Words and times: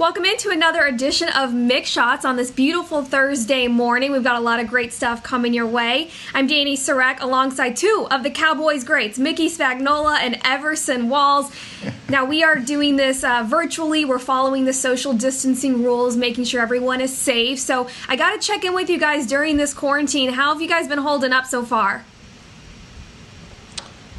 Welcome 0.00 0.24
into 0.24 0.48
another 0.48 0.86
edition 0.86 1.28
of 1.28 1.50
Mick 1.50 1.84
Shots 1.84 2.24
on 2.24 2.36
this 2.36 2.50
beautiful 2.50 3.04
Thursday 3.04 3.68
morning. 3.68 4.12
We've 4.12 4.24
got 4.24 4.36
a 4.36 4.40
lot 4.40 4.58
of 4.58 4.66
great 4.66 4.94
stuff 4.94 5.22
coming 5.22 5.52
your 5.52 5.66
way. 5.66 6.10
I'm 6.32 6.46
Danny 6.46 6.74
Sarek 6.74 7.20
alongside 7.20 7.76
two 7.76 8.08
of 8.10 8.22
the 8.22 8.30
Cowboys 8.30 8.82
greats, 8.82 9.18
Mickey 9.18 9.50
Spagnola 9.50 10.18
and 10.18 10.38
Everson 10.42 11.10
Walls. 11.10 11.52
Now, 12.08 12.24
we 12.24 12.42
are 12.42 12.56
doing 12.56 12.96
this 12.96 13.22
uh, 13.22 13.44
virtually. 13.46 14.04
We're 14.04 14.18
following 14.18 14.64
the 14.64 14.72
social 14.72 15.12
distancing 15.12 15.84
rules, 15.84 16.16
making 16.16 16.42
sure 16.42 16.60
everyone 16.60 17.00
is 17.00 17.16
safe. 17.16 17.60
So, 17.60 17.86
I 18.08 18.16
got 18.16 18.32
to 18.32 18.44
check 18.44 18.64
in 18.64 18.74
with 18.74 18.90
you 18.90 18.98
guys 18.98 19.28
during 19.28 19.58
this 19.58 19.72
quarantine. 19.72 20.30
How 20.30 20.52
have 20.52 20.60
you 20.60 20.66
guys 20.66 20.88
been 20.88 20.98
holding 20.98 21.32
up 21.32 21.46
so 21.46 21.64
far? 21.64 22.04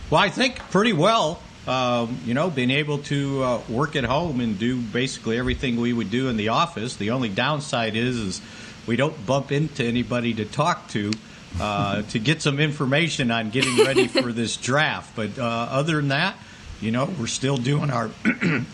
Well, 0.10 0.22
I 0.22 0.30
think 0.30 0.60
pretty 0.70 0.94
well 0.94 1.42
um, 1.72 2.20
you 2.26 2.34
know, 2.34 2.50
being 2.50 2.70
able 2.70 2.98
to 2.98 3.44
uh, 3.44 3.62
work 3.70 3.96
at 3.96 4.04
home 4.04 4.42
and 4.42 4.60
do 4.60 4.82
basically 4.82 5.38
everything 5.38 5.80
we 5.80 5.94
would 5.94 6.12
do 6.12 6.28
in 6.28 6.36
the 6.36 6.50
office. 6.50 6.98
The 6.98 7.12
only 7.12 7.30
downside 7.30 7.96
is, 7.96 8.18
is 8.18 8.42
we 8.86 8.98
don't 8.98 9.26
bump 9.26 9.54
into 9.54 9.86
anybody 9.86 10.34
to 10.34 10.44
talk 10.44 10.90
to. 10.90 11.12
Uh, 11.60 12.02
to 12.10 12.20
get 12.20 12.42
some 12.42 12.60
information 12.60 13.32
on 13.32 13.52
getting 13.52 13.78
ready 13.78 14.08
for 14.08 14.34
this 14.34 14.58
draft. 14.58 15.16
But 15.16 15.40
uh, 15.40 15.44
other 15.44 15.96
than 15.96 16.10
that, 16.10 16.36
you 16.82 16.92
know, 16.92 17.10
we're 17.18 17.28
still 17.28 17.58
doing 17.58 17.90
our 17.90 18.08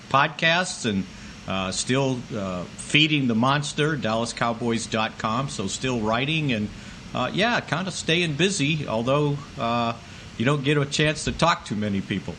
podcasts 0.10 0.90
and 0.90 1.04
uh, 1.48 1.72
still 1.72 2.20
uh, 2.36 2.64
feeding 2.64 3.28
the 3.28 3.36
monster, 3.36 3.96
DallasCowboys.com. 3.96 5.50
So 5.50 5.68
still 5.68 6.00
writing 6.02 6.52
and, 6.52 6.70
uh, 7.14 7.30
yeah, 7.32 7.60
kind 7.62 7.88
of 7.88 7.94
staying 7.94 8.36
busy, 8.36 8.88
although 8.88 9.38
uh, 9.60 9.94
you 10.38 10.46
don't 10.46 10.64
get 10.64 10.78
a 10.78 10.86
chance 10.86 11.26
to 11.26 11.32
talk 11.32 11.66
to 11.66 11.76
many 11.76 12.02
people. 12.02 12.34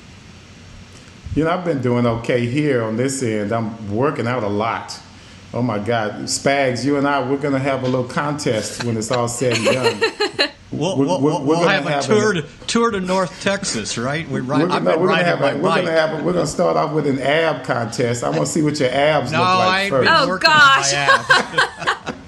You 1.35 1.45
know, 1.45 1.51
I've 1.51 1.65
been 1.65 1.81
doing 1.81 2.07
okay 2.07 2.47
here 2.47 2.83
on 2.83 2.97
this 2.97 3.23
end. 3.23 3.53
I'm 3.53 3.95
working 3.95 4.27
out 4.27 4.43
a 4.43 4.49
lot. 4.49 4.99
Oh 5.55 5.63
my 5.63 5.79
God, 5.79 6.25
Spags, 6.25 6.85
you 6.85 6.97
and 6.97 7.09
I, 7.09 7.29
we're 7.29 7.39
going 7.39 7.55
to 7.55 7.61
have 7.61 7.83
a 7.83 7.87
little 7.87 8.05
contest 8.05 8.85
when 8.85 8.97
it's 8.97 9.11
all 9.11 9.29
said 9.29 9.57
and 9.57 10.01
done. 10.01 10.51
We'll, 10.71 10.99
we'll, 10.99 11.21
we'll, 11.23 11.43
we'll 11.45 11.67
have, 11.67 11.85
have, 11.85 12.05
a 12.05 12.07
tour 12.07 12.35
to, 12.35 12.45
tour 12.67 12.91
to 12.91 13.01
North 13.01 13.43
Texas, 13.43 13.97
right? 13.97 14.29
We 14.29 14.41
ride, 14.41 14.61
we're 14.61 14.69
gonna, 14.69 14.99
we're 14.99 15.09
gonna 15.09 15.25
have 15.25 15.41
a, 15.41 15.57
we're 15.57 15.75
gonna 15.75 15.91
have 15.91 16.21
a, 16.21 16.23
we're 16.23 16.35
gonna 16.35 16.47
start 16.47 16.77
off 16.77 16.93
with 16.93 17.07
an 17.07 17.19
ab 17.21 17.65
contest. 17.65 18.23
I 18.23 18.29
want 18.29 18.43
to 18.43 18.47
see 18.47 18.61
what 18.61 18.79
your 18.79 18.91
abs 18.91 19.33
no, 19.33 19.39
look 19.39 19.49
like 19.49 19.89
first. 19.89 20.11
Oh 20.13 20.37
gosh. 20.37 20.93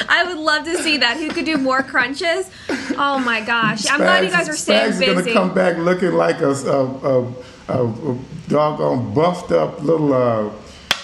I 0.08 0.24
would 0.26 0.38
love 0.38 0.64
to 0.64 0.78
see 0.78 0.96
that. 0.96 1.18
Who 1.18 1.28
could 1.28 1.44
do 1.44 1.58
more 1.58 1.82
crunches? 1.82 2.50
Oh 2.96 3.18
my 3.18 3.42
gosh! 3.42 3.88
I'm 3.90 3.98
glad 3.98 4.24
you 4.24 4.30
guys 4.30 4.48
are 4.48 4.56
staying 4.56 4.92
Spags 4.92 4.98
busy. 5.00 5.04
is 5.12 5.22
gonna 5.22 5.32
come 5.32 5.54
back 5.54 5.76
looking 5.76 6.12
like 6.12 6.40
a, 6.40 6.52
a, 6.52 7.32
a, 7.70 7.84
a 7.84 8.18
doggone 8.48 9.14
buffed 9.14 9.52
up 9.52 9.82
little 9.82 10.12
uh, 10.12 10.50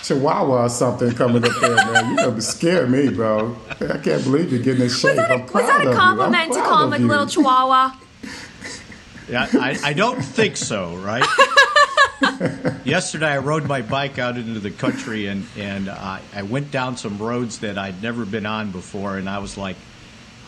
chihuahua 0.02 0.64
or 0.64 0.68
something 0.68 1.12
coming 1.12 1.44
up 1.44 1.52
there, 1.60 1.74
man. 1.76 2.10
You 2.10 2.16
gonna 2.16 2.40
scare 2.40 2.86
me, 2.86 3.08
bro. 3.08 3.56
I 3.70 3.98
can't 3.98 4.22
believe 4.24 4.52
you're 4.52 4.62
getting 4.62 4.82
in 4.82 4.88
shape. 4.88 5.16
Was 5.16 5.16
that 5.16 5.30
a, 5.30 5.34
I'm 5.34 5.46
proud 5.46 5.54
was 5.54 5.84
that 5.84 5.86
a 5.86 5.94
compliment 5.94 6.52
to 6.52 6.60
call 6.60 6.92
him 6.92 7.04
a 7.04 7.06
little 7.06 7.26
chihuahua? 7.26 7.92
Yeah, 9.28 9.48
I, 9.54 9.78
I 9.82 9.92
don't 9.92 10.22
think 10.22 10.56
so, 10.56 10.94
right? 10.96 11.24
Yesterday, 12.84 13.26
I 13.26 13.38
rode 13.38 13.66
my 13.66 13.82
bike 13.82 14.18
out 14.18 14.36
into 14.36 14.60
the 14.60 14.70
country 14.70 15.26
and, 15.26 15.44
and 15.56 15.88
I, 15.88 16.20
I 16.32 16.42
went 16.42 16.70
down 16.70 16.96
some 16.96 17.18
roads 17.18 17.58
that 17.58 17.76
I'd 17.76 18.00
never 18.02 18.24
been 18.24 18.46
on 18.46 18.70
before, 18.70 19.18
and 19.18 19.28
I 19.28 19.38
was 19.38 19.56
like, 19.56 19.76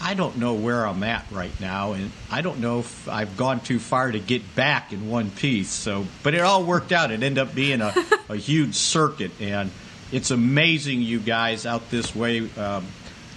I 0.01 0.15
don't 0.15 0.37
know 0.39 0.55
where 0.55 0.87
I'm 0.87 1.03
at 1.03 1.27
right 1.33 1.59
now, 1.61 1.93
and 1.95 2.13
I 2.31 2.41
don't 2.41 2.61
know 2.61 2.79
if 2.81 3.09
I've 3.09 3.37
gone 3.37 3.61
too 3.61 3.79
far 3.81 4.11
to 4.13 4.21
get 4.21 4.55
back 4.55 4.93
in 4.93 5.09
one 5.09 5.31
piece. 5.31 5.71
So, 5.71 6.07
but 6.23 6.35
it 6.35 6.41
all 6.41 6.63
worked 6.65 6.93
out. 6.93 7.11
It 7.11 7.23
ended 7.23 7.39
up 7.39 7.55
being 7.55 7.81
a, 7.81 7.93
a 8.29 8.37
huge 8.37 8.75
circuit, 8.75 9.33
and 9.41 9.71
it's 10.13 10.31
amazing, 10.31 11.03
you 11.03 11.19
guys 11.19 11.67
out 11.67 11.91
this 11.91 12.15
way, 12.15 12.49
um, 12.57 12.87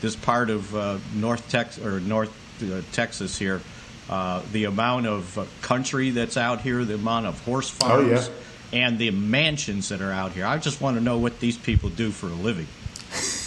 this 0.01 0.15
part 0.15 0.49
of 0.49 0.75
uh, 0.75 0.97
North 1.15 1.49
Tex 1.49 1.79
or 1.79 1.99
North 1.99 2.31
uh, 2.63 2.81
Texas 2.91 3.37
here. 3.37 3.61
Uh, 4.09 4.41
the 4.51 4.65
amount 4.65 5.07
of 5.07 5.37
uh, 5.37 5.45
country 5.61 6.09
that's 6.11 6.35
out 6.37 6.61
here, 6.61 6.83
the 6.85 6.95
amount 6.95 7.25
of 7.25 7.39
horse 7.45 7.69
farms, 7.69 8.27
Oh, 8.29 8.31
yeah. 8.71 8.85
and 8.87 8.99
the 8.99 9.09
mansions 9.11 9.89
that 9.89 10.01
are 10.01 10.11
out 10.11 10.33
here. 10.33 10.45
I 10.45 10.57
just 10.57 10.81
want 10.81 10.97
to 10.97 11.03
know 11.03 11.17
what 11.17 11.39
these 11.39 11.57
people 11.57 11.89
do 11.89 12.11
for 12.11 12.27
a 12.27 12.29
living. 12.29 12.67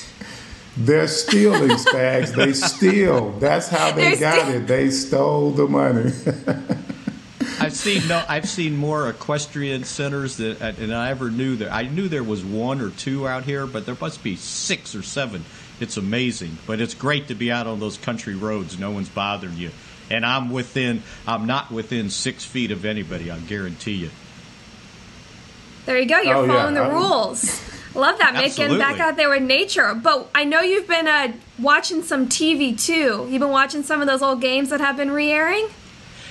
They're 0.76 1.06
stealing, 1.08 1.70
Spags. 1.70 2.34
They 2.34 2.52
steal. 2.54 3.30
That's 3.38 3.68
how 3.68 3.92
they 3.92 4.16
They're 4.16 4.20
got 4.20 4.42
steal- 4.46 4.54
it. 4.56 4.66
They 4.66 4.90
stole 4.90 5.50
the 5.52 5.66
money. 5.68 6.10
I've 7.60 7.72
seen 7.74 8.06
no, 8.08 8.22
I've 8.28 8.48
seen 8.48 8.76
more 8.76 9.08
equestrian 9.08 9.84
centers 9.84 10.36
that, 10.38 10.60
uh, 10.60 10.72
than 10.72 10.92
I 10.92 11.10
ever 11.10 11.30
knew. 11.30 11.56
That 11.56 11.72
I 11.72 11.82
knew 11.82 12.08
there 12.08 12.24
was 12.24 12.44
one 12.44 12.80
or 12.80 12.90
two 12.90 13.26
out 13.28 13.44
here, 13.44 13.66
but 13.66 13.86
there 13.86 13.96
must 14.00 14.22
be 14.24 14.36
six 14.36 14.94
or 14.94 15.02
seven. 15.02 15.44
It's 15.80 15.96
amazing, 15.96 16.58
but 16.66 16.80
it's 16.80 16.94
great 16.94 17.28
to 17.28 17.34
be 17.34 17.50
out 17.52 17.66
on 17.66 17.78
those 17.80 17.96
country 17.96 18.34
roads. 18.34 18.78
No 18.78 18.90
one's 18.90 19.08
bothering 19.08 19.56
you, 19.56 19.70
and 20.10 20.26
I'm 20.26 20.50
within. 20.50 21.02
I'm 21.26 21.46
not 21.46 21.70
within 21.70 22.10
six 22.10 22.44
feet 22.44 22.70
of 22.72 22.84
anybody. 22.84 23.30
I 23.30 23.38
guarantee 23.38 23.92
you. 23.94 24.10
There 25.86 25.98
you 25.98 26.06
go. 26.06 26.20
You're 26.20 26.36
Oh, 26.36 26.44
yeah. 26.44 26.52
following 26.52 26.74
the 26.74 26.82
I- 26.82 26.88
rules. 26.92 27.60
Love 27.94 28.18
that, 28.18 28.34
making 28.34 28.64
Absolutely. 28.64 28.78
back 28.78 28.98
out 28.98 29.16
there 29.16 29.30
with 29.30 29.42
nature. 29.42 29.94
But 29.94 30.28
I 30.34 30.44
know 30.44 30.60
you've 30.60 30.88
been 30.88 31.06
uh, 31.06 31.32
watching 31.58 32.02
some 32.02 32.28
TV 32.28 32.78
too. 32.78 33.28
You've 33.30 33.40
been 33.40 33.50
watching 33.50 33.82
some 33.82 34.00
of 34.00 34.08
those 34.08 34.22
old 34.22 34.40
games 34.40 34.70
that 34.70 34.80
have 34.80 34.96
been 34.96 35.10
re-airing. 35.10 35.68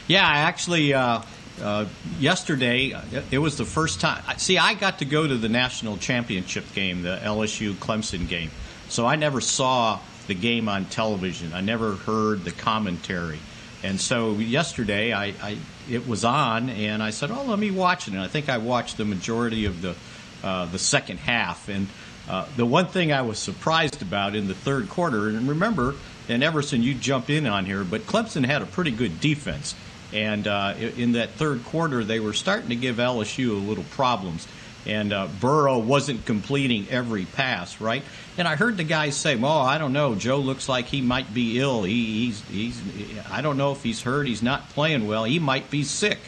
Yeah, 0.08 0.28
I 0.28 0.40
actually 0.40 0.94
uh, 0.94 1.22
uh, 1.62 1.86
yesterday 2.20 2.92
uh, 2.92 3.02
it 3.32 3.38
was 3.40 3.58
the 3.58 3.66
first 3.66 4.02
time. 4.02 4.22
See, 4.38 4.58
I 4.58 4.74
got 4.74 5.00
to 5.00 5.06
go 5.06 5.26
to 5.26 5.38
the 5.38 5.50
national 5.50 5.98
championship 5.98 6.66
game, 6.74 7.04
the 7.04 7.20
LSU 7.24 7.74
Clemson 7.74 8.28
game. 8.28 8.52
So 8.90 9.06
I 9.06 9.16
never 9.16 9.40
saw 9.40 10.00
the 10.28 10.36
game 10.36 10.68
on 10.68 10.86
television. 10.86 11.54
I 11.54 11.62
never 11.62 11.94
heard 11.94 12.44
the 12.44 12.52
commentary. 12.52 13.40
And 13.84 14.00
so 14.00 14.34
yesterday, 14.34 15.12
I, 15.12 15.34
I 15.42 15.58
it 15.90 16.08
was 16.08 16.24
on, 16.24 16.70
and 16.70 17.04
I 17.04 17.10
said, 17.10 17.32
"Oh, 17.32 17.44
let 17.44 17.60
me 17.60 17.70
watch 17.70 18.08
it." 18.08 18.14
And 18.14 18.22
I 18.22 18.28
think 18.28 18.48
I 18.48 18.58
watched 18.58 18.98
the 18.98 19.04
majority 19.06 19.66
of 19.66 19.82
the 19.82 19.96
uh, 20.44 20.66
the 20.66 20.80
second 20.80 21.20
half. 21.20 21.70
And 21.70 21.88
uh, 22.28 22.46
the 22.56 22.66
one 22.66 22.88
thing 22.88 23.12
I 23.12 23.22
was 23.22 23.40
surprised 23.40 24.02
about 24.02 24.36
in 24.36 24.48
the 24.48 24.54
third 24.54 24.90
quarter, 24.90 25.28
and 25.30 25.50
remember, 25.50 25.96
and 26.30 26.44
Everson, 26.44 26.84
you 26.84 26.94
jump 26.94 27.30
in 27.30 27.46
on 27.48 27.66
here, 27.66 27.84
but 27.84 28.02
Clemson 28.02 28.46
had 28.46 28.62
a 28.62 28.66
pretty 28.66 28.92
good 28.92 29.20
defense. 29.20 29.76
And 30.14 30.48
uh, 30.48 30.76
in 30.78 31.14
that 31.14 31.32
third 31.32 31.66
quarter, 31.66 32.04
they 32.04 32.20
were 32.20 32.34
starting 32.34 32.70
to 32.70 32.76
give 32.76 32.98
LSU 32.98 33.50
a 33.50 33.54
little 33.54 33.84
problems. 33.92 34.48
And 34.86 35.12
uh, 35.12 35.28
Burrow 35.40 35.80
wasn't 35.80 36.26
completing 36.26 36.88
every 36.90 37.26
pass, 37.26 37.82
right? 37.82 38.04
And 38.38 38.48
I 38.48 38.56
heard 38.56 38.78
the 38.78 38.84
guys 38.84 39.16
say, 39.16 39.36
"Well, 39.38 39.60
I 39.60 39.78
don't 39.78 39.94
know. 39.94 40.14
Joe 40.14 40.40
looks 40.40 40.68
like 40.68 40.88
he 40.88 41.02
might 41.02 41.34
be 41.34 41.60
ill. 41.60 41.84
He, 41.84 42.26
he's, 42.26 42.42
he's, 42.50 42.82
I 43.32 43.42
don't 43.42 43.58
know 43.58 43.72
if 43.72 43.82
he's 43.82 44.02
hurt. 44.02 44.28
He's 44.28 44.44
not 44.44 44.70
playing 44.70 45.08
well. 45.08 45.24
He 45.24 45.40
might 45.40 45.72
be 45.72 45.84
sick." 45.84 46.20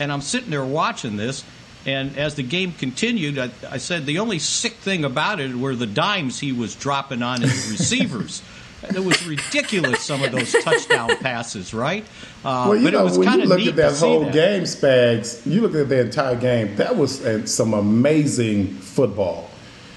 And 0.00 0.12
I'm 0.12 0.20
sitting 0.20 0.50
there 0.50 0.64
watching 0.64 1.16
this, 1.16 1.44
and 1.86 2.16
as 2.18 2.34
the 2.34 2.42
game 2.42 2.72
continued, 2.72 3.38
I, 3.38 3.50
I 3.70 3.78
said 3.78 4.06
the 4.06 4.18
only 4.18 4.38
sick 4.38 4.74
thing 4.74 5.04
about 5.04 5.40
it 5.40 5.54
were 5.54 5.74
the 5.74 5.86
dimes 5.86 6.40
he 6.40 6.52
was 6.52 6.74
dropping 6.74 7.22
on 7.22 7.40
his 7.40 7.70
receivers. 7.78 8.42
It 8.82 9.02
was 9.02 9.26
ridiculous, 9.26 10.02
some 10.02 10.22
of 10.22 10.30
those 10.30 10.52
touchdown 10.62 11.16
passes, 11.18 11.74
right? 11.74 12.04
Uh, 12.44 12.66
well, 12.68 12.76
you 12.76 12.84
but 12.84 12.94
it 12.94 12.96
know, 12.96 13.04
was 13.04 13.18
when 13.18 13.26
kind 13.26 13.38
you 13.38 13.42
of 13.44 13.48
look 13.48 13.58
neat 13.58 13.68
at 13.70 13.76
that 13.76 13.96
whole 13.96 14.20
that. 14.20 14.32
game, 14.32 14.62
Spags, 14.62 15.44
you 15.50 15.62
look 15.62 15.74
at 15.74 15.88
the 15.88 16.00
entire 16.00 16.36
game, 16.36 16.76
that 16.76 16.96
was 16.96 17.24
uh, 17.26 17.44
some 17.44 17.74
amazing 17.74 18.68
football. 18.74 19.50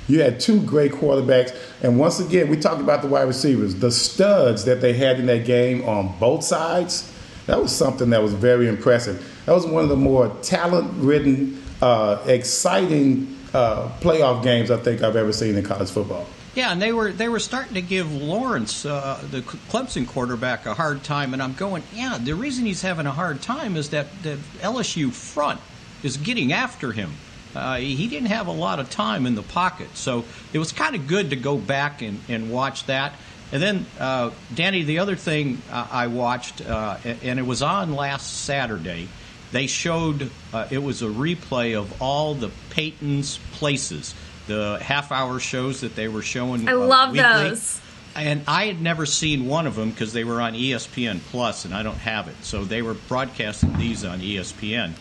You 0.07 0.21
had 0.21 0.39
two 0.39 0.61
great 0.63 0.91
quarterbacks. 0.91 1.55
And 1.83 2.00
once 2.00 2.19
again, 2.19 2.50
we 2.50 2.57
talked 2.57 2.81
about 2.81 3.01
the 3.01 3.07
wide 3.07 3.27
receivers, 3.27 3.75
the 3.75 3.91
studs 3.91 4.65
that 4.65 4.81
they 4.81 4.94
had 4.94 5.19
in 5.19 5.27
that 5.27 5.45
game 5.45 5.88
on 5.88 6.17
both 6.19 6.44
sides. 6.44 7.11
That 7.45 7.61
was 7.61 7.71
something 7.75 8.09
that 8.09 8.21
was 8.21 8.33
very 8.33 8.67
impressive. 8.67 9.25
That 9.45 9.53
was 9.53 9.65
one 9.65 9.83
of 9.83 9.89
the 9.89 9.95
more 9.95 10.29
talent 10.41 10.91
ridden, 10.97 11.61
uh, 11.81 12.21
exciting 12.25 13.37
uh, 13.53 13.89
playoff 13.99 14.43
games 14.43 14.71
I 14.71 14.77
think 14.77 15.01
I've 15.01 15.15
ever 15.15 15.33
seen 15.33 15.55
in 15.55 15.63
college 15.63 15.89
football. 15.89 16.25
Yeah, 16.53 16.73
and 16.73 16.81
they 16.81 16.91
were 16.91 17.13
they 17.13 17.29
were 17.29 17.39
starting 17.39 17.75
to 17.75 17.81
give 17.81 18.11
Lawrence, 18.13 18.85
uh, 18.85 19.23
the 19.31 19.41
Clemson 19.41 20.05
quarterback, 20.05 20.65
a 20.65 20.73
hard 20.73 21.01
time, 21.03 21.33
and 21.33 21.41
I'm 21.41 21.53
going, 21.53 21.83
yeah. 21.93 22.17
The 22.21 22.35
reason 22.35 22.65
he's 22.65 22.81
having 22.81 23.05
a 23.05 23.11
hard 23.11 23.41
time 23.41 23.77
is 23.77 23.91
that 23.91 24.07
the 24.21 24.37
LSU 24.59 25.13
front 25.13 25.61
is 26.03 26.17
getting 26.17 26.51
after 26.51 26.91
him, 26.91 27.11
uh, 27.55 27.77
he 27.77 28.07
didn't 28.07 28.29
have 28.29 28.47
a 28.47 28.51
lot 28.51 28.79
of 28.79 28.89
time 28.89 29.25
in 29.25 29.35
the 29.35 29.43
pocket. 29.43 29.95
So 29.95 30.25
it 30.51 30.59
was 30.59 30.71
kind 30.71 30.95
of 30.95 31.07
good 31.07 31.29
to 31.29 31.35
go 31.35 31.57
back 31.57 32.01
and, 32.01 32.19
and 32.27 32.51
watch 32.51 32.85
that. 32.85 33.13
And 33.53 33.61
then, 33.61 33.85
uh, 33.99 34.31
Danny, 34.55 34.83
the 34.83 34.99
other 34.99 35.17
thing 35.17 35.61
I 35.69 36.07
watched, 36.07 36.61
uh, 36.61 36.97
and 37.03 37.37
it 37.37 37.45
was 37.45 37.61
on 37.61 37.95
last 37.95 38.45
Saturday, 38.45 39.09
they 39.51 39.68
showed 39.68 40.30
uh, 40.53 40.68
it 40.71 40.80
was 40.80 41.01
a 41.01 41.07
replay 41.07 41.77
of 41.77 42.01
all 42.01 42.33
the 42.33 42.51
Peyton's 42.69 43.39
places, 43.53 44.15
the 44.48 44.80
half 44.81 45.12
hour 45.12 45.39
shows 45.39 45.81
that 45.81 45.95
they 45.95 46.07
were 46.07 46.21
showing. 46.21 46.68
I 46.68 46.74
uh, 46.74 46.77
love 46.77 47.12
weekly. 47.12 47.50
those. 47.50 47.81
And 48.13 48.44
I 48.45 48.65
had 48.65 48.81
never 48.81 49.06
seen 49.06 49.48
one 49.48 49.68
of 49.68 49.75
them 49.75 49.89
because 49.89 50.12
they 50.12 50.25
were 50.25 50.42
on 50.42 50.53
ESPN 50.53 51.21
Plus, 51.31 51.63
and 51.63 51.74
I 51.74 51.81
don't 51.81 51.98
have 51.98 52.27
it. 52.27 52.36
So 52.42 52.65
they 52.65 52.81
were 52.81 52.94
broadcasting 52.94 53.77
these 53.77 54.03
on 54.03 54.19
ESPN. 54.19 54.94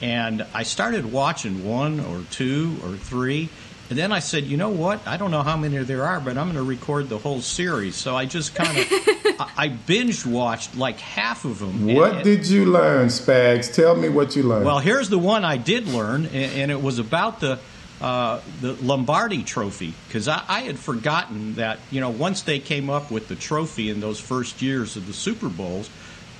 And 0.00 0.46
I 0.54 0.62
started 0.62 1.12
watching 1.12 1.64
one 1.64 2.00
or 2.00 2.22
two 2.30 2.76
or 2.82 2.96
three. 2.96 3.48
And 3.90 3.98
then 3.98 4.12
I 4.12 4.20
said, 4.20 4.44
you 4.44 4.56
know 4.56 4.70
what? 4.70 5.06
I 5.06 5.18
don't 5.18 5.30
know 5.30 5.42
how 5.42 5.56
many 5.58 5.76
there 5.78 6.04
are, 6.04 6.18
but 6.18 6.38
I'm 6.38 6.46
going 6.46 6.56
to 6.56 6.62
record 6.62 7.10
the 7.10 7.18
whole 7.18 7.42
series. 7.42 7.96
So 7.96 8.16
I 8.16 8.24
just 8.24 8.54
kind 8.54 8.78
of, 8.78 8.86
I 9.40 9.50
I 9.56 9.68
binge 9.68 10.24
watched 10.24 10.74
like 10.76 10.98
half 11.00 11.44
of 11.44 11.58
them. 11.58 11.86
What 11.94 12.14
and- 12.14 12.24
did 12.24 12.48
you 12.48 12.64
learn, 12.64 13.08
Spags? 13.08 13.74
Tell 13.74 13.94
me 13.94 14.08
what 14.08 14.36
you 14.36 14.42
learned. 14.42 14.64
well, 14.64 14.78
here's 14.78 15.10
the 15.10 15.18
one 15.18 15.44
I 15.44 15.58
did 15.58 15.86
learn, 15.86 16.24
and, 16.26 16.34
and 16.34 16.70
it 16.70 16.82
was 16.82 16.98
about 16.98 17.40
the 17.40 17.58
uh, 18.00 18.40
the 18.60 18.72
Lombardi 18.74 19.42
Trophy 19.42 19.94
because 20.08 20.28
I, 20.28 20.42
I 20.48 20.60
had 20.62 20.78
forgotten 20.78 21.54
that 21.56 21.78
you 21.90 22.00
know 22.00 22.10
once 22.10 22.42
they 22.42 22.58
came 22.60 22.88
up 22.90 23.10
with 23.10 23.28
the 23.28 23.36
trophy 23.36 23.90
in 23.90 24.00
those 24.00 24.18
first 24.18 24.62
years 24.62 24.96
of 24.96 25.06
the 25.06 25.12
Super 25.12 25.48
Bowls, 25.48 25.90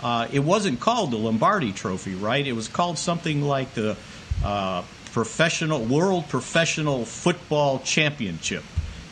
uh, 0.01 0.29
it 0.33 0.41
wasn't 0.41 0.81
called 0.81 1.11
the 1.11 1.19
Lombardi 1.19 1.73
Trophy, 1.73 2.15
right? 2.15 2.47
It 2.47 2.53
was 2.55 2.69
called 2.69 2.99
something 2.99 3.43
like 3.43 3.75
the 3.75 3.97
uh, 4.45 4.83
Professional 5.15 5.79
World 5.85 6.29
Professional 6.29 7.05
Football 7.05 7.79
Championship, 7.79 8.65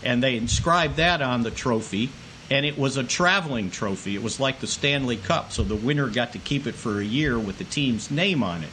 and 0.03 0.21
they 0.21 0.37
inscribed 0.37 0.97
that 0.97 1.23
on 1.23 1.45
the 1.45 1.51
trophy. 1.53 2.11
And 2.51 2.67
it 2.67 2.77
was 2.77 2.97
a 2.97 3.05
traveling 3.05 3.71
trophy. 3.71 4.17
It 4.17 4.23
was 4.23 4.41
like 4.41 4.59
the 4.59 4.67
Stanley 4.67 5.17
Cup, 5.17 5.53
so 5.53 5.63
the 5.63 5.77
winner 5.77 6.09
got 6.09 6.33
to 6.33 6.39
keep 6.39 6.67
it 6.67 6.75
for 6.75 7.01
a 7.01 7.05
year 7.05 7.39
with 7.39 7.59
the 7.59 7.65
team's 7.65 8.11
name 8.11 8.43
on 8.43 8.65
it. 8.65 8.69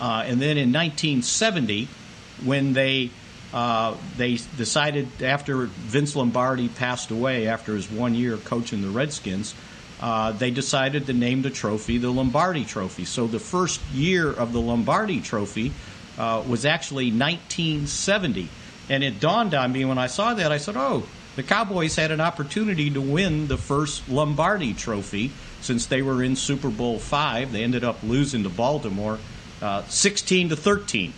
Uh, 0.00 0.24
and 0.26 0.40
then 0.40 0.56
in 0.56 0.72
1970, 0.72 1.88
when 2.42 2.72
they 2.72 3.10
uh, 3.52 3.94
they 4.16 4.38
decided 4.56 5.22
after 5.22 5.66
Vince 5.66 6.16
Lombardi 6.16 6.68
passed 6.70 7.10
away 7.10 7.48
after 7.48 7.74
his 7.74 7.90
one 7.90 8.14
year 8.14 8.38
coaching 8.38 8.80
the 8.80 8.88
Redskins, 8.88 9.54
uh, 10.00 10.32
they 10.32 10.50
decided 10.50 11.04
to 11.06 11.12
name 11.12 11.42
the 11.42 11.50
trophy 11.50 11.98
the 11.98 12.10
Lombardi 12.10 12.64
Trophy. 12.64 13.04
So 13.04 13.26
the 13.26 13.38
first 13.38 13.82
year 13.92 14.32
of 14.32 14.54
the 14.54 14.60
Lombardi 14.60 15.20
Trophy 15.20 15.72
uh, 16.18 16.42
was 16.46 16.64
actually 16.64 17.06
1970, 17.10 18.48
and 18.88 19.02
it 19.02 19.20
dawned 19.20 19.54
on 19.54 19.72
me 19.72 19.84
when 19.84 19.98
I 19.98 20.06
saw 20.06 20.34
that. 20.34 20.52
I 20.52 20.58
said, 20.58 20.76
"Oh, 20.76 21.06
the 21.36 21.42
Cowboys 21.42 21.96
had 21.96 22.10
an 22.10 22.20
opportunity 22.20 22.90
to 22.90 23.00
win 23.00 23.48
the 23.48 23.58
first 23.58 24.08
Lombardi 24.08 24.74
Trophy 24.74 25.32
since 25.60 25.86
they 25.86 26.02
were 26.02 26.22
in 26.22 26.36
Super 26.36 26.70
Bowl 26.70 26.98
five. 26.98 27.52
They 27.52 27.62
ended 27.62 27.84
up 27.84 28.02
losing 28.02 28.42
to 28.42 28.48
Baltimore, 28.48 29.18
uh, 29.60 29.82
16 29.88 30.50
to 30.50 30.56
13." 30.56 31.12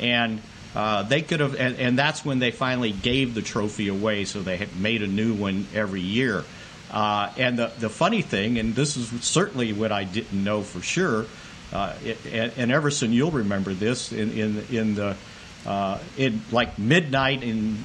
and 0.00 0.40
uh, 0.74 1.02
they 1.02 1.22
could 1.22 1.40
have, 1.40 1.54
and, 1.54 1.76
and 1.76 1.98
that's 1.98 2.24
when 2.24 2.38
they 2.38 2.50
finally 2.50 2.92
gave 2.92 3.34
the 3.34 3.42
trophy 3.42 3.88
away. 3.88 4.24
So 4.24 4.40
they 4.42 4.66
made 4.78 5.02
a 5.02 5.06
new 5.06 5.34
one 5.34 5.66
every 5.74 6.00
year. 6.00 6.44
Uh, 6.90 7.30
and 7.36 7.58
the 7.58 7.70
the 7.78 7.88
funny 7.88 8.22
thing, 8.22 8.58
and 8.58 8.74
this 8.74 8.96
is 8.96 9.08
certainly 9.24 9.72
what 9.72 9.92
I 9.92 10.04
didn't 10.04 10.42
know 10.42 10.62
for 10.62 10.80
sure, 10.80 11.26
uh, 11.72 11.94
it, 12.04 12.18
and, 12.32 12.52
and 12.56 12.72
Everson, 12.72 13.12
you'll 13.12 13.30
remember 13.30 13.72
this 13.74 14.12
in 14.12 14.32
in 14.32 14.64
in 14.70 14.94
the 14.94 15.16
uh, 15.66 15.98
in 16.16 16.42
like 16.50 16.78
midnight 16.78 17.42
in 17.42 17.76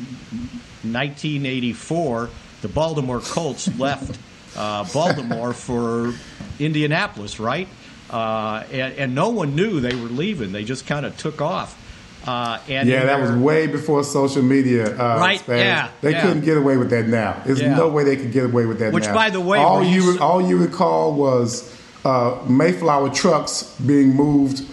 1984, 0.84 2.30
the 2.62 2.68
Baltimore 2.68 3.20
Colts 3.20 3.68
left 3.80 4.18
uh, 4.56 4.86
Baltimore 4.94 5.54
for 5.54 6.14
Indianapolis, 6.60 7.40
right? 7.40 7.68
Uh, 8.10 8.64
and, 8.72 8.94
and 8.96 9.16
no 9.16 9.30
one 9.30 9.56
knew 9.56 9.80
they 9.80 9.96
were 9.96 10.08
leaving. 10.10 10.52
They 10.52 10.64
just 10.64 10.86
kind 10.88 11.06
of 11.06 11.18
took 11.18 11.42
off. 11.42 11.82
Uh, 12.28 12.60
and 12.70 12.88
yeah, 12.90 13.06
that 13.06 13.20
was 13.22 13.32
way 13.32 13.68
before 13.68 14.04
social 14.04 14.42
media. 14.42 14.96
Uh, 14.98 15.20
Right, 15.20 15.40
Spags. 15.40 15.60
yeah, 15.60 15.90
They 16.02 16.12
yeah. 16.12 16.22
couldn't 16.22 16.44
get 16.44 16.58
away 16.58 16.78
with 16.78 16.90
that 16.92 17.08
now. 17.08 17.42
There's 17.46 17.62
Yeah. 17.62 17.76
no 17.76 17.90
way 17.90 18.04
they 18.04 18.16
could 18.16 18.32
get 18.32 18.46
away 18.46 18.66
with 18.66 18.80
that 18.80 18.94
Which, 18.94 19.06
now. 19.06 19.14
by 19.14 19.30
the 19.30 19.42
way, 19.42 19.60
all 19.60 19.84
you- 19.84 20.18
all 20.20 20.42
you 20.42 20.58
recall 20.58 21.14
was 21.14 21.72
uh, 22.06 22.38
Mayflower 22.48 23.10
trucks 23.10 23.76
being 23.86 24.16
moved 24.16 24.64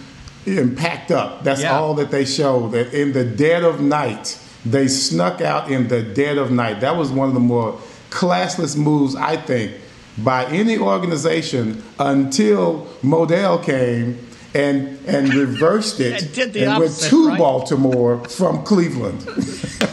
and 0.45 0.77
packed 0.77 1.11
up. 1.11 1.43
That's 1.43 1.61
Yeah. 1.61 1.77
all 1.77 1.93
that 1.95 2.11
they 2.11 2.25
showed. 2.25 2.71
That 2.73 2.93
in 2.93 3.11
the 3.13 3.23
dead 3.25 3.63
of 3.63 3.81
night, 3.81 4.37
they 4.65 4.87
snuck 4.87 5.41
out 5.41 5.69
in 5.69 5.87
the 5.87 6.01
dead 6.01 6.37
of 6.37 6.51
night. 6.51 6.79
That 6.81 6.95
was 6.95 7.09
one 7.11 7.27
of 7.27 7.33
the 7.33 7.39
more 7.41 7.75
classless 8.11 8.77
moves, 8.77 9.15
I 9.15 9.35
think, 9.37 9.71
by 10.17 10.45
any 10.45 10.77
organization 10.77 11.81
until 11.99 12.87
Modell 13.03 13.61
came. 13.63 14.19
And, 14.55 14.99
and 15.07 15.33
reversed 15.33 15.99
it 15.99 16.21
And 16.21 16.31
did 16.39 16.53
the 16.53 16.65
and 16.65 16.79
went 16.79 16.93
to 17.09 17.29
right? 17.29 17.39
Baltimore 17.39 18.19
from 18.29 18.61
Cleveland. 18.63 19.25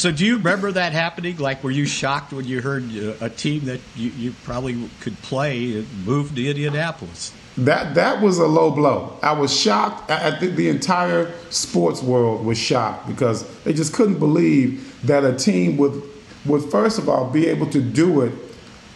So, 0.00 0.10
do 0.10 0.24
you 0.24 0.38
remember 0.38 0.72
that 0.72 0.94
happening? 0.94 1.36
Like, 1.36 1.62
were 1.62 1.70
you 1.70 1.84
shocked 1.84 2.32
when 2.32 2.46
you 2.46 2.62
heard 2.62 2.84
uh, 2.96 3.12
a 3.20 3.28
team 3.28 3.66
that 3.66 3.80
you, 3.94 4.08
you 4.12 4.34
probably 4.44 4.88
could 5.00 5.20
play 5.20 5.84
moved 6.06 6.36
to 6.36 6.48
Indianapolis? 6.48 7.34
That 7.58 7.94
that 7.96 8.22
was 8.22 8.38
a 8.38 8.46
low 8.46 8.70
blow. 8.70 9.18
I 9.22 9.32
was 9.32 9.54
shocked. 9.54 10.10
I, 10.10 10.28
I 10.28 10.38
think 10.38 10.56
the 10.56 10.70
entire 10.70 11.30
sports 11.50 12.02
world 12.02 12.46
was 12.46 12.56
shocked 12.56 13.08
because 13.08 13.44
they 13.64 13.74
just 13.74 13.92
couldn't 13.92 14.18
believe 14.18 15.06
that 15.06 15.22
a 15.22 15.36
team 15.36 15.76
would 15.76 16.02
would 16.46 16.62
first 16.70 16.98
of 16.98 17.10
all 17.10 17.28
be 17.28 17.46
able 17.48 17.66
to 17.66 17.82
do 17.82 18.22
it 18.22 18.32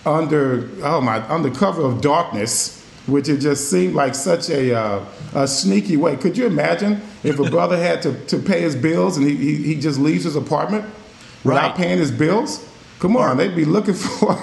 under 0.07 0.71
oh 0.83 1.03
my 1.03 1.21
under 1.29 1.51
cover 1.51 1.83
of 1.83 2.01
darkness, 2.01 2.84
which 3.07 3.29
it 3.29 3.39
just 3.39 3.71
seemed 3.71 3.95
like 3.95 4.15
such 4.15 4.49
a 4.51 4.75
uh, 4.77 5.05
a 5.35 5.47
sneaky 5.49 5.97
way. 5.97 6.17
Could 6.17 6.37
you 6.39 6.47
imagine 6.47 7.01
if 7.23 7.39
a 7.39 7.49
brother 7.51 7.77
had 7.77 8.03
to, 8.03 8.15
to 8.27 8.39
pay 8.39 8.61
his 8.63 8.75
bills 8.77 9.17
and 9.17 9.27
he, 9.27 9.37
he, 9.37 9.57
he 9.75 9.81
just 9.81 9.99
leaves 9.99 10.25
his 10.25 10.37
apartment 10.37 10.85
without 11.45 11.77
paying 11.77 11.99
his 11.99 12.11
bills? 12.11 12.67
Come 13.01 13.17
on, 13.19 13.37
they'd 13.37 13.57
be 13.57 13.65
looking 13.67 13.93
for 13.95 14.35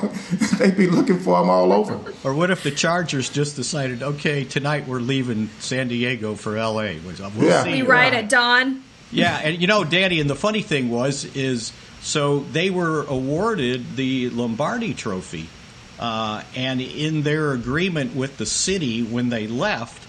they'd 0.59 0.77
be 0.77 0.87
looking 0.87 1.17
for 1.19 1.41
him 1.41 1.49
all 1.49 1.73
over. 1.73 1.99
Or 2.23 2.33
what 2.35 2.51
if 2.51 2.61
the 2.63 2.69
Chargers 2.71 3.29
just 3.29 3.55
decided, 3.55 4.03
okay, 4.03 4.43
tonight 4.43 4.87
we're 4.87 4.99
leaving 4.99 5.49
San 5.59 5.87
Diego 5.87 6.35
for 6.35 6.57
L.A.? 6.57 6.99
We'll 6.99 7.15
Yeah. 7.43 7.63
see. 7.63 7.71
We 7.71 7.81
ride 7.81 8.13
at 8.13 8.29
dawn. 8.29 8.83
Yeah, 9.11 9.37
and 9.43 9.59
you 9.59 9.67
know, 9.67 9.83
Danny, 9.83 10.19
and 10.21 10.29
the 10.29 10.35
funny 10.35 10.61
thing 10.61 10.89
was, 10.91 11.25
is 11.35 11.73
so 12.01 12.39
they 12.51 12.69
were 12.69 13.03
awarded 13.07 13.95
the 13.95 14.29
Lombardi 14.29 14.93
Trophy, 14.93 15.47
Uh, 16.01 16.41
and 16.55 16.81
in 16.81 17.21
their 17.21 17.51
agreement 17.51 18.15
with 18.15 18.37
the 18.37 18.45
city 18.45 19.03
when 19.03 19.29
they 19.29 19.45
left, 19.45 20.00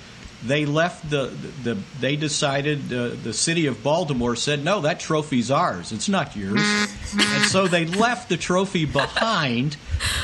they 0.45 0.67
left 0.67 1.09
the 1.09 1.27
the 1.63 1.79
they 2.01 2.17
decided 2.17 2.93
uh, 2.93 3.11
the 3.23 3.33
city 3.33 3.67
of 3.67 3.83
Baltimore 3.83 4.35
said 4.37 4.65
no, 4.65 4.81
that 4.81 4.99
trophy's 5.01 5.51
ours, 5.51 5.93
it's 5.93 6.09
not 6.09 6.35
yours, 6.37 6.61
and 7.19 7.45
so 7.45 7.67
they 7.69 7.85
left 7.87 8.29
the 8.29 8.37
trophy 8.37 8.85
behind, 8.85 9.77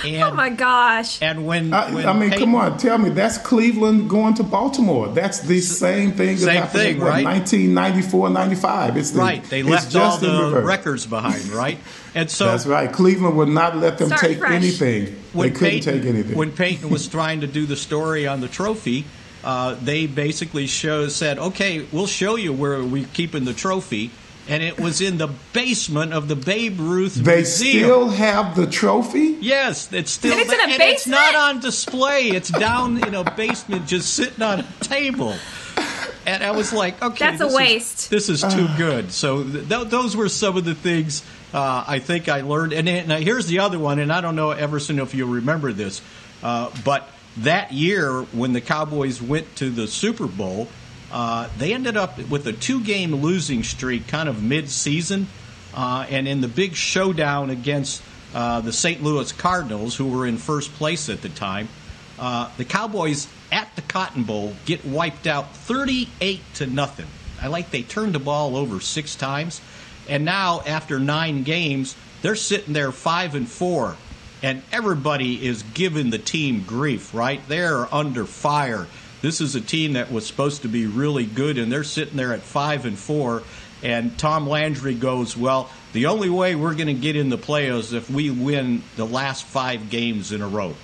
and 0.04 0.22
Oh 0.28 0.34
my 0.34 0.48
gosh. 0.50 1.22
and 1.22 1.46
when, 1.46 1.72
I, 1.72 1.92
when 1.94 2.06
I 2.06 2.12
mean, 2.12 2.30
Peyton- 2.30 2.46
come 2.46 2.54
on, 2.56 2.78
tell 2.78 2.98
me 2.98 3.10
that's 3.10 3.38
Cleveland 3.38 4.10
going 4.10 4.34
to 4.34 4.42
Baltimore. 4.42 5.08
That's 5.08 5.40
the 5.40 5.60
same 5.60 6.12
thing 6.12 6.36
that 6.36 6.42
Same 6.42 6.56
happened 6.62 6.72
thing, 6.82 6.96
in 6.96 7.02
right? 7.02 7.24
1994, 7.24 8.30
95. 8.30 8.96
It's 8.96 9.10
the, 9.12 9.18
right 9.20 9.44
they 9.44 9.60
it's 9.60 9.68
left 9.68 9.90
just 9.92 10.24
all 10.24 10.30
the 10.30 10.44
reverse. 10.46 10.64
records 10.64 11.06
behind, 11.06 11.44
right, 11.50 11.78
and 12.14 12.30
so 12.30 12.46
That's 12.46 12.66
right. 12.66 12.90
Cleveland 12.92 13.36
would 13.36 13.48
not 13.48 13.76
let 13.76 13.98
them 13.98 14.08
Start 14.08 14.20
take 14.22 14.38
fresh. 14.38 14.52
anything. 14.52 15.16
They 15.34 15.50
couldn't 15.50 15.54
Peyton, 15.70 15.94
take 16.00 16.04
anything. 16.04 16.36
When 16.36 16.50
Peyton 16.52 16.90
was 16.90 17.06
trying 17.06 17.42
to 17.42 17.46
do 17.46 17.66
the 17.66 17.76
story 17.76 18.26
on 18.26 18.40
the 18.40 18.48
trophy, 18.48 19.04
uh, 19.44 19.74
they 19.82 20.06
basically 20.06 20.66
show, 20.66 21.08
said, 21.08 21.38
"Okay, 21.38 21.86
we'll 21.92 22.06
show 22.06 22.36
you 22.36 22.52
where 22.52 22.82
we're 22.82 23.06
keeping 23.14 23.44
the 23.44 23.54
trophy," 23.54 24.10
and 24.48 24.62
it 24.62 24.80
was 24.80 25.00
in 25.00 25.18
the 25.18 25.28
basement 25.52 26.12
of 26.12 26.26
the 26.28 26.36
Babe 26.36 26.78
Ruth 26.80 27.14
they 27.14 27.36
Museum. 27.36 27.84
still 27.84 28.08
have 28.10 28.56
the 28.56 28.66
trophy. 28.66 29.36
Yes, 29.40 29.92
it's 29.92 30.10
still 30.10 30.32
And 30.32 30.40
it's 30.40 30.52
in 30.52 30.60
a 30.60 30.72
and 30.72 30.82
it's 30.82 31.06
not 31.06 31.34
on 31.34 31.60
display. 31.60 32.28
It's 32.28 32.48
down 32.50 33.02
in 33.06 33.14
a 33.14 33.24
basement, 33.34 33.86
just 33.86 34.14
sitting 34.14 34.42
on 34.42 34.60
a 34.60 34.66
table. 34.80 35.34
And 36.26 36.42
I 36.44 36.50
was 36.50 36.74
like, 36.74 37.00
okay, 37.02 37.24
That's 37.24 37.40
a 37.40 37.44
this 37.44 37.52
is- 37.52 37.56
waste. 37.58 38.10
this 38.10 38.28
is 38.28 38.42
too 38.42 38.68
good. 38.76 39.12
So 39.12 39.42
th- 39.44 39.66
th- 39.68 39.88
those 39.88 40.14
were 40.14 40.28
some 40.28 40.58
of 40.58 40.64
the 40.66 40.74
things 40.74 41.22
uh, 41.54 41.84
I 41.88 42.00
think 42.00 42.28
I 42.28 42.42
learned. 42.42 42.74
And 42.74 42.86
then, 42.86 43.08
now 43.08 43.16
here's 43.16 43.46
the 43.46 43.60
other 43.60 43.78
one, 43.78 43.98
and 43.98 44.12
I 44.12 44.20
don't 44.20 44.36
know, 44.36 44.50
Everson, 44.50 44.98
if 44.98 45.14
you'll 45.14 45.30
remember 45.30 45.72
this, 45.72 46.02
uh, 46.42 46.68
but 46.84 47.08
that 47.36 47.72
year 47.72 48.22
when 48.32 48.52
the 48.52 48.60
Cowboys 48.60 49.22
went 49.22 49.54
to 49.56 49.70
the 49.70 49.86
Super 49.86 50.26
Bowl, 50.26 50.68
uh, 51.12 51.48
they 51.58 51.72
ended 51.72 51.96
up 51.96 52.18
with 52.28 52.46
a 52.46 52.52
two-game 52.52 53.14
losing 53.14 53.62
streak, 53.62 54.08
kind 54.08 54.28
of 54.28 54.42
mid-season, 54.42 55.26
uh, 55.74 56.06
and 56.10 56.26
in 56.26 56.40
the 56.40 56.48
big 56.48 56.74
showdown 56.74 57.50
against 57.50 58.02
uh, 58.34 58.60
the 58.60 58.72
St. 58.72 59.02
Louis 59.02 59.30
Cardinals, 59.32 59.96
who 59.96 60.08
were 60.08 60.26
in 60.26 60.36
first 60.36 60.72
place 60.74 61.08
at 61.08 61.22
the 61.22 61.28
time, 61.28 61.68
uh, 62.18 62.50
the 62.56 62.64
Cowboys 62.64 63.28
at 63.52 63.74
the 63.76 63.82
Cotton 63.82 64.24
Bowl 64.24 64.54
get 64.66 64.84
wiped 64.84 65.26
out 65.26 65.54
38 65.54 66.40
to 66.54 66.66
nothing. 66.66 67.06
I 67.40 67.46
like 67.46 67.70
they 67.70 67.82
turned 67.82 68.14
the 68.14 68.18
ball 68.18 68.56
over 68.56 68.80
six 68.80 69.14
times, 69.14 69.60
and 70.08 70.24
now 70.24 70.62
after 70.66 70.98
nine 70.98 71.44
games, 71.44 71.96
they're 72.22 72.36
sitting 72.36 72.74
there 72.74 72.92
five 72.92 73.34
and 73.34 73.48
four, 73.48 73.96
and 74.42 74.62
everybody 74.72 75.44
is 75.46 75.62
giving 75.74 76.10
the 76.10 76.18
team 76.18 76.64
grief. 76.66 77.14
Right? 77.14 77.40
They're 77.48 77.92
under 77.94 78.24
fire. 78.24 78.86
This 79.20 79.40
is 79.40 79.54
a 79.56 79.60
team 79.60 79.94
that 79.94 80.12
was 80.12 80.26
supposed 80.26 80.62
to 80.62 80.68
be 80.68 80.86
really 80.86 81.26
good, 81.26 81.58
and 81.58 81.72
they're 81.72 81.82
sitting 81.84 82.16
there 82.16 82.32
at 82.32 82.40
five 82.40 82.84
and 82.86 82.96
four. 82.98 83.42
And 83.82 84.16
Tom 84.18 84.48
Landry 84.48 84.94
goes, 84.94 85.36
well, 85.36 85.70
the 85.92 86.06
only 86.06 86.28
way 86.30 86.54
we're 86.56 86.74
going 86.74 86.88
to 86.88 86.94
get 86.94 87.14
in 87.16 87.28
the 87.28 87.38
playoffs 87.38 87.78
is 87.78 87.92
if 87.92 88.10
we 88.10 88.28
win 88.30 88.82
the 88.96 89.06
last 89.06 89.44
five 89.44 89.88
games 89.90 90.32
in 90.32 90.42
a 90.42 90.48
row. 90.48 90.74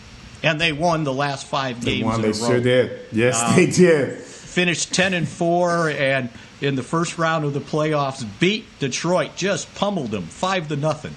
And 0.44 0.60
they 0.60 0.72
won 0.72 1.02
the 1.04 1.12
last 1.12 1.46
five 1.46 1.80
They 1.84 1.96
games 1.98 2.04
won, 2.04 2.14
in 2.16 2.22
they 2.22 2.28
a 2.28 2.40
row. 2.42 2.48
sure 2.48 2.60
did. 2.60 3.00
Yes, 3.12 3.40
Uh, 3.42 3.56
they 3.56 3.66
did. 3.66 4.18
Finished 4.20 4.92
10 4.94 5.14
and 5.14 5.28
4 5.28 5.90
and 5.90 6.28
in 6.60 6.76
the 6.76 6.82
first 6.84 7.18
round 7.18 7.44
of 7.44 7.52
the 7.52 7.60
playoffs 7.60 8.24
beat 8.38 8.64
Detroit, 8.78 9.34
just 9.36 9.74
pummeled 9.74 10.10
them 10.12 10.24
5 10.24 10.68
to 10.68 10.76
nothing. 10.76 11.14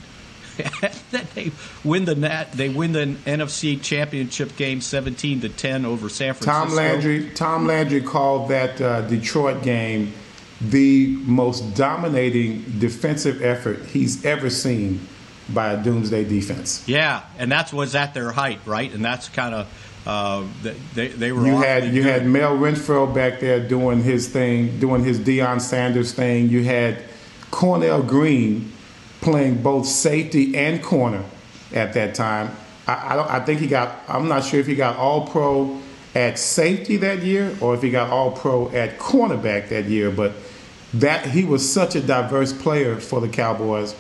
they 1.35 1.51
win 1.83 2.05
the 2.05 2.47
they 2.53 2.69
win 2.69 2.91
the 2.91 3.05
NFC 3.25 3.81
championship 3.81 4.55
game 4.55 4.81
17 4.81 5.41
to 5.41 5.49
10 5.49 5.85
over 5.85 6.09
San 6.09 6.33
Francisco. 6.33 6.51
Tom 6.51 6.75
Landry. 6.75 7.29
Tom 7.31 7.67
Landry 7.67 8.01
called 8.01 8.49
that 8.49 8.81
uh, 8.81 9.01
Detroit 9.01 9.63
game 9.63 10.13
the 10.59 11.07
most 11.25 11.75
dominating 11.75 12.63
defensive 12.79 13.41
effort 13.43 13.85
he's 13.85 14.25
ever 14.25 14.49
seen 14.49 15.07
by 15.49 15.73
a 15.73 15.83
Doomsday 15.83 16.25
defense. 16.25 16.87
Yeah, 16.87 17.23
and 17.37 17.51
that's 17.51 17.71
was 17.71 17.95
at 17.95 18.13
their 18.13 18.31
height, 18.31 18.59
right? 18.65 18.91
And 18.91 19.05
that's 19.05 19.29
kind 19.29 19.53
of 19.53 20.03
uh, 20.07 20.45
they 20.93 21.09
they 21.09 21.31
were 21.31 21.45
You 21.45 21.57
had 21.57 21.93
you 21.93 22.03
had 22.03 22.25
Mel 22.25 22.57
Renfro 22.57 23.13
back 23.13 23.39
there 23.39 23.65
doing 23.65 24.01
his 24.01 24.27
thing, 24.27 24.79
doing 24.79 25.03
his 25.03 25.19
Deion 25.19 25.61
Sanders 25.61 26.13
thing. 26.13 26.49
You 26.49 26.63
had 26.63 27.03
Cornell 27.51 28.01
Green 28.01 28.71
playing 29.21 29.61
both 29.61 29.85
safety 29.85 30.55
and 30.55 30.83
corner 30.83 31.23
at 31.73 31.93
that 31.93 32.15
time. 32.15 32.55
I, 32.87 33.13
I, 33.13 33.15
don't, 33.15 33.29
I 33.29 33.39
think 33.39 33.59
he 33.59 33.67
got. 33.67 34.03
I'm 34.07 34.27
not 34.27 34.43
sure 34.43 34.59
if 34.59 34.67
he 34.67 34.75
got 34.75 34.97
All 34.97 35.27
Pro 35.27 35.79
at 36.15 36.39
safety 36.39 36.97
that 36.97 37.23
year 37.23 37.55
or 37.61 37.75
if 37.75 37.81
he 37.81 37.89
got 37.89 38.09
All 38.09 38.31
Pro 38.31 38.69
at 38.69 38.97
cornerback 38.97 39.69
that 39.69 39.85
year. 39.85 40.11
But 40.11 40.33
that 40.93 41.27
he 41.27 41.43
was 41.43 41.71
such 41.71 41.95
a 41.95 42.01
diverse 42.01 42.53
player 42.53 42.99
for 42.99 43.19
the 43.19 43.27
Cowboys. 43.27 43.95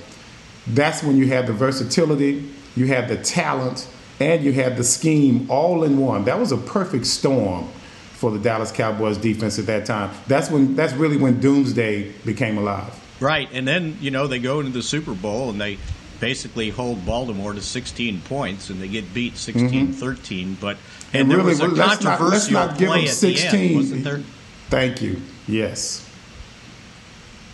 That's 0.65 1.03
when 1.03 1.17
you 1.17 1.27
had 1.27 1.47
the 1.47 1.53
versatility, 1.53 2.49
you 2.75 2.87
had 2.87 3.07
the 3.07 3.17
talent, 3.17 3.87
and 4.19 4.43
you 4.43 4.51
had 4.53 4.77
the 4.77 4.83
scheme 4.83 5.49
all 5.49 5.83
in 5.83 5.97
one. 5.97 6.25
That 6.25 6.39
was 6.39 6.51
a 6.51 6.57
perfect 6.57 7.05
storm 7.05 7.67
for 8.13 8.31
the 8.31 8.39
Dallas 8.39 8.71
Cowboys 8.71 9.17
defense 9.17 9.59
at 9.59 9.67
that 9.67 9.85
time. 9.85 10.15
That's 10.27 10.49
when 10.49 10.75
that's 10.75 10.93
really 10.93 11.17
when 11.17 11.39
Doomsday 11.39 12.13
became 12.25 12.57
alive. 12.57 12.93
Right, 13.19 13.49
and 13.51 13.67
then 13.67 13.97
you 13.99 14.11
know 14.11 14.27
they 14.27 14.39
go 14.39 14.59
into 14.59 14.71
the 14.71 14.83
Super 14.83 15.13
Bowl 15.13 15.49
and 15.49 15.59
they 15.59 15.77
basically 16.19 16.69
hold 16.69 17.05
Baltimore 17.05 17.53
to 17.53 17.61
16 17.61 18.21
points 18.21 18.69
and 18.69 18.81
they 18.81 18.87
get 18.87 19.13
beat 19.13 19.33
16-13. 19.33 20.59
But 20.59 20.77
and, 21.13 21.29
there 21.29 21.37
really, 21.37 21.49
was 21.49 21.59
a 21.59 21.67
let's 21.67 22.03
not, 22.03 22.21
let's 22.21 22.49
not 22.49 22.77
give 22.77 22.87
play 22.89 23.01
them 23.01 23.07
at 23.09 23.09
the 23.09 23.35
16. 23.35 23.59
end, 23.59 23.75
wasn't 23.75 24.03
there? 24.03 24.21
Thank 24.69 25.01
you. 25.01 25.21
Yes. 25.47 26.07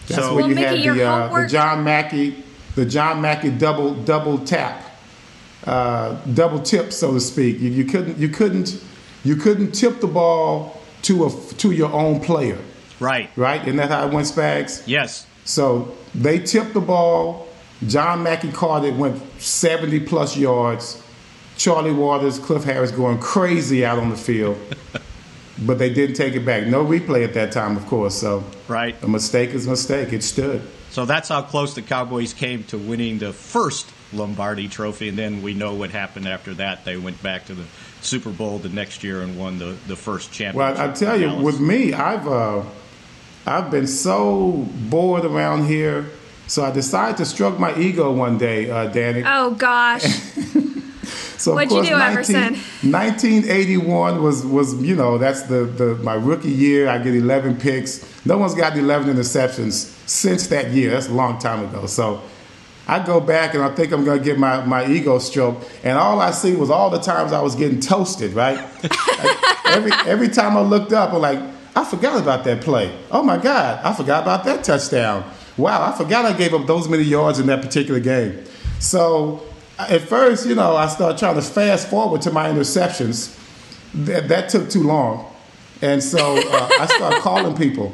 That's 0.08 0.22
So- 0.22 0.34
where 0.36 0.41
Well, 0.43 0.50
you 0.50 0.55
Mickey, 0.55 0.67
had 0.67 0.79
your 0.86 0.96
the, 0.96 1.05
uh, 1.05 1.41
the 1.41 1.48
John 1.48 1.84
Mackey, 1.84 2.43
the 2.75 2.86
John 2.86 3.22
Mackey 3.22 3.50
double 3.51 3.93
double 3.93 4.38
tap, 4.39 4.82
uh, 5.65 6.15
double 6.34 6.60
tip, 6.62 6.91
so 6.91 7.13
to 7.13 7.20
speak. 7.20 7.60
You, 7.60 7.70
you 7.70 7.86
couldn't 7.86 8.17
you 8.17 8.29
couldn't 8.29 8.82
you 9.24 9.36
couldn't 9.38 9.72
tip 9.72 10.01
the 10.01 10.08
ball 10.08 10.82
to 11.03 11.25
a 11.25 11.29
to 11.58 11.72
your 11.72 11.91
own 11.91 12.20
player, 12.22 12.58
Right. 13.00 13.29
right? 13.36 13.62
Isn't 13.62 13.77
that 13.77 13.89
how 13.91 14.08
it 14.08 14.13
went, 14.13 14.27
Spags? 14.27 14.84
Yes. 14.86 15.25
So 15.45 15.95
they 16.15 16.39
tipped 16.39 16.73
the 16.73 16.81
ball. 16.81 17.47
John 17.88 18.23
Mackey 18.23 18.51
caught 18.51 18.85
it, 18.85 18.95
went 18.95 19.21
70 19.41 20.01
plus 20.01 20.38
yards. 20.38 21.01
Charlie 21.57 21.91
Waters, 21.91 22.39
Cliff 22.39 22.63
Harris 22.63 22.91
going 22.91 23.19
crazy 23.19 23.85
out 23.85 24.00
on 24.00 24.09
the 24.09 24.15
field. 24.15 24.57
but 25.59 25.77
they 25.77 25.93
didn't 25.93 26.15
take 26.15 26.33
it 26.33 26.45
back. 26.45 26.67
No 26.67 26.83
replay 26.85 27.23
at 27.23 27.33
that 27.33 27.51
time, 27.51 27.77
of 27.77 27.85
course. 27.85 28.15
So 28.15 28.43
Right. 28.67 28.95
a 29.03 29.07
mistake 29.07 29.51
is 29.51 29.67
a 29.67 29.71
mistake. 29.71 30.13
It 30.13 30.23
stood. 30.23 30.62
So 30.89 31.05
that's 31.05 31.29
how 31.29 31.41
close 31.41 31.73
the 31.73 31.81
Cowboys 31.81 32.33
came 32.33 32.63
to 32.65 32.77
winning 32.77 33.19
the 33.19 33.33
first 33.33 33.91
Lombardi 34.13 34.67
Trophy, 34.67 35.09
and 35.09 35.17
then 35.17 35.41
we 35.41 35.53
know 35.53 35.73
what 35.73 35.89
happened 35.89 36.27
after 36.27 36.53
that. 36.55 36.85
They 36.85 36.97
went 36.97 37.21
back 37.23 37.45
to 37.47 37.55
the 37.55 37.63
Super 38.01 38.29
Bowl 38.29 38.59
the 38.59 38.69
next 38.69 39.03
year 39.03 39.21
and 39.21 39.38
won 39.38 39.57
the, 39.57 39.75
the 39.88 39.95
first 39.95 40.31
championship. 40.31 40.77
Well, 40.77 40.89
I 40.89 40.93
tell 40.93 41.19
you, 41.19 41.33
with 41.33 41.59
me, 41.59 41.93
I've 41.93 42.27
uh, 42.27 42.63
I've 43.45 43.69
been 43.69 43.88
so 43.88 44.67
bored 44.89 45.25
around 45.25 45.67
here. 45.67 46.05
So 46.47 46.63
I 46.63 46.71
decided 46.71 47.17
to 47.17 47.25
stroke 47.25 47.59
my 47.59 47.75
ego 47.77 48.12
one 48.12 48.38
day, 48.38 48.69
uh, 48.69 48.88
Danny. 48.88 49.23
Oh 49.25 49.51
gosh. 49.51 50.05
So 51.43 51.51
of 51.51 51.55
What'd 51.55 51.71
you 51.71 51.77
course, 51.77 51.89
do, 51.89 51.95
Everson? 51.95 52.53
1981 52.89 54.23
was 54.23 54.45
was 54.45 54.81
you 54.81 54.95
know 54.95 55.17
that's 55.17 55.41
the, 55.43 55.65
the 55.65 55.95
my 55.95 56.13
rookie 56.13 56.50
year. 56.50 56.88
I 56.88 56.97
get 57.00 57.13
11 57.13 57.57
picks. 57.57 58.25
No 58.25 58.38
one's 58.38 58.55
got 58.55 58.77
11 58.77 59.13
interceptions 59.13 59.91
since 60.07 60.47
that 60.47 60.71
year. 60.71 60.91
That's 60.91 61.09
a 61.09 61.13
long 61.13 61.39
time 61.39 61.65
ago. 61.65 61.85
So 61.85 62.21
I 62.88 63.05
go 63.05 63.19
back 63.19 63.55
and 63.55 63.63
I 63.63 63.75
think 63.75 63.91
I'm 63.91 64.05
gonna 64.05 64.23
get 64.23 64.39
my, 64.39 64.63
my 64.65 64.85
ego 64.88 65.19
stroke, 65.19 65.67
and 65.83 65.97
all 65.97 66.21
I 66.21 66.31
see 66.31 66.55
was 66.55 66.69
all 66.69 66.89
the 66.89 67.00
times 67.00 67.33
I 67.33 67.41
was 67.41 67.55
getting 67.55 67.81
toasted. 67.81 68.33
Right. 68.33 68.57
every 69.65 69.91
every 70.05 70.29
time 70.29 70.55
I 70.55 70.62
looked 70.62 70.93
up, 70.93 71.12
I'm 71.13 71.21
like, 71.21 71.39
I 71.75 71.84
forgot 71.84 72.22
about 72.22 72.44
that 72.44 72.62
play. 72.62 72.96
Oh 73.12 73.24
my 73.24 73.38
God, 73.38 73.84
I 73.84 73.94
forgot 73.94 74.24
about 74.24 74.44
that 74.46 74.63
touchdown. 74.63 75.30
Wow, 75.58 75.84
I 75.88 75.96
forgot 75.98 76.25
I 76.25 76.34
gave 76.38 76.53
up 76.53 76.68
those 76.68 76.88
many 76.88 77.03
yards 77.03 77.39
in 77.39 77.48
that 77.48 77.62
particular 77.62 78.00
game. 78.00 78.44
So 78.80 79.44
at 79.77 80.01
first, 80.01 80.48
you 80.48 80.56
know, 80.56 80.75
I 80.75 80.88
started 80.88 81.18
trying 81.18 81.36
to 81.36 81.42
fast 81.42 81.89
forward 81.89 82.22
to 82.24 82.32
my 82.32 82.50
interceptions. 82.50 83.39
That, 83.94 84.27
that 84.27 84.50
took 84.50 84.70
too 84.70 84.84
long. 84.84 85.32
And 85.82 86.01
so 86.01 86.38
uh, 86.38 86.70
I 86.80 86.86
started 86.88 87.22
calling 87.22 87.56
people. 87.56 87.94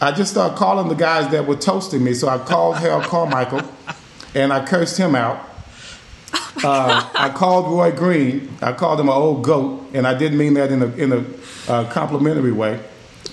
I 0.00 0.12
just 0.12 0.30
started 0.32 0.56
calling 0.56 0.88
the 0.88 0.94
guys 0.94 1.30
that 1.30 1.46
were 1.46 1.56
toasting 1.56 2.02
me. 2.02 2.14
So 2.14 2.28
I 2.28 2.38
called 2.38 2.76
Harold 2.76 3.04
Carmichael 3.04 3.62
and 4.34 4.52
I 4.52 4.64
cursed 4.64 4.98
him 4.98 5.14
out. 5.14 5.48
Uh, 6.64 7.08
I 7.14 7.28
called 7.30 7.66
Roy 7.66 7.92
Green. 7.92 8.48
I 8.62 8.72
called 8.72 8.98
him 9.00 9.08
an 9.08 9.14
old 9.14 9.44
goat, 9.44 9.82
and 9.92 10.06
I 10.06 10.14
didn't 10.16 10.38
mean 10.38 10.54
that 10.54 10.72
in 10.72 10.82
a 10.82 10.86
in 10.96 11.12
a 11.12 11.24
uh, 11.70 11.90
complimentary 11.90 12.52
way. 12.52 12.80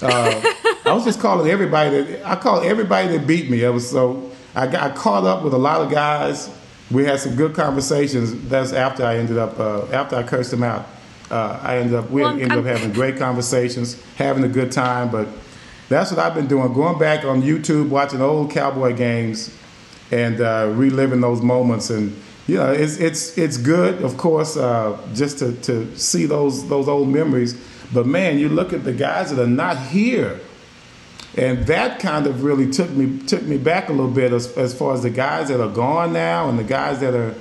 Uh, 0.02 0.42
I 0.86 0.92
was 0.94 1.06
just 1.06 1.20
calling 1.20 1.50
everybody 1.50 2.02
that 2.02 2.26
I 2.28 2.36
called 2.36 2.66
everybody 2.66 3.18
that 3.18 3.26
beat 3.26 3.50
me. 3.50 3.64
It 3.64 3.70
was 3.70 3.90
so 3.90 4.32
I 4.56 4.68
got 4.68 4.96
caught 4.96 5.24
up 5.24 5.44
with 5.44 5.54
a 5.54 5.58
lot 5.58 5.82
of 5.82 5.90
guys. 5.92 6.50
We 6.92 7.06
had 7.06 7.20
some 7.20 7.36
good 7.36 7.56
conversations. 7.56 8.50
That's 8.50 8.74
after 8.74 9.04
I 9.06 9.18
ended 9.18 9.38
up 9.38 9.58
uh, 9.60 9.86
after 9.88 10.16
I 10.18 10.24
cursed 10.24 10.52
him 10.52 10.64
out. 10.64 10.86
Uh, 11.32 11.60
I 11.64 11.78
ended 11.78 11.96
up 11.96 12.10
we 12.12 12.22
Well, 12.22 12.32
ended 12.32 12.52
up 12.52 12.58
I'm- 12.58 12.66
having 12.66 12.92
great 12.94 13.18
conversations, 13.18 14.02
having 14.16 14.44
a 14.44 14.50
good 14.50 14.72
time. 14.72 15.10
But 15.10 15.28
that's 15.90 16.12
what 16.12 16.20
I've 16.20 16.36
been 16.36 16.48
doing. 16.48 16.74
Going 16.74 17.00
back 17.00 17.24
on 17.24 17.42
YouTube, 17.42 17.90
watching 17.90 18.22
old 18.22 18.52
Cowboy 18.52 18.94
games, 18.96 19.56
and 20.12 20.42
uh, 20.42 20.72
reliving 20.76 21.22
those 21.22 21.42
moments. 21.42 21.90
And 21.90 22.14
know, 22.48 22.72
it's 22.72 22.98
it's 22.98 23.38
it's 23.38 23.58
good, 23.58 24.02
of 24.02 24.18
course, 24.18 24.58
uh, 24.58 24.98
just 25.14 25.40
to, 25.40 25.54
to 25.62 25.98
see 25.98 26.26
those 26.26 26.68
those 26.68 26.90
old 26.90 27.08
memories. 27.08 27.54
But 27.94 28.06
man, 28.06 28.38
you 28.38 28.50
look 28.50 28.74
at 28.74 28.84
the 28.84 28.92
guys 28.92 29.34
that 29.34 29.42
are 29.42 29.48
not 29.48 29.78
here, 29.78 30.42
and 31.38 31.66
that 31.68 32.00
kind 32.00 32.28
of 32.28 32.44
really 32.44 32.70
took 32.70 32.90
me 32.90 33.20
took 33.20 33.44
me 33.44 33.58
back 33.58 33.88
a 33.88 33.94
little 33.94 34.12
bit 34.12 34.34
as, 34.34 34.58
as 34.58 34.78
far 34.78 34.94
as 34.94 35.04
the 35.04 35.10
guys 35.10 35.48
that 35.48 35.62
are 35.62 35.70
gone 35.70 36.12
now 36.12 36.50
and 36.50 36.60
the 36.60 36.66
guys 36.66 37.00
that 37.00 37.14
are, 37.14 37.34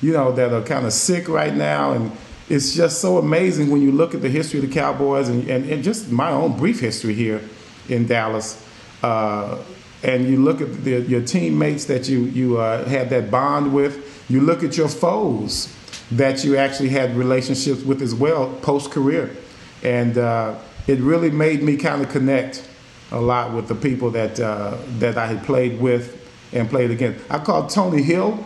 you 0.00 0.12
know, 0.12 0.32
that 0.32 0.52
are 0.52 0.62
kind 0.62 0.86
of 0.86 0.92
sick 0.92 1.28
right 1.28 1.54
now. 1.54 1.92
And 1.92 2.10
it's 2.48 2.74
just 2.74 3.00
so 3.00 3.18
amazing 3.18 3.70
when 3.70 3.80
you 3.80 3.92
look 3.92 4.12
at 4.12 4.22
the 4.22 4.28
history 4.28 4.58
of 4.58 4.66
the 4.66 4.74
Cowboys 4.74 5.28
and, 5.28 5.48
and, 5.48 5.70
and 5.70 5.84
just 5.84 6.10
my 6.10 6.30
own 6.30 6.56
brief 6.56 6.80
history 6.80 7.14
here 7.14 7.42
in 7.88 8.06
Dallas. 8.06 8.66
Uh, 9.02 9.62
and 10.02 10.26
you 10.28 10.42
look 10.42 10.60
at 10.60 10.84
the, 10.84 11.02
your 11.02 11.22
teammates 11.22 11.84
that 11.84 12.08
you 12.08 12.24
you 12.24 12.58
uh, 12.58 12.88
had 12.88 13.10
that 13.10 13.30
bond 13.30 13.72
with. 13.72 14.07
You 14.28 14.42
look 14.42 14.62
at 14.62 14.76
your 14.76 14.88
foes 14.88 15.74
that 16.12 16.44
you 16.44 16.56
actually 16.56 16.90
had 16.90 17.16
relationships 17.16 17.82
with 17.82 18.02
as 18.02 18.14
well 18.14 18.52
post 18.62 18.90
career, 18.90 19.34
and 19.82 20.18
uh, 20.18 20.58
it 20.86 20.98
really 21.00 21.30
made 21.30 21.62
me 21.62 21.76
kind 21.76 22.02
of 22.02 22.10
connect 22.10 22.68
a 23.10 23.20
lot 23.20 23.54
with 23.54 23.68
the 23.68 23.74
people 23.74 24.10
that 24.10 24.38
uh, 24.38 24.76
that 24.98 25.16
I 25.16 25.26
had 25.26 25.44
played 25.44 25.80
with 25.80 26.14
and 26.52 26.68
played 26.68 26.90
against. 26.90 27.24
I 27.30 27.38
called 27.38 27.70
Tony 27.70 28.02
Hill. 28.02 28.44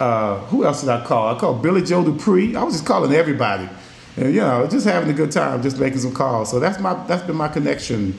Uh, 0.00 0.38
who 0.46 0.64
else 0.64 0.80
did 0.80 0.90
I 0.90 1.04
call? 1.04 1.34
I 1.34 1.38
called 1.38 1.60
Billy 1.60 1.82
Joe 1.82 2.04
Dupree. 2.04 2.54
I 2.54 2.62
was 2.62 2.74
just 2.74 2.86
calling 2.86 3.12
everybody, 3.12 3.68
and 4.16 4.34
you 4.34 4.40
know, 4.40 4.66
just 4.66 4.86
having 4.86 5.10
a 5.10 5.14
good 5.14 5.32
time, 5.32 5.62
just 5.62 5.78
making 5.78 5.98
some 5.98 6.14
calls. 6.14 6.50
So 6.50 6.58
that's 6.58 6.78
my 6.78 6.94
that's 7.06 7.22
been 7.22 7.36
my 7.36 7.48
connection 7.48 8.18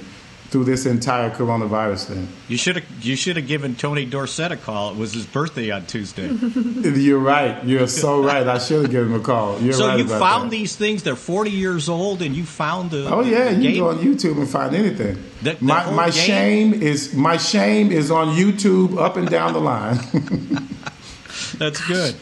through 0.49 0.63
this 0.63 0.85
entire 0.85 1.29
coronavirus 1.29 2.05
thing. 2.05 2.27
You 2.47 2.57
should 2.57 2.75
have 2.77 2.85
you 3.05 3.15
should 3.15 3.35
have 3.37 3.47
given 3.47 3.75
Tony 3.75 4.05
Dorsett 4.05 4.51
a 4.51 4.57
call. 4.57 4.91
It 4.91 4.97
was 4.97 5.13
his 5.13 5.25
birthday 5.25 5.69
on 5.69 5.85
Tuesday. 5.85 6.27
You're 6.99 7.19
right. 7.19 7.63
You're 7.63 7.87
so 7.87 8.23
right. 8.23 8.47
I 8.47 8.57
should 8.57 8.81
have 8.83 8.91
given 8.91 9.13
him 9.13 9.19
a 9.21 9.23
call. 9.23 9.59
You're 9.61 9.73
so 9.73 9.87
right 9.87 9.99
you 9.99 10.07
found 10.07 10.45
that. 10.45 10.51
these 10.51 10.75
things. 10.75 11.03
They're 11.03 11.15
40 11.15 11.51
years 11.51 11.87
old, 11.87 12.21
and 12.21 12.35
you 12.35 12.45
found 12.45 12.91
the. 12.91 13.07
Oh 13.13 13.21
yeah, 13.21 13.45
the 13.53 13.55
you 13.55 13.61
game? 13.61 13.73
can 13.73 13.79
go 13.83 13.89
on 13.89 13.97
YouTube 13.99 14.37
and 14.37 14.49
find 14.49 14.73
anything. 14.75 15.23
The- 15.43 15.53
the 15.53 15.63
my 15.63 15.89
my 15.91 16.09
game? 16.09 16.13
shame 16.25 16.73
is 16.73 17.13
my 17.13 17.37
shame 17.37 17.91
is 17.91 18.09
on 18.11 18.35
YouTube 18.35 18.97
up 18.97 19.15
and 19.17 19.29
down 19.29 19.53
the 19.53 19.61
line. 19.61 19.97
That's 21.57 21.85
good. 21.87 22.15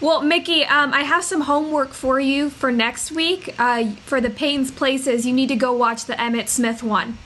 Well, 0.00 0.20
Mickey, 0.22 0.64
um, 0.64 0.92
I 0.92 1.02
have 1.02 1.24
some 1.24 1.42
homework 1.42 1.92
for 1.92 2.20
you 2.20 2.50
for 2.50 2.70
next 2.70 3.10
week. 3.12 3.54
Uh, 3.58 3.92
for 4.04 4.20
the 4.20 4.28
Peyton's 4.30 4.70
Places, 4.70 5.24
you 5.26 5.32
need 5.32 5.48
to 5.48 5.56
go 5.56 5.72
watch 5.72 6.04
the 6.04 6.12
Emmitt 6.14 6.48
Smith 6.48 6.82
one. 6.82 7.16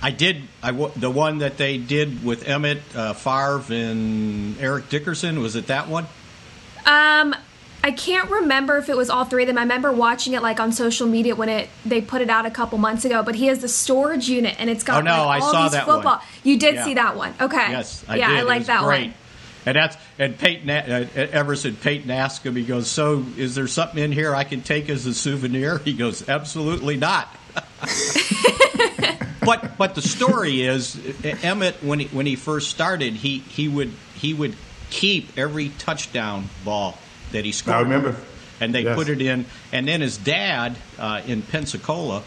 I 0.00 0.12
did. 0.12 0.42
I 0.62 0.70
wa- 0.70 0.92
the 0.94 1.10
one 1.10 1.38
that 1.38 1.56
they 1.56 1.76
did 1.76 2.24
with 2.24 2.46
Emmett 2.46 2.82
uh, 2.94 3.12
Favre 3.14 3.64
and 3.74 4.56
Eric 4.60 4.88
Dickerson. 4.88 5.40
Was 5.42 5.56
it 5.56 5.66
that 5.66 5.88
one? 5.88 6.04
Um, 6.86 7.34
I 7.82 7.90
can't 7.90 8.30
remember 8.30 8.76
if 8.78 8.88
it 8.88 8.96
was 8.96 9.10
all 9.10 9.24
three 9.24 9.42
of 9.42 9.48
them. 9.48 9.58
I 9.58 9.62
remember 9.62 9.90
watching 9.90 10.34
it 10.34 10.42
like 10.42 10.60
on 10.60 10.70
social 10.70 11.08
media 11.08 11.34
when 11.34 11.48
it 11.48 11.68
they 11.84 12.00
put 12.00 12.22
it 12.22 12.30
out 12.30 12.46
a 12.46 12.50
couple 12.52 12.78
months 12.78 13.04
ago. 13.04 13.24
But 13.24 13.34
he 13.34 13.46
has 13.48 13.58
the 13.58 13.68
storage 13.68 14.28
unit, 14.28 14.54
and 14.60 14.70
it's 14.70 14.84
got 14.84 14.98
Oh, 14.98 15.00
no, 15.00 15.26
like, 15.26 15.42
I 15.42 15.44
all 15.44 15.52
saw 15.52 15.62
these 15.64 15.72
that 15.72 15.88
one. 15.88 15.96
football. 15.96 16.20
You 16.44 16.56
did 16.56 16.76
Yeah. 16.76 16.84
see 16.84 16.94
that 16.94 17.16
one, 17.16 17.34
okay? 17.40 17.70
Yes, 17.70 18.04
I 18.08 18.16
yeah, 18.18 18.28
did. 18.28 18.38
I 18.38 18.42
like 18.42 18.66
that 18.66 18.84
great. 18.84 19.06
one. 19.08 19.14
And 19.66 19.76
that's 19.76 19.96
and 20.18 20.38
Peyton 20.38 20.70
uh, 20.70 21.08
Everson 21.14 21.76
Peyton 21.76 22.10
asked 22.10 22.44
him. 22.46 22.56
He 22.56 22.64
goes, 22.64 22.88
"So 22.88 23.24
is 23.36 23.54
there 23.54 23.66
something 23.68 24.02
in 24.02 24.12
here 24.12 24.34
I 24.34 24.44
can 24.44 24.62
take 24.62 24.88
as 24.88 25.04
a 25.06 25.12
souvenir?" 25.14 25.78
He 25.78 25.92
goes, 25.92 26.28
"Absolutely 26.28 26.96
not." 26.96 27.28
but 29.44 29.76
but 29.78 29.94
the 29.94 30.02
story 30.02 30.62
is 30.62 30.94
Emmitt 30.96 31.82
when 31.82 31.98
he 32.00 32.06
when 32.06 32.26
he 32.26 32.36
first 32.36 32.70
started, 32.70 33.14
he 33.14 33.38
he 33.38 33.68
would 33.68 33.92
he 34.14 34.34
would 34.34 34.54
keep 34.90 35.36
every 35.38 35.68
touchdown 35.70 36.48
ball 36.64 36.96
that 37.32 37.44
he 37.44 37.52
scored. 37.52 37.76
I 37.76 37.80
remember. 37.80 38.16
and 38.60 38.74
they 38.74 38.82
Yes. 38.82 38.96
put 38.96 39.08
it 39.08 39.20
in. 39.20 39.44
And 39.72 39.86
then 39.86 40.00
his 40.00 40.16
dad 40.16 40.76
uh, 40.98 41.20
in 41.26 41.42
Pensacola, 41.42 42.22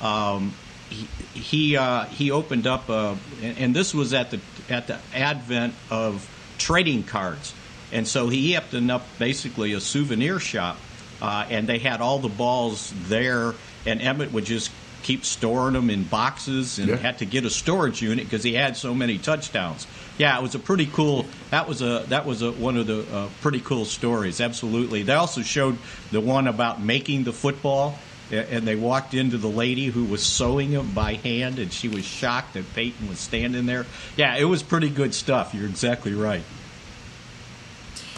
um, 0.00 0.54
he 0.88 1.06
he, 1.34 1.76
uh, 1.76 2.04
he 2.06 2.30
opened 2.32 2.66
up, 2.66 2.88
a, 2.88 3.16
and, 3.42 3.58
and 3.58 3.76
this 3.76 3.94
was 3.94 4.12
at 4.12 4.30
the 4.30 4.40
at 4.68 4.86
the 4.88 4.98
advent 5.14 5.74
of 5.90 6.28
trading 6.60 7.02
cards, 7.02 7.52
and 7.92 8.06
so 8.06 8.28
he 8.28 8.56
opened 8.56 8.90
up 8.90 9.04
basically 9.18 9.72
a 9.72 9.80
souvenir 9.80 10.38
shop, 10.38 10.76
uh, 11.20 11.46
and 11.50 11.66
they 11.66 11.78
had 11.78 12.00
all 12.00 12.18
the 12.20 12.28
balls 12.28 12.92
there, 13.08 13.54
and 13.86 14.00
Emmitt 14.00 14.30
would 14.32 14.44
just 14.44 14.70
keep 15.02 15.24
storing 15.24 15.72
them 15.72 15.88
in 15.88 16.04
boxes 16.04 16.78
and 16.78 16.88
Yeah. 16.88 16.96
had 16.96 17.18
to 17.18 17.24
get 17.24 17.46
a 17.46 17.50
storage 17.50 18.02
unit 18.02 18.26
because 18.26 18.44
he 18.44 18.52
had 18.52 18.76
so 18.76 18.94
many 18.94 19.16
touchdowns. 19.16 19.86
Yeah, 20.18 20.38
it 20.38 20.42
was 20.42 20.54
a 20.54 20.58
pretty 20.58 20.84
cool. 20.84 21.24
That 21.50 21.66
was 21.66 21.80
a 21.80 22.04
that 22.10 22.26
was 22.26 22.42
a, 22.42 22.52
one 22.52 22.76
of 22.76 22.86
the 22.86 23.06
uh, 23.10 23.28
pretty 23.40 23.60
cool 23.60 23.86
stories. 23.86 24.42
Absolutely. 24.42 25.02
They 25.02 25.14
also 25.14 25.40
showed 25.40 25.78
the 26.12 26.20
one 26.20 26.46
about 26.46 26.82
making 26.82 27.24
the 27.24 27.32
football, 27.32 27.98
and 28.32 28.66
they 28.66 28.76
walked 28.76 29.14
into 29.14 29.38
the 29.38 29.48
lady 29.48 29.86
who 29.86 30.04
was 30.04 30.24
sewing 30.24 30.70
them 30.70 30.92
by 30.92 31.14
hand, 31.14 31.58
and 31.58 31.72
she 31.72 31.88
was 31.88 32.04
shocked 32.04 32.54
that 32.54 32.72
Peyton 32.74 33.08
was 33.08 33.18
standing 33.18 33.66
there. 33.66 33.86
Yeah, 34.16 34.36
it 34.36 34.44
was 34.44 34.62
pretty 34.62 34.90
good 34.90 35.14
stuff. 35.14 35.54
You're 35.54 35.66
exactly 35.66 36.14
right. 36.14 36.42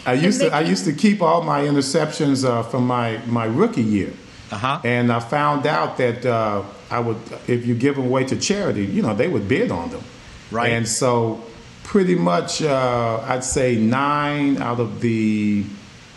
I 0.05 0.13
used 0.13 0.41
to 0.41 0.53
I 0.53 0.61
used 0.61 0.85
to 0.85 0.93
keep 0.93 1.21
all 1.21 1.43
my 1.43 1.61
interceptions 1.61 2.43
uh, 2.43 2.63
from 2.63 2.85
my 2.85 3.19
my 3.25 3.45
rookie 3.45 3.83
year. 3.83 4.13
Uh 4.51 4.57
huh. 4.57 4.81
And 4.83 5.11
I 5.11 5.19
found 5.19 5.65
out 5.65 5.97
that 5.97 6.25
uh, 6.25 6.63
I 6.91 6.99
would, 6.99 7.17
if 7.47 7.65
you 7.65 7.73
give 7.73 7.95
them 7.95 8.05
away 8.05 8.23
to 8.25 8.35
charity, 8.35 8.85
you 8.85 9.01
know, 9.01 9.15
they 9.15 9.27
would 9.27 9.47
bid 9.47 9.71
on 9.71 9.89
them. 9.89 10.03
Right. 10.51 10.73
And 10.73 10.87
so, 10.87 11.43
pretty 11.83 12.13
much, 12.13 12.61
uh, 12.61 13.23
I'd 13.25 13.43
say 13.43 13.77
nine 13.77 14.61
out 14.61 14.79
of 14.79 15.01
the 15.01 15.63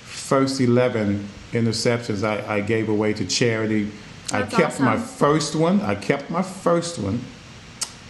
first 0.03 0.61
11 0.61 1.27
interceptions 1.53 2.25
I, 2.25 2.57
I 2.57 2.61
gave 2.61 2.89
away 2.89 3.13
to 3.15 3.25
charity. 3.27 3.91
I 4.33 4.43
That's 4.43 4.57
kept 4.57 4.81
my 4.81 4.99
first 4.99 5.55
one. 5.55 5.81
I 5.81 5.95
kept 5.95 6.31
my 6.31 6.43
first 6.43 6.99
one. 6.99 7.21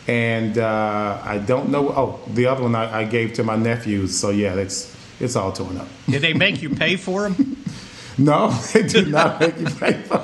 And 0.08 0.56
uh, 0.56 1.20
I 1.24 1.38
don't 1.38 1.70
know. 1.70 1.88
Oh, 1.90 2.20
the 2.32 2.46
other 2.46 2.62
one 2.62 2.74
I, 2.74 3.00
I 3.00 3.04
gave 3.04 3.34
to 3.34 3.44
my 3.44 3.56
nephews. 3.56 4.18
So, 4.18 4.30
yeah, 4.30 4.54
it's, 4.54 4.96
it's 5.20 5.36
all 5.36 5.52
torn 5.52 5.76
up. 5.78 5.88
Did 6.08 6.22
they 6.22 6.32
make 6.32 6.62
you 6.62 6.70
pay 6.70 6.96
for 6.96 7.28
them? 7.28 7.62
No, 8.18 8.48
they 8.72 8.82
did 8.82 9.08
not 9.08 9.40
make 9.42 9.58
you 9.58 9.66
pay 9.66 9.92
for 9.92 10.16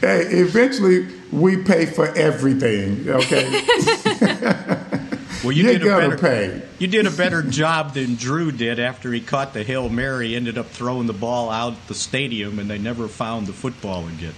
Hey, 0.00 0.22
eventually 0.40 1.06
we 1.30 1.62
pay 1.62 1.86
for 1.86 2.08
everything, 2.16 3.08
okay? 3.08 3.64
Well, 5.46 5.52
you 5.56 5.62
You're 5.62 5.72
did 5.74 5.82
a 5.82 5.84
gonna 5.84 6.08
better. 6.08 6.18
pay. 6.18 6.62
You 6.80 6.88
did 6.88 7.06
a 7.06 7.10
better 7.10 7.40
job 7.40 7.94
than 7.94 8.16
Drew 8.16 8.50
did 8.50 8.80
after 8.80 9.12
he 9.12 9.20
caught 9.20 9.52
the 9.54 9.62
hail 9.62 9.88
mary. 9.88 10.34
Ended 10.34 10.58
up 10.58 10.66
throwing 10.70 11.06
the 11.06 11.12
ball 11.12 11.50
out 11.50 11.74
the 11.86 11.94
stadium, 11.94 12.58
and 12.58 12.68
they 12.68 12.78
never 12.78 13.06
found 13.06 13.46
the 13.46 13.52
football 13.52 14.08
again. 14.08 14.34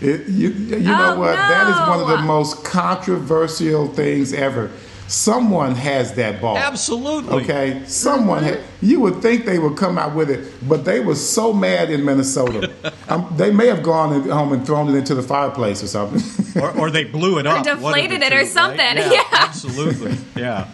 It, 0.00 0.28
you 0.28 0.50
you 0.50 0.78
know 0.78 1.14
Oh, 1.14 1.18
what? 1.18 1.34
That 1.34 1.68
is 1.68 1.88
one 1.88 2.00
of 2.00 2.06
the 2.06 2.18
most 2.24 2.64
controversial 2.64 3.88
things 3.88 4.32
ever. 4.32 4.70
Someone 5.08 5.74
has 5.76 6.14
that 6.14 6.40
ball. 6.40 6.56
Absolutely. 6.58 7.42
Okay, 7.44 7.82
someone 7.86 8.42
had. 8.42 8.60
You 8.82 9.00
would 9.00 9.22
think 9.22 9.44
they 9.46 9.58
would 9.58 9.76
come 9.76 9.98
out 9.98 10.14
with 10.14 10.30
it, 10.30 10.52
but 10.68 10.84
they 10.84 11.00
were 11.00 11.14
so 11.14 11.52
mad 11.52 11.90
in 11.90 12.04
Minnesota. 12.04 12.72
um, 13.08 13.32
they 13.36 13.52
may 13.52 13.68
have 13.68 13.82
gone 13.82 14.28
home 14.28 14.52
and 14.52 14.66
thrown 14.66 14.88
it 14.88 14.98
into 14.98 15.14
the 15.14 15.22
fireplace 15.22 15.82
or 15.82 15.86
something. 15.86 16.22
or, 16.62 16.76
or 16.76 16.90
they 16.90 17.04
blew 17.04 17.38
it 17.38 17.46
up. 17.46 17.52
one 17.54 17.58
of 17.60 17.64
the 17.64 17.86
deflated 17.86 18.22
it 18.22 18.26
or 18.26 18.30
two, 18.30 18.36
right? 18.36 18.48
something. 18.48 18.78
Yeah, 18.96 19.10
Yeah. 19.12 19.22
absolutely. 19.32 20.16
Yeah. 20.36 20.68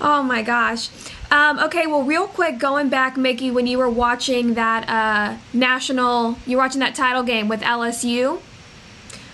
Oh 0.00 0.22
my 0.22 0.42
gosh. 0.42 0.88
Um, 1.30 1.58
okay, 1.58 1.86
well, 1.86 2.02
real 2.04 2.26
quick, 2.28 2.58
going 2.58 2.88
back, 2.88 3.16
Mickey, 3.16 3.50
when 3.50 3.66
you 3.66 3.78
were 3.78 3.90
watching 3.90 4.54
that 4.54 4.88
uh, 4.88 5.36
national, 5.52 6.38
you 6.46 6.56
were 6.56 6.62
watching 6.62 6.80
that 6.80 6.94
title 6.94 7.22
game 7.24 7.48
with 7.48 7.62
LSU. 7.62 8.40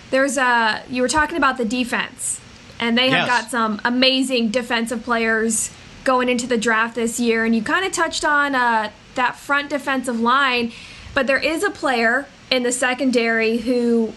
There's 0.09 0.37
a 0.37 0.83
you 0.89 1.01
were 1.01 1.07
talking 1.07 1.37
about 1.37 1.57
the 1.57 1.65
defense, 1.65 2.39
and 2.79 2.97
they 2.97 3.09
have 3.09 3.27
Yes. 3.27 3.41
got 3.43 3.51
some 3.51 3.81
amazing 3.85 4.49
defensive 4.49 5.03
players 5.03 5.69
going 6.03 6.27
into 6.29 6.47
the 6.47 6.57
draft 6.57 6.95
this 6.95 7.19
year. 7.19 7.45
And 7.45 7.55
you 7.55 7.61
kind 7.61 7.85
of 7.85 7.91
touched 7.91 8.25
on 8.25 8.55
uh, 8.55 8.89
that 9.15 9.35
front 9.37 9.69
defensive 9.69 10.19
line, 10.19 10.71
but 11.13 11.27
there 11.27 11.37
is 11.37 11.63
a 11.63 11.69
player 11.69 12.25
in 12.51 12.63
the 12.63 12.71
secondary 12.71 13.57
who 13.57 14.13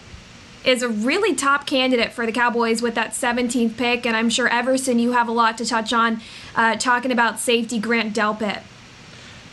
is 0.65 0.81
a 0.83 0.89
really 0.89 1.33
top 1.33 1.65
candidate 1.65 2.11
for 2.11 2.25
the 2.25 2.31
Cowboys 2.31 2.81
with 2.81 2.95
that 2.95 3.11
17th 3.11 3.77
pick, 3.77 4.05
and 4.05 4.17
I'm 4.17 4.29
sure 4.29 4.49
Everson, 4.49 4.99
you 4.99 5.13
have 5.13 5.29
a 5.29 5.31
lot 5.31 5.57
to 5.59 5.65
touch 5.65 5.93
on, 5.93 6.19
uh, 6.55 6.75
talking 6.75 7.11
about 7.11 7.39
safety 7.39 7.79
Grant 7.79 8.13
Delpit. 8.13 8.61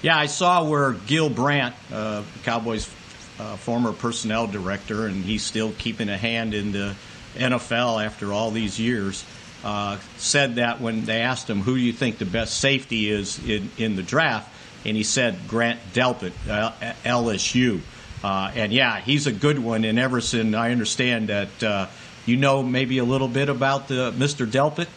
Yeah, 0.02 0.18
I 0.18 0.26
saw 0.26 0.64
where 0.68 0.92
Gil 1.06 1.30
Brandt, 1.30 1.74
uh, 1.92 2.22
Cowboys' 2.42 2.90
uh, 3.38 3.56
former 3.56 3.92
personnel 3.92 4.46
director, 4.48 5.06
and 5.06 5.24
he's 5.24 5.44
still 5.44 5.72
keeping 5.78 6.08
a 6.08 6.16
hand 6.16 6.52
in 6.52 6.72
the 6.72 6.94
NFL 7.34 8.04
after 8.04 8.32
all 8.32 8.50
these 8.50 8.78
years, 8.78 9.24
uh, 9.64 9.98
said 10.18 10.56
that 10.56 10.80
when 10.80 11.04
they 11.04 11.20
asked 11.22 11.48
him, 11.48 11.60
who 11.60 11.74
do 11.74 11.80
you 11.80 11.92
think 11.92 12.18
the 12.18 12.26
best 12.26 12.58
safety 12.58 13.08
is 13.08 13.38
in, 13.46 13.70
in 13.78 13.96
the 13.96 14.02
draft? 14.02 14.50
And 14.84 14.96
he 14.96 15.02
said 15.02 15.38
Grant 15.48 15.80
Delpit, 15.94 16.32
uh, 16.48 16.72
LSU. 17.04 17.80
Uh, 18.22 18.50
and 18.54 18.72
yeah, 18.72 19.00
he's 19.00 19.26
a 19.26 19.32
good 19.32 19.58
one. 19.58 19.84
And 19.84 19.98
Everson, 19.98 20.54
I 20.54 20.72
understand 20.72 21.28
that 21.28 21.62
uh, 21.62 21.86
you 22.26 22.36
know 22.36 22.62
maybe 22.62 22.98
a 22.98 23.04
little 23.04 23.28
bit 23.28 23.48
about 23.48 23.88
the 23.88 24.12
Mr. 24.12 24.46
Delpit. 24.46 24.88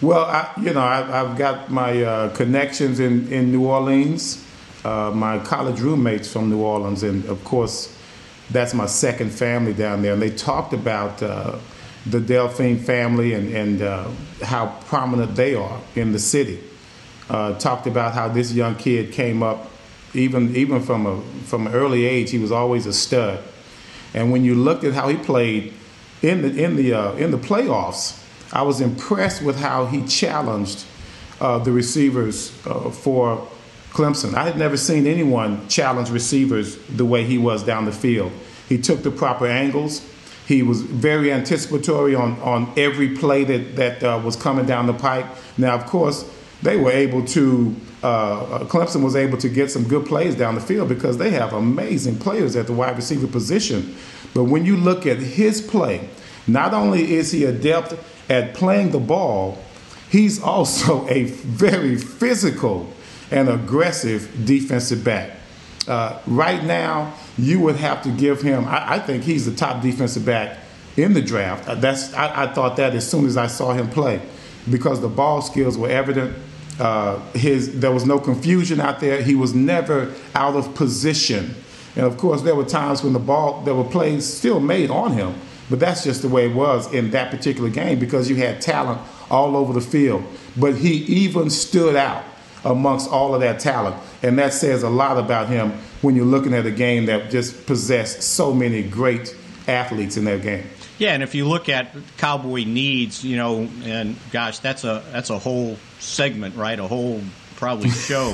Well, 0.00 0.24
I, 0.24 0.52
you 0.60 0.72
know, 0.72 0.80
I, 0.80 1.20
I've 1.20 1.38
got 1.38 1.70
my 1.70 2.02
uh, 2.02 2.28
connections 2.34 2.98
in, 2.98 3.32
in 3.32 3.52
New 3.52 3.66
Orleans, 3.66 4.44
uh, 4.84 5.12
my 5.14 5.38
college 5.38 5.78
roommates 5.78 6.32
from 6.32 6.50
New 6.50 6.60
Orleans, 6.60 7.04
and 7.04 7.24
of 7.26 7.44
course, 7.44 7.96
that's 8.50 8.74
my 8.74 8.86
second 8.86 9.30
family 9.30 9.72
down 9.72 10.02
there. 10.02 10.12
And 10.12 10.22
they 10.22 10.30
talked 10.30 10.72
about 10.72 11.22
uh, 11.22 11.58
the 12.06 12.18
Delpit 12.18 12.80
family 12.80 13.34
and, 13.34 13.54
and 13.54 13.82
uh, 13.82 14.08
how 14.42 14.78
prominent 14.86 15.36
they 15.36 15.54
are 15.54 15.80
in 15.94 16.12
the 16.12 16.18
city. 16.18 16.60
Uh, 17.30 17.56
talked 17.58 17.86
about 17.86 18.14
how 18.14 18.28
this 18.28 18.52
young 18.52 18.74
kid 18.74 19.12
came 19.12 19.42
up, 19.42 19.70
even 20.12 20.54
even 20.56 20.82
from 20.82 21.06
a 21.06 21.20
from 21.44 21.66
an 21.66 21.72
early 21.72 22.04
age, 22.04 22.30
he 22.30 22.38
was 22.38 22.52
always 22.52 22.84
a 22.86 22.92
stud. 22.92 23.42
And 24.12 24.30
when 24.30 24.44
you 24.44 24.54
looked 24.54 24.84
at 24.84 24.92
how 24.92 25.08
he 25.08 25.16
played 25.16 25.72
in 26.20 26.42
the 26.42 26.62
in 26.62 26.76
the 26.76 26.92
uh, 26.92 27.12
in 27.12 27.30
the 27.30 27.38
playoffs, 27.38 28.22
I 28.52 28.62
was 28.62 28.80
impressed 28.80 29.42
with 29.42 29.58
how 29.60 29.86
he 29.86 30.06
challenged 30.06 30.84
uh, 31.40 31.58
the 31.58 31.72
receivers 31.72 32.52
uh, 32.66 32.90
for 32.90 33.48
Clemson. 33.92 34.34
I 34.34 34.44
had 34.44 34.56
never 34.56 34.76
seen 34.76 35.06
anyone 35.06 35.68
challenge 35.68 36.08
receivers 36.08 36.76
the 36.88 37.04
way 37.04 37.24
he 37.24 37.36
was 37.36 37.62
down 37.62 37.84
the 37.84 37.92
field. 37.92 38.32
He 38.68 38.78
took 38.78 39.02
the 39.02 39.10
proper 39.10 39.46
angles. 39.46 40.00
He 40.46 40.62
was 40.62 40.80
very 40.80 41.30
anticipatory 41.30 42.14
on, 42.14 42.40
on 42.40 42.72
every 42.76 43.16
play 43.16 43.44
that, 43.44 43.76
that 43.76 44.02
uh, 44.02 44.20
was 44.24 44.34
coming 44.34 44.64
down 44.64 44.86
the 44.86 44.94
pike. 44.94 45.26
Now, 45.58 45.74
of 45.74 45.84
course, 45.86 46.28
they 46.62 46.78
were 46.78 46.90
able 46.90 47.24
to, 47.26 47.76
uh, 48.02 48.06
uh, 48.06 48.64
Clemson 48.64 49.04
was 49.04 49.14
able 49.14 49.36
to 49.38 49.48
get 49.48 49.70
some 49.70 49.86
good 49.86 50.06
plays 50.06 50.34
down 50.34 50.54
the 50.54 50.60
field 50.60 50.88
because 50.88 51.18
they 51.18 51.30
have 51.30 51.52
amazing 51.52 52.18
players 52.18 52.56
at 52.56 52.66
the 52.66 52.72
wide 52.72 52.96
receiver 52.96 53.26
position. 53.26 53.94
But 54.32 54.44
when 54.44 54.64
you 54.64 54.76
look 54.76 55.06
at 55.06 55.18
his 55.18 55.60
play, 55.60 56.08
not 56.46 56.72
only 56.72 57.12
is 57.12 57.30
he 57.30 57.44
adept 57.44 57.94
at 58.30 58.54
playing 58.54 58.92
the 58.92 59.00
ball, 59.00 59.62
he's 60.08 60.42
also 60.42 61.06
a 61.10 61.24
very 61.24 61.96
physical 61.96 62.90
and 63.32 63.48
aggressive 63.48 64.44
defensive 64.44 65.02
back. 65.02 65.30
Uh, 65.88 66.20
right 66.26 66.62
now, 66.62 67.12
you 67.36 67.58
would 67.58 67.76
have 67.76 68.02
to 68.02 68.10
give 68.10 68.40
him. 68.40 68.64
I, 68.66 68.94
I, 68.94 68.98
think 69.00 69.24
he's 69.24 69.46
the 69.46 69.54
top 69.54 69.82
defensive 69.82 70.24
back 70.24 70.58
in 70.96 71.12
the 71.12 71.22
draft. 71.22 71.68
Uh, 71.68 71.74
that's 71.74 72.14
I, 72.14 72.44
I, 72.44 72.52
thought 72.52 72.76
that 72.76 72.94
as 72.94 73.10
soon 73.10 73.26
as 73.26 73.36
I 73.36 73.48
saw 73.48 73.72
him 73.72 73.88
play, 73.90 74.20
because 74.70 75.00
the 75.00 75.08
ball 75.08 75.42
skills 75.42 75.76
were 75.76 75.88
evident. 75.88 76.36
Uh, 76.78 77.18
his 77.32 77.80
there 77.80 77.90
was 77.90 78.06
no 78.06 78.18
confusion 78.18 78.80
out 78.80 79.00
there. 79.00 79.22
He 79.22 79.34
was 79.34 79.54
never 79.54 80.14
out 80.34 80.54
of 80.54 80.74
position, 80.74 81.54
and 81.96 82.06
of 82.06 82.16
course 82.16 82.42
there 82.42 82.54
were 82.54 82.64
times 82.64 83.02
when 83.02 83.12
the 83.12 83.18
ball 83.18 83.62
there 83.62 83.74
were 83.74 83.84
plays 83.84 84.24
still 84.24 84.60
made 84.60 84.88
on 84.88 85.12
him, 85.12 85.34
but 85.68 85.80
that's 85.80 86.04
just 86.04 86.22
the 86.22 86.28
way 86.28 86.46
it 86.46 86.54
was 86.54 86.92
in 86.94 87.10
that 87.10 87.30
particular 87.30 87.68
game 87.70 87.98
because 87.98 88.30
you 88.30 88.36
had 88.36 88.60
talent 88.60 89.00
all 89.30 89.56
over 89.56 89.72
the 89.72 89.80
field. 89.80 90.24
But 90.56 90.76
he 90.76 90.92
even 91.04 91.50
stood 91.50 91.96
out 91.96 92.24
amongst 92.64 93.10
all 93.10 93.34
of 93.34 93.40
that 93.40 93.60
talent. 93.60 93.96
And 94.22 94.38
that 94.38 94.52
says 94.52 94.82
a 94.82 94.90
lot 94.90 95.18
about 95.18 95.48
him 95.48 95.72
when 96.00 96.16
you're 96.16 96.24
looking 96.24 96.54
at 96.54 96.66
a 96.66 96.70
game 96.70 97.06
that 97.06 97.30
just 97.30 97.66
possessed 97.66 98.22
so 98.22 98.52
many 98.52 98.82
great 98.82 99.34
athletes 99.68 100.16
in 100.16 100.24
that 100.24 100.42
game. 100.42 100.66
Yeah, 100.98 101.14
and 101.14 101.22
if 101.22 101.34
you 101.34 101.48
look 101.48 101.68
at 101.68 101.94
Cowboy 102.18 102.64
needs, 102.64 103.24
you 103.24 103.36
know, 103.36 103.68
and 103.84 104.16
gosh, 104.30 104.60
that's 104.60 104.84
a 104.84 105.02
that's 105.10 105.30
a 105.30 105.38
whole 105.38 105.76
segment, 105.98 106.54
right? 106.54 106.78
A 106.78 106.86
whole 106.86 107.20
probably 107.56 107.90
show 107.90 108.30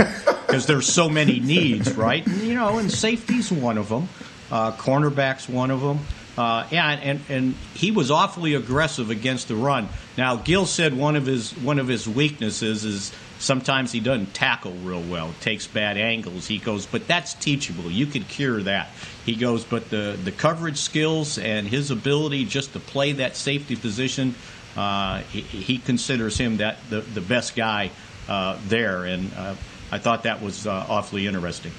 because 0.46 0.66
there's 0.66 0.86
so 0.86 1.08
many 1.08 1.40
needs, 1.40 1.94
right? 1.94 2.26
And, 2.26 2.42
you 2.42 2.54
know, 2.54 2.78
and 2.78 2.90
safety's 2.90 3.52
one 3.52 3.78
of 3.78 3.88
them, 3.88 4.08
uh, 4.50 4.72
cornerback's 4.72 5.48
one 5.48 5.70
of 5.70 5.80
them. 5.80 6.00
Uh, 6.38 6.66
yeah, 6.70 6.90
and, 6.90 7.20
and 7.28 7.54
he 7.74 7.90
was 7.90 8.10
awfully 8.10 8.54
aggressive 8.54 9.10
against 9.10 9.48
the 9.48 9.56
run. 9.56 9.88
Now, 10.16 10.36
Gil 10.36 10.66
said 10.66 10.96
one 10.96 11.16
of 11.16 11.26
his 11.26 11.52
one 11.58 11.78
of 11.80 11.88
his 11.88 12.08
weaknesses 12.08 12.84
is 12.84 13.12
Sometimes 13.38 13.92
he 13.92 14.00
doesn't 14.00 14.34
tackle 14.34 14.72
real 14.72 15.02
well, 15.02 15.32
takes 15.40 15.66
bad 15.66 15.96
angles. 15.96 16.46
He 16.46 16.58
goes, 16.58 16.86
but 16.86 17.06
that's 17.06 17.34
teachable. 17.34 17.90
You 17.90 18.06
can 18.06 18.24
cure 18.24 18.60
that. 18.62 18.88
He 19.24 19.36
goes, 19.36 19.64
but 19.64 19.90
the, 19.90 20.18
the 20.22 20.32
coverage 20.32 20.78
skills 20.78 21.38
and 21.38 21.66
his 21.66 21.90
ability 21.90 22.46
just 22.46 22.72
to 22.72 22.80
play 22.80 23.12
that 23.12 23.36
safety 23.36 23.76
position, 23.76 24.34
uh, 24.76 25.20
he, 25.20 25.40
he, 25.42 25.78
considers 25.78 26.36
him 26.36 26.56
that 26.56 26.78
the, 26.90 27.00
the 27.00 27.20
best 27.20 27.54
guy 27.54 27.90
uh, 28.28 28.58
there. 28.66 29.04
And 29.04 29.32
uh, 29.34 29.54
I 29.92 29.98
thought 29.98 30.24
that 30.24 30.42
was 30.42 30.66
uh, 30.66 30.86
awfully 30.88 31.26
interesting. 31.28 31.72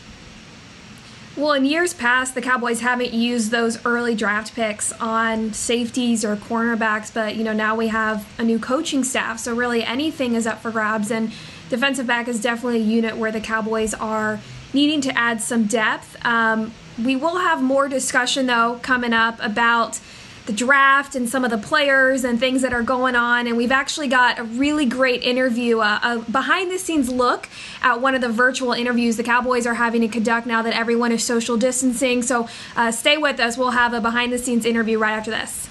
Well, 1.38 1.54
in 1.54 1.64
years 1.64 1.94
past, 1.94 2.36
the 2.36 2.42
Cowboys 2.42 2.82
haven't 2.82 3.14
used 3.14 3.52
those 3.52 3.84
early 3.86 4.16
draft 4.16 4.56
picks 4.56 4.92
on 4.94 5.54
safeties 5.54 6.26
or 6.26 6.36
cornerbacks, 6.36 7.14
but 7.14 7.36
you 7.36 7.44
know 7.44 7.54
now 7.54 7.76
we 7.76 7.88
have 7.88 8.28
a 8.38 8.44
new 8.44 8.60
coaching 8.60 9.04
staff, 9.04 9.40
so 9.40 9.56
really 9.56 9.84
anything 9.84 10.34
is 10.34 10.46
up 10.46 10.60
for 10.60 10.72
grabs. 10.72 11.12
And 11.12 11.32
defensive 11.70 12.08
back 12.08 12.28
is 12.28 12.42
definitely 12.42 12.82
a 12.82 12.84
unit 12.84 13.16
where 13.16 13.32
the 13.32 13.40
Cowboys 13.40 13.94
are 13.94 14.40
needing 14.74 15.02
to 15.02 15.18
add 15.18 15.42
some 15.42 15.66
depth. 15.66 16.18
Um, 16.26 16.74
we 17.04 17.16
will 17.16 17.38
have 17.38 17.62
more 17.62 17.88
discussion 17.88 18.48
though 18.48 18.80
coming 18.82 19.14
up 19.14 19.38
about 19.40 20.00
the 20.50 20.56
draft 20.56 21.14
and 21.14 21.30
some 21.30 21.46
of 21.46 21.52
the 21.52 21.58
players 21.60 22.24
and 22.24 22.40
things 22.40 22.64
that 22.64 22.74
are 22.74 22.82
going 22.82 23.16
on. 23.16 23.46
And 23.46 23.56
we've 23.56 23.72
actually 23.72 24.08
got 24.08 24.40
a 24.40 24.44
really 24.44 24.86
great 24.86 25.22
interview, 25.22 25.80
uh, 25.80 26.00
a 26.02 26.32
behind 26.32 26.72
the 26.72 26.80
scenes 26.80 27.08
look 27.08 27.48
at 27.84 28.02
one 28.02 28.16
of 28.16 28.22
the 28.22 28.30
virtual 28.30 28.74
interviews 28.74 29.16
the 29.16 29.24
Cowboys 29.24 29.68
are 29.68 29.76
having 29.76 30.02
to 30.02 30.08
conduct 30.08 30.48
now 30.48 30.64
that 30.64 30.74
everyone 30.74 31.12
is 31.12 31.24
social 31.24 31.56
distancing. 31.56 32.24
So 32.24 32.50
uh, 32.76 32.92
stay 32.92 33.16
with 33.16 33.40
us. 33.40 33.60
We'll 33.60 33.72
have 33.72 33.94
a 33.94 34.02
behind 34.02 34.34
the 34.34 34.40
scenes 34.40 34.66
interview 34.66 34.98
right 34.98 35.14
after 35.14 35.30
this. 35.30 35.70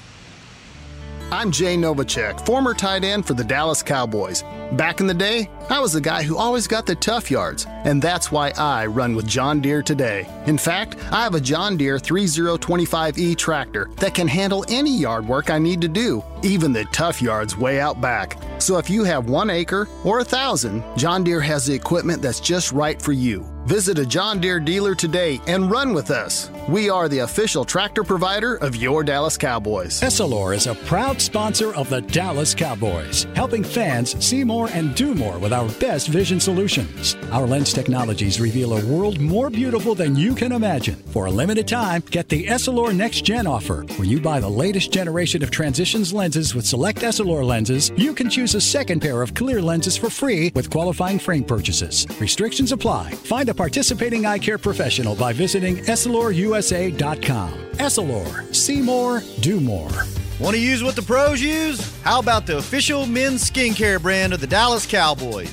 I'm 1.31 1.51
Jay 1.51 1.77
Novacek, 1.77 2.47
former 2.47 2.73
tight 2.73 3.05
end 3.05 3.27
for 3.27 3.35
the 3.35 3.45
Dallas 3.45 3.83
Cowboys. 3.83 4.43
Back 4.73 5.01
in 5.01 5.07
the 5.07 5.12
day, 5.12 5.51
I 5.69 5.79
was 5.79 5.93
the 5.93 6.01
guy 6.01 6.23
who 6.23 6.38
always 6.38 6.67
got 6.67 6.87
the 6.87 6.95
tough 6.95 7.31
yards, 7.31 7.67
and 7.85 8.01
that's 8.01 8.33
why 8.33 8.55
I 8.57 8.87
run 8.87 9.14
with 9.14 9.27
John 9.27 9.61
Deere 9.61 9.83
today. 9.83 10.27
In 10.47 10.57
fact, 10.57 10.97
I 11.12 11.23
have 11.23 11.35
a 11.35 11.41
John 11.41 11.77
Deere 11.77 11.99
3025E 11.99 13.37
tractor 13.37 13.91
that 13.97 14.14
can 14.14 14.27
handle 14.27 14.64
any 14.71 14.97
yard 14.97 15.29
work 15.29 15.51
I 15.51 15.59
need 15.59 15.83
to 15.83 15.88
do, 15.88 16.25
even 16.43 16.73
the 16.73 16.87
tough 16.87 17.21
yards 17.21 17.59
way 17.59 17.79
out 17.79 18.01
back. 18.01 18.38
So 18.59 18.77
if 18.79 18.90
you 18.90 19.05
have 19.05 19.31
one 19.31 19.51
acre 19.51 19.88
or 20.05 20.21
a 20.21 20.25
thousand, 20.25 20.83
John 20.97 21.25
Deere 21.25 21.40
has 21.40 21.66
the 21.66 21.75
equipment 21.75 22.21
that's 22.23 22.40
just 22.40 22.73
right 22.73 23.01
for 23.01 23.12
you. 23.12 23.47
Visit 23.66 23.99
a 23.99 24.07
John 24.07 24.40
Deere 24.40 24.61
dealer 24.61 24.94
today 24.94 25.42
and 25.47 25.71
run 25.71 25.92
with 25.92 26.11
us. 26.11 26.51
We 26.71 26.88
are 26.88 27.07
the 27.07 27.18
official 27.18 27.66
tractor 27.66 28.03
provider 28.03 28.55
of 28.57 28.75
your 28.75 29.05
Dallas 29.05 29.37
Cowboys. 29.37 30.01
Essilor 30.01 30.57
is 30.57 30.66
a 30.66 30.75
proud 30.75 31.21
sponsor 31.21 31.75
of 31.75 31.90
the 31.90 32.01
Dallas 32.01 32.55
Cowboys, 32.55 33.27
helping 33.35 33.62
fans 33.62 34.25
see 34.25 34.42
more 34.42 34.71
and 34.73 34.94
do 34.94 35.14
more 35.14 35.38
with 35.38 35.53
our 35.53 35.68
best 35.81 36.09
vision 36.09 36.40
solutions. 36.40 37.14
Our 37.31 37.47
lens 37.47 37.75
technologies 37.75 38.40
reveal 38.40 38.73
a 38.73 38.87
world 38.87 39.21
more 39.21 39.51
beautiful 39.51 39.94
than 39.94 40.16
you 40.16 40.35
can 40.35 40.53
imagine. 40.53 40.97
For 41.09 41.27
a 41.27 41.31
limited 41.31 41.68
time, 41.68 42.03
get 42.11 42.31
the 42.31 42.47
Essilor 42.47 42.97
Next 42.97 43.23
Gen 43.23 43.47
offer, 43.47 43.83
where 43.97 44.09
you 44.09 44.18
buy 44.18 44.40
the 44.40 44.49
latest 44.49 44.92
generation 44.92 45.42
of 45.42 45.51
transitions 45.51 46.14
lenses 46.14 46.55
with 46.55 46.66
select 46.66 47.01
Essilor 47.01 47.44
lenses. 47.44 47.92
You 47.97 48.14
can 48.14 48.31
choose 48.31 48.48
a 48.55 48.61
second 48.61 49.01
pair 49.01 49.23
of 49.23 49.35
clear 49.35 49.61
lenses 49.61 49.97
for 49.97 50.11
free 50.11 50.53
with 50.55 50.71
qualifying 50.71 51.19
frame 51.19 51.45
purchases. 51.45 52.07
Restrictions 52.21 52.73
apply. 52.73 53.11
Find 53.13 53.49
a 53.49 53.55
participating 53.55 54.27
eye 54.27 54.39
care 54.39 54.59
professional 54.59 55.15
by 55.15 55.33
visiting 55.33 55.77
EssilorUSA.com. 55.77 57.53
Essilor, 57.79 58.55
see 58.55 58.81
more, 58.83 59.23
do 59.41 59.61
more. 59.61 59.91
Want 60.41 60.55
to 60.55 60.61
use 60.61 60.85
what 60.85 60.95
the 60.95 61.03
pros 61.03 61.41
use? 61.41 62.01
How 62.03 62.21
about 62.21 62.47
the 62.47 62.59
official 62.59 63.07
men's 63.07 63.51
skincare 63.51 64.01
brand 64.01 64.33
of 64.33 64.41
the 64.41 64.47
Dallas 64.47 64.87
Cowboys? 64.87 65.53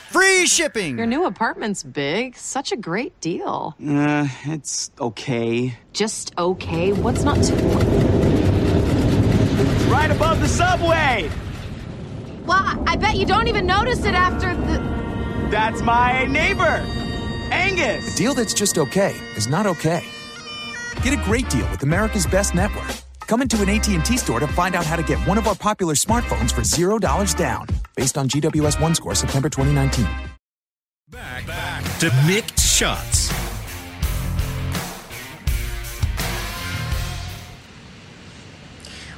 free 0.11 0.45
shipping. 0.45 0.97
Your 0.97 1.07
new 1.07 1.25
apartment's 1.25 1.83
big. 1.83 2.35
Such 2.35 2.71
a 2.71 2.77
great 2.77 3.19
deal. 3.21 3.75
Uh, 3.85 4.27
it's 4.45 4.91
okay. 4.99 5.77
Just 5.93 6.33
okay? 6.37 6.91
What's 6.91 7.23
not 7.23 7.41
to... 7.43 7.55
Right 9.89 10.11
above 10.11 10.41
the 10.41 10.47
subway! 10.47 11.29
Well, 12.45 12.83
I 12.87 12.95
bet 12.97 13.15
you 13.15 13.25
don't 13.25 13.47
even 13.47 13.65
notice 13.65 14.03
it 14.03 14.13
after 14.13 14.53
the... 14.53 14.79
That's 15.49 15.81
my 15.81 16.25
neighbor, 16.25 16.85
Angus! 17.51 18.13
A 18.13 18.17
deal 18.17 18.33
that's 18.33 18.53
just 18.53 18.77
okay 18.77 19.15
is 19.35 19.47
not 19.47 19.65
okay. 19.65 20.03
Get 21.03 21.13
a 21.13 21.23
great 21.23 21.49
deal 21.49 21.69
with 21.69 21.83
America's 21.83 22.25
Best 22.25 22.53
Network. 22.53 22.91
Come 23.31 23.41
into 23.41 23.61
an 23.61 23.69
AT&T 23.69 24.17
store 24.17 24.41
to 24.41 24.47
find 24.47 24.75
out 24.75 24.85
how 24.85 24.97
to 24.97 25.03
get 25.03 25.17
one 25.25 25.37
of 25.37 25.47
our 25.47 25.55
popular 25.55 25.93
smartphones 25.93 26.51
for 26.51 26.63
$0 26.63 27.37
down, 27.37 27.65
based 27.95 28.17
on 28.17 28.27
GWS 28.27 28.81
One 28.81 28.93
score 28.93 29.15
September 29.15 29.47
2019. 29.47 30.05
Back, 31.07 31.47
back 31.47 31.81
to 31.99 32.09
Mick 32.27 32.59
Shots. 32.59 33.40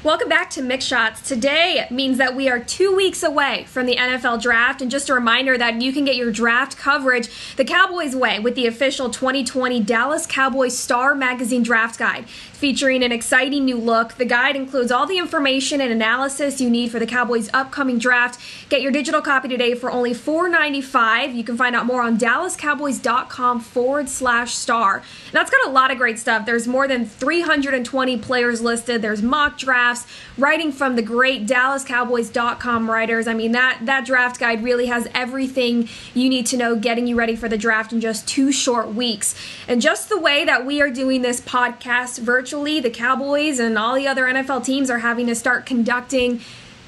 Welcome 0.04 0.28
back 0.28 0.50
to 0.50 0.62
Mick 0.62 0.82
Shots. 0.82 1.22
Today 1.22 1.88
means 1.90 2.18
that 2.18 2.36
we 2.36 2.50
are 2.50 2.60
two 2.60 2.94
weeks 2.94 3.24
away 3.24 3.64
from 3.70 3.86
the 3.86 3.96
NFL 3.96 4.42
draft, 4.42 4.82
and 4.82 4.92
just 4.92 5.08
a 5.08 5.14
reminder 5.14 5.58
that 5.58 5.82
you 5.82 5.94
can 5.94 6.04
get 6.04 6.18
your 6.18 6.30
draft 6.30 6.76
coverage 6.76 7.30
the 7.56 7.64
Cowboys 7.64 8.14
way 8.14 8.38
with 8.38 8.56
the 8.56 8.68
official 8.68 9.10
2020 9.10 9.80
Dallas 9.80 10.26
Cowboys 10.26 10.78
Star 10.78 11.16
Magazine 11.16 11.64
Draft 11.64 11.98
Guide, 11.98 12.28
featuring 12.28 13.02
an 13.02 13.14
exciting 13.14 13.64
new 13.64 13.78
look. 13.78 14.16
The 14.16 14.26
guide 14.26 14.58
includes 14.58 14.92
all 14.92 15.06
the 15.06 15.18
information 15.18 15.80
and 15.80 15.94
analysis 15.94 16.60
you 16.60 16.70
need 16.70 16.92
for 16.92 17.00
the 17.00 17.08
Cowboys' 17.08 17.50
upcoming 17.54 17.98
draft. 17.98 18.42
Get 18.68 18.82
your 18.82 18.92
digital 18.92 19.22
copy 19.22 19.48
today 19.48 19.74
for 19.74 19.90
only 19.90 20.12
$4.95. 20.12 21.34
You 21.34 21.46
can 21.46 21.56
find 21.56 21.78
out 21.78 21.86
more 21.86 22.02
on 22.02 22.18
DallasCowboys.com 22.18 23.62
forward 23.62 24.10
slash 24.10 24.54
star. 24.54 24.98
And 24.98 25.32
that's 25.32 25.50
got 25.50 25.66
a 25.66 25.72
lot 25.72 25.92
of 25.92 25.98
great 25.98 26.20
stuff. 26.20 26.46
There's 26.46 26.68
more 26.68 26.90
than 26.90 27.06
320 27.06 28.18
players 28.18 28.60
listed. 28.60 29.02
There's 29.02 29.22
mock 29.22 29.58
drafts 29.58 29.93
drafts, 29.94 30.12
writing 30.38 30.72
from 30.72 30.96
the 30.96 31.02
great 31.02 31.46
DallasCowboys.com 31.46 32.90
writers. 32.90 33.28
I 33.28 33.34
mean, 33.34 33.52
that, 33.52 33.80
that 33.84 34.06
draft 34.06 34.40
guide 34.40 34.64
really 34.64 34.88
has 34.88 35.08
everything 35.14 35.90
you 36.14 36.30
need 36.30 36.46
to 36.48 36.58
know 36.58 36.76
getting 36.76 37.08
you 37.08 37.16
ready 37.16 37.36
for 37.36 37.48
the 37.48 37.58
draft 37.58 37.94
in 37.94 38.02
just 38.02 38.28
two 38.28 38.52
short 38.52 38.94
weeks. 38.94 39.36
And 39.68 39.82
just 39.82 40.10
the 40.10 40.20
way 40.20 40.46
that 40.46 40.66
we 40.66 40.82
are 40.82 40.90
doing 40.90 41.22
this 41.22 41.42
podcast 41.42 42.20
virtually, 42.20 42.80
the 42.80 42.90
Cowboys 42.90 43.60
and 43.60 43.78
all 43.78 43.96
the 43.96 44.08
other 44.08 44.24
NFL 44.24 44.66
teams 44.66 44.90
are 44.90 45.00
having 45.00 45.28
to 45.28 45.36
start 45.36 45.66
conducting 45.66 46.42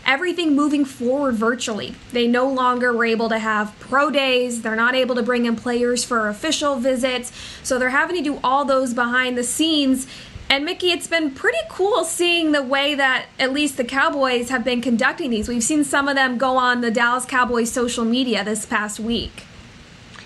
everything 0.05 0.55
moving 0.55 0.85
forward 0.85 1.33
virtually. 1.33 1.95
They 2.11 2.27
no 2.27 2.47
longer 2.47 2.93
were 2.93 3.05
able 3.05 3.27
to 3.29 3.39
have 3.39 3.77
pro 3.79 4.11
days, 4.11 4.61
they're 4.61 4.75
not 4.75 4.93
able 4.93 5.15
to 5.15 5.23
bring 5.23 5.47
in 5.47 5.55
players 5.55 6.03
for 6.03 6.29
official 6.29 6.75
visits, 6.75 7.31
so 7.63 7.79
they're 7.79 7.89
having 7.89 8.15
to 8.15 8.21
do 8.21 8.39
all 8.43 8.65
those 8.65 8.93
behind 8.93 9.35
the 9.35 9.43
scenes. 9.43 10.05
And 10.49 10.63
Mickey, 10.63 10.91
it's 10.91 11.07
been 11.07 11.31
pretty 11.31 11.57
cool 11.69 12.03
seeing 12.03 12.51
the 12.51 12.61
way 12.61 12.95
that 12.95 13.25
at 13.39 13.51
least 13.51 13.77
the 13.77 13.83
Cowboys 13.83 14.49
have 14.49 14.63
been 14.63 14.81
conducting 14.81 15.31
these. 15.31 15.49
We've 15.49 15.63
seen 15.63 15.83
some 15.83 16.07
of 16.07 16.15
them 16.15 16.37
go 16.37 16.57
on 16.57 16.81
the 16.81 16.91
Dallas 16.91 17.25
Cowboys 17.25 17.71
social 17.71 18.05
media 18.05 18.43
this 18.43 18.65
past 18.65 18.99
week. 18.99 19.45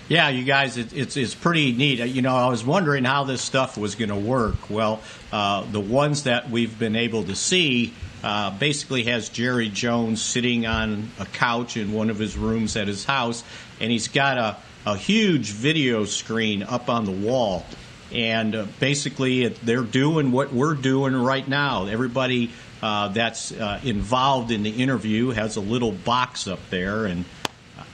Yeah, 0.08 0.28
you 0.28 0.44
guys, 0.44 0.76
it, 0.76 0.92
it's 0.92 1.16
it's 1.16 1.36
pretty 1.36 1.72
neat. 1.72 2.00
You 2.00 2.20
know, 2.20 2.34
I 2.34 2.48
was 2.48 2.64
wondering 2.64 3.04
how 3.04 3.24
this 3.24 3.40
stuff 3.40 3.78
was 3.78 3.94
going 3.94 4.08
to 4.08 4.16
work. 4.16 4.68
Well, 4.68 5.00
uh, 5.32 5.64
the 5.70 5.80
ones 5.80 6.24
that 6.24 6.50
we've 6.50 6.76
been 6.76 6.96
able 6.96 7.22
to 7.24 7.36
see 7.36 7.94
uh, 8.22 8.50
basically 8.50 9.04
has 9.04 9.28
Jerry 9.28 9.68
Jones 9.68 10.20
sitting 10.20 10.66
on 10.66 11.08
a 11.20 11.26
couch 11.26 11.76
in 11.76 11.92
one 11.92 12.10
of 12.10 12.18
his 12.18 12.36
rooms 12.36 12.76
at 12.76 12.88
his 12.88 13.04
house, 13.04 13.44
and 13.80 13.90
he's 13.90 14.08
got 14.08 14.36
a, 14.36 14.56
a 14.84 14.96
huge 14.96 15.52
video 15.52 16.04
screen 16.04 16.64
up 16.64 16.88
on 16.90 17.04
the 17.04 17.12
wall. 17.12 17.64
And 18.12 18.54
uh, 18.54 18.66
basically, 18.80 19.44
it, 19.44 19.64
they're 19.64 19.82
doing 19.82 20.32
what 20.32 20.52
we're 20.52 20.74
doing 20.74 21.14
right 21.14 21.46
now. 21.46 21.86
Everybody 21.86 22.50
uh, 22.82 23.08
that's 23.08 23.52
uh, 23.52 23.80
involved 23.84 24.50
in 24.50 24.62
the 24.62 24.70
interview 24.82 25.30
has 25.30 25.56
a 25.56 25.60
little 25.60 25.92
box 25.92 26.48
up 26.48 26.58
there, 26.70 27.06
and 27.06 27.24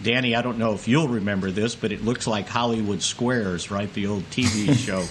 Danny, 0.03 0.35
I 0.37 0.43
don't 0.43 0.59
know 0.59 0.75
if 0.75 0.89
you'll 0.89 1.09
remember 1.09 1.51
this, 1.51 1.75
but 1.75 1.91
it 1.93 2.05
looks 2.05 2.27
like 2.27 2.49
Hollywood 2.49 3.03
Squares, 3.03 3.71
right? 3.71 3.93
The 3.93 4.07
old 4.07 4.23
TV 4.31 4.75
show 4.87 5.05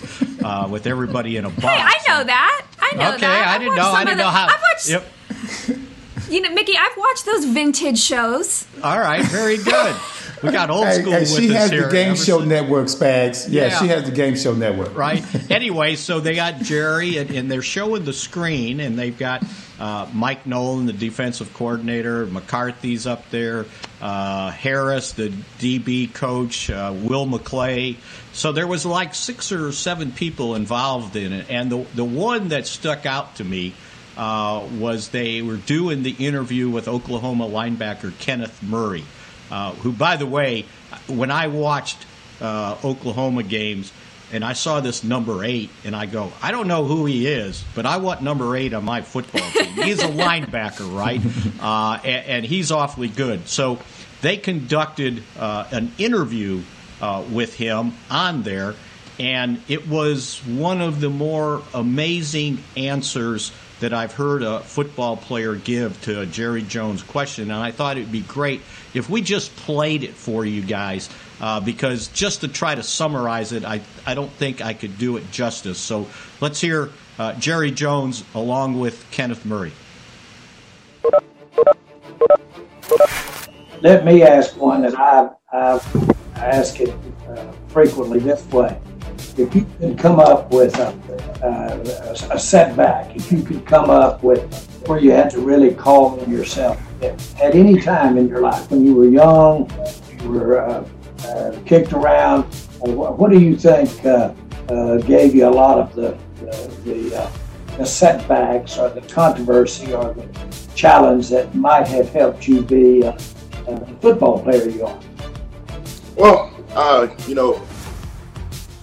uh, 0.46 0.68
with 0.70 0.86
everybody 0.88 1.38
in 1.38 1.46
a 1.46 1.50
box. 1.50 1.62
Hey, 1.64 1.82
I 1.82 2.00
know 2.08 2.24
that. 2.24 2.66
I 2.80 2.96
know 2.96 3.10
okay, 3.14 3.22
that. 3.22 3.48
I 3.48 3.54
I've 3.56 3.62
didn't 3.62 3.76
know. 3.76 3.92
I 3.92 4.04
didn't 4.04 4.18
know 4.20 4.30
how. 4.30 4.48
I've 4.48 4.62
watched, 4.62 4.90
Yep. 4.90 6.30
you 6.30 6.42
know, 6.42 6.52
Mickey, 6.52 6.78
I've 6.78 6.96
watched 6.98 7.26
those 7.26 7.46
vintage 7.46 8.00
shows. 8.00 8.66
All 8.84 9.00
right. 9.00 9.24
Very 9.26 9.58
good. 9.58 9.96
We 10.46 10.52
got 10.52 10.70
old 10.70 10.86
Hey, 10.88 11.02
school 11.02 11.12
hey, 11.14 11.20
with 11.22 11.30
she 11.36 11.50
has 11.50 11.70
the 11.72 11.90
Game 11.92 12.16
Show 12.16 12.38
since- 12.40 12.50
Network, 12.50 12.88
Spags. 12.88 13.48
Yeah, 13.50 13.68
Yeah. 13.68 13.80
she 13.80 13.88
has 13.88 14.04
the 14.06 14.12
Game 14.12 14.36
Show 14.36 14.54
Network. 14.54 14.96
right? 14.98 15.24
anyway, 15.52 15.96
so 15.96 16.20
they 16.20 16.36
got 16.36 16.60
Jerry, 16.62 17.18
and, 17.18 17.32
and 17.32 17.52
they're 17.52 17.62
showing 17.62 18.06
the 18.06 18.14
screen, 18.14 18.80
and 18.80 18.98
they've 18.98 19.18
got 19.18 19.44
uh, 19.80 20.08
Mike 20.14 20.46
Nolan, 20.46 20.86
the 20.86 20.94
defensive 20.94 21.54
coordinator, 21.54 22.26
McCarthy's 22.28 23.06
up 23.06 23.30
there, 23.30 23.66
uh, 24.02 24.50
Harris, 24.52 25.12
the 25.14 25.30
DB 25.60 26.14
coach, 26.14 26.70
uh, 26.70 26.94
Will 26.96 27.26
McClay. 27.28 27.98
So 28.32 28.52
there 28.54 28.68
was 28.68 28.86
like 28.86 29.14
six 29.16 29.52
or 29.52 29.72
seven 29.74 30.12
people 30.14 30.56
involved 30.56 31.16
in 31.18 31.34
it, 31.34 31.48
and 31.50 31.70
the 31.72 31.86
the 31.96 32.06
one 32.06 32.50
that 32.50 32.68
stuck 32.68 33.06
out 33.06 33.36
to 33.38 33.44
me. 33.44 33.74
Uh, 34.18 34.66
was 34.80 35.10
they 35.10 35.42
were 35.42 35.58
doing 35.58 36.02
the 36.02 36.12
interview 36.26 36.70
with 36.70 36.88
Oklahoma 36.88 37.50
linebacker 37.50 38.18
Kenneth 38.18 38.64
Murray, 38.64 39.04
uh, 39.56 39.72
who, 39.72 39.94
by 39.94 40.18
the 40.18 40.26
way, 40.26 40.66
when 41.08 41.32
I 41.32 41.48
watched 41.48 42.06
uh, 42.42 42.76
Oklahoma 42.84 43.42
games, 43.42 43.90
and 44.34 44.44
I 44.44 44.52
saw 44.52 44.82
this 44.82 45.02
number 45.02 45.46
eight, 45.46 45.70
and 45.86 45.96
I 45.96 46.08
go, 46.08 46.34
I 46.42 46.52
don't 46.52 46.68
know 46.68 46.84
who 46.84 47.06
he 47.06 47.26
is, 47.26 47.64
but 47.74 47.86
I 47.86 47.98
want 47.98 48.22
number 48.22 48.58
eight 48.58 48.74
on 48.74 48.84
my 48.84 49.02
football 49.02 49.50
team. 49.52 49.72
He's 49.84 50.04
a 50.04 50.10
linebacker, 50.10 50.94
right? 50.94 51.22
Uh, 51.66 52.00
and, 52.04 52.26
and 52.28 52.46
he's 52.46 52.72
awfully 52.72 53.08
good. 53.08 53.48
So 53.48 53.80
they 54.22 54.38
conducted 54.38 55.24
uh, 55.40 55.66
an 55.72 55.94
interview 55.98 56.62
uh, 57.02 57.24
with 57.32 57.56
him 57.56 57.94
on 58.12 58.44
there, 58.44 58.76
and 59.18 59.62
it 59.68 59.88
was 59.88 60.40
one 60.40 60.82
of 60.82 61.00
the 61.00 61.10
more 61.10 61.64
amazing 61.74 62.62
answers 62.76 63.52
that 63.80 63.94
I've 63.94 64.14
heard 64.14 64.42
a 64.42 64.62
football 64.62 65.18
player 65.18 65.56
give 65.56 66.02
to 66.04 66.22
a 66.22 66.26
Jerry 66.26 66.62
Jones 66.62 67.04
question, 67.04 67.52
and 67.52 67.62
I 67.62 67.72
thought 67.72 67.98
it'd 67.98 68.12
be 68.12 68.22
great 68.22 68.62
if 68.94 69.10
we 69.10 69.22
just 69.22 69.56
played 69.58 70.04
it 70.04 70.14
for 70.14 70.46
you 70.46 70.62
guys, 70.62 71.10
uh, 71.42 71.60
because 71.60 72.08
just 72.08 72.42
to 72.42 72.48
try 72.48 72.76
to 72.76 72.84
summarize 72.84 73.52
it, 73.52 73.66
I, 73.66 73.82
I 74.06 74.14
don't 74.14 74.32
think 74.32 74.62
I 74.62 74.74
could 74.74 74.98
do 74.98 75.18
it 75.18 75.30
justice. 75.32 75.78
So 75.78 76.08
let's 76.40 76.62
hear 76.62 76.90
uh, 77.20 77.34
Jerry 77.34 77.72
Jones 77.72 78.24
along 78.34 78.80
with 78.80 79.06
Kenneth 79.12 79.46
Murray. 79.46 79.74
Let 83.82 84.06
me 84.06 84.24
ask 84.24 84.56
one 84.58 84.82
that 84.84 84.98
I, 84.98 85.30
I 85.52 85.80
ask 86.36 86.80
it 86.80 86.94
uh, 87.28 87.52
frequently 87.68 88.20
this 88.20 88.44
way. 88.46 88.80
If 89.38 89.54
you 89.54 89.66
could 89.80 89.98
come 89.98 90.20
up 90.20 90.52
with 90.52 90.78
a, 90.80 92.28
a 92.32 92.40
setback, 92.40 93.16
if 93.16 93.32
you 93.32 93.42
could 93.42 93.66
come 93.66 93.90
up 93.90 94.24
with 94.24 94.42
where 94.88 95.00
you 95.00 95.12
had 95.12 95.30
to 95.32 95.40
really 95.40 95.74
call 95.74 96.24
yourself 96.28 96.80
at, 97.02 97.54
any 97.54 97.80
time 97.82 98.18
in 98.18 98.28
your 98.28 98.40
life, 98.40 98.70
when 98.72 98.86
you 98.86 98.96
were 98.96 99.10
young, 99.10 99.70
you 100.22 100.30
were 100.30 100.62
uh, 100.62 100.88
uh, 101.26 101.60
kicked 101.66 101.92
around, 101.92 102.44
what, 102.80 103.32
do 103.32 103.40
you 103.40 103.58
think 103.58 104.06
uh, 104.06 104.34
uh, 104.70 104.98
gave 105.00 105.36
you 105.36 105.48
a 105.48 105.50
lot 105.50 105.80
of 105.80 105.94
the, 105.96 106.18
the, 106.84 107.16
uh, 107.16 107.32
the 107.78 107.86
setbacks 107.86 108.78
or 108.78 108.90
the 108.90 109.02
controversy 109.02 109.94
or 109.94 110.14
the 110.14 110.28
challenge 110.76 111.30
that 111.30 111.54
might 111.56 111.88
have 111.88 112.10
helped 112.10 112.48
you 112.48 112.62
be 112.62 113.04
uh, 113.04 113.12
the 113.66 113.98
football 114.02 114.42
player 114.42 114.70
you 114.70 114.86
are? 114.86 115.00
Well, 116.16 116.52
you 117.28 117.36
know, 117.36 117.62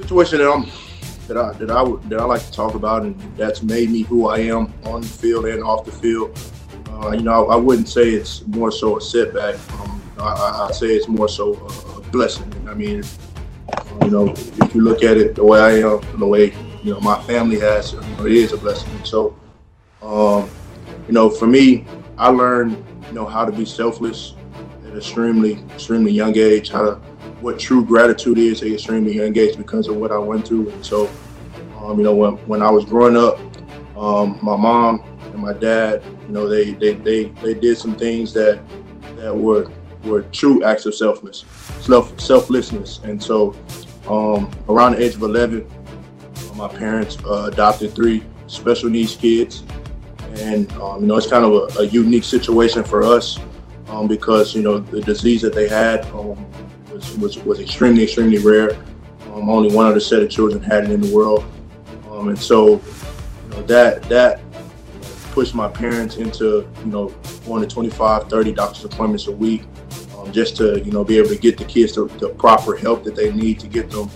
situation 0.03 0.39
that 0.39 0.51
I'm 0.51 0.67
that 1.29 1.37
I 1.37 1.53
that 1.53 1.71
I 1.71 1.85
that 2.09 2.21
I 2.21 2.25
like 2.25 2.43
to 2.43 2.53
talk 2.53 2.75
about, 2.75 3.03
and 3.03 3.19
that's 3.37 3.63
made 3.63 3.91
me 3.91 4.03
who 4.03 4.29
I 4.29 4.39
am 4.39 4.73
on 4.85 5.01
the 5.03 5.07
field 5.07 5.47
and 5.47 5.63
off 5.63 5.85
the 5.85 5.93
field. 5.93 6.39
Uh, 6.91 7.13
you 7.13 7.23
know, 7.23 7.47
I, 7.47 7.55
I 7.55 7.57
wouldn't 7.57 7.89
say 7.89 8.11
it's 8.11 8.47
more 8.49 8.71
so 8.71 8.99
a 8.99 9.01
setback. 9.01 9.55
Um, 9.81 10.03
I, 10.19 10.69
I, 10.69 10.73
say 10.73 10.89
it's 10.89 11.09
more 11.09 11.29
so 11.29 11.55
a, 11.55 11.99
a 11.99 12.01
blessing. 12.11 12.53
I 12.69 12.75
mean, 12.75 13.03
you 14.03 14.11
know, 14.11 14.29
if 14.31 14.75
you 14.75 14.83
look 14.83 15.03
at 15.03 15.17
it 15.17 15.35
the 15.35 15.45
way 15.45 15.61
I 15.61 15.71
am, 15.89 16.01
the 16.19 16.27
way 16.27 16.53
you 16.83 16.93
know 16.93 17.01
my 17.01 17.21
family 17.23 17.59
has, 17.61 17.93
you 17.93 18.01
know, 18.01 18.27
it 18.27 18.33
is 18.33 18.53
a 18.53 18.57
blessing. 18.57 18.93
So, 19.05 19.37
um, 20.03 20.51
you 21.07 21.15
know, 21.15 21.31
for 21.31 21.47
me, 21.47 21.87
I 22.19 22.29
learned 22.29 22.85
you 23.07 23.13
know 23.13 23.27
how 23.27 23.45
to 23.45 23.53
be 23.53 23.65
selfless 23.65 24.35
at 24.85 24.93
an 24.93 24.99
extremely 24.99 25.55
extremely 25.75 26.13
young 26.13 26.37
age. 26.37 26.71
How 26.71 26.83
to 26.83 27.01
what 27.43 27.59
true 27.59 27.85
gratitude 27.85 28.39
is 28.39 28.63
at 28.63 28.69
extremely 28.69 29.15
young 29.15 29.37
age 29.37 29.57
because 29.57 29.89
of 29.89 29.97
what 29.97 30.13
I 30.13 30.19
went 30.19 30.47
through. 30.47 30.71
And 30.71 30.87
so, 30.87 31.11
um, 31.79 31.99
you 31.99 32.05
know, 32.05 32.15
when 32.15 32.35
when 32.47 32.63
I 32.63 32.71
was 32.71 32.85
growing 32.85 33.17
up, 33.17 33.39
um, 33.97 34.39
my 34.43 34.57
mom 34.57 35.03
and 35.33 35.39
my 35.39 35.53
dad, 35.53 36.03
you 36.27 36.33
know, 36.33 36.49
they 36.49 36.73
they 36.73 36.95
they 36.95 37.25
they 37.25 37.55
did 37.55 37.77
some 37.77 37.97
things 37.97 38.33
that 38.35 38.63
that 39.17 39.37
were 39.37 39.71
were 40.05 40.23
true 40.23 40.65
acts 40.65 40.87
of 40.87 40.95
selfless, 40.95 41.45
self 41.81 42.19
selflessness. 42.21 43.01
And 43.05 43.23
so, 43.23 43.55
um, 44.09 44.51
around 44.69 44.93
the 44.93 45.05
age 45.05 45.15
of 45.15 45.23
11, 45.23 45.67
uh, 45.67 46.55
my 46.55 46.69
parents 46.69 47.19
uh, 47.25 47.51
adopted 47.53 47.95
three 47.95 48.25
special 48.47 48.89
needs 48.89 49.17
kids, 49.17 49.65
and 50.37 50.71
um, 50.75 51.03
you 51.03 51.07
know, 51.09 51.17
it's 51.17 51.27
kind 51.27 51.45
of 51.45 51.77
a, 51.77 51.81
a 51.81 51.87
unique 51.87 52.25
situation 52.25 52.85
for 52.85 53.03
us 53.03 53.39
um, 53.89 54.07
because 54.07 54.55
you 54.55 54.63
know 54.63 54.79
the 54.79 55.01
disease 55.01 55.43
that 55.43 55.55
they 55.55 55.69
had 55.69 56.05
um, 56.13 56.47
was, 57.03 57.19
was 57.19 57.39
was 57.45 57.61
extremely 57.61 58.05
extremely 58.05 58.39
rare. 58.39 58.75
Um, 59.33 59.49
only 59.49 59.75
one 59.75 59.87
other 59.87 60.01
set 60.01 60.23
of 60.23 60.31
children 60.31 60.63
had 60.63 60.85
it 60.85 60.91
in 60.91 61.01
the 61.01 61.15
world, 61.15 61.45
um, 62.11 62.29
and 62.29 62.39
so 62.39 62.73
you 62.73 63.49
know 63.51 63.63
that 63.63 64.03
that 64.05 64.41
pushed 65.33 65.55
my 65.55 65.69
parents 65.69 66.17
into 66.17 66.69
you 66.81 66.87
know 66.87 67.09
going 67.47 67.63
to 67.63 67.69
25, 67.69 68.29
30 68.29 68.53
doctor's 68.53 68.85
appointments 68.85 69.27
a 69.27 69.33
week 69.33 69.63
um, 70.19 70.31
just 70.31 70.57
to 70.57 70.81
you 70.81 70.93
know 70.93 71.03
be 71.03 71.17
able 71.19 71.29
to 71.29 71.39
get 71.39 71.57
the 71.57 71.65
kids 71.65 71.95
the, 71.95 72.05
the 72.05 72.29
proper 72.29 72.77
help 72.77 73.03
that 73.05 73.17
they 73.17 73.33
need 73.33 73.59
to 73.59 73.67
get 73.67 73.91
them 73.91 74.11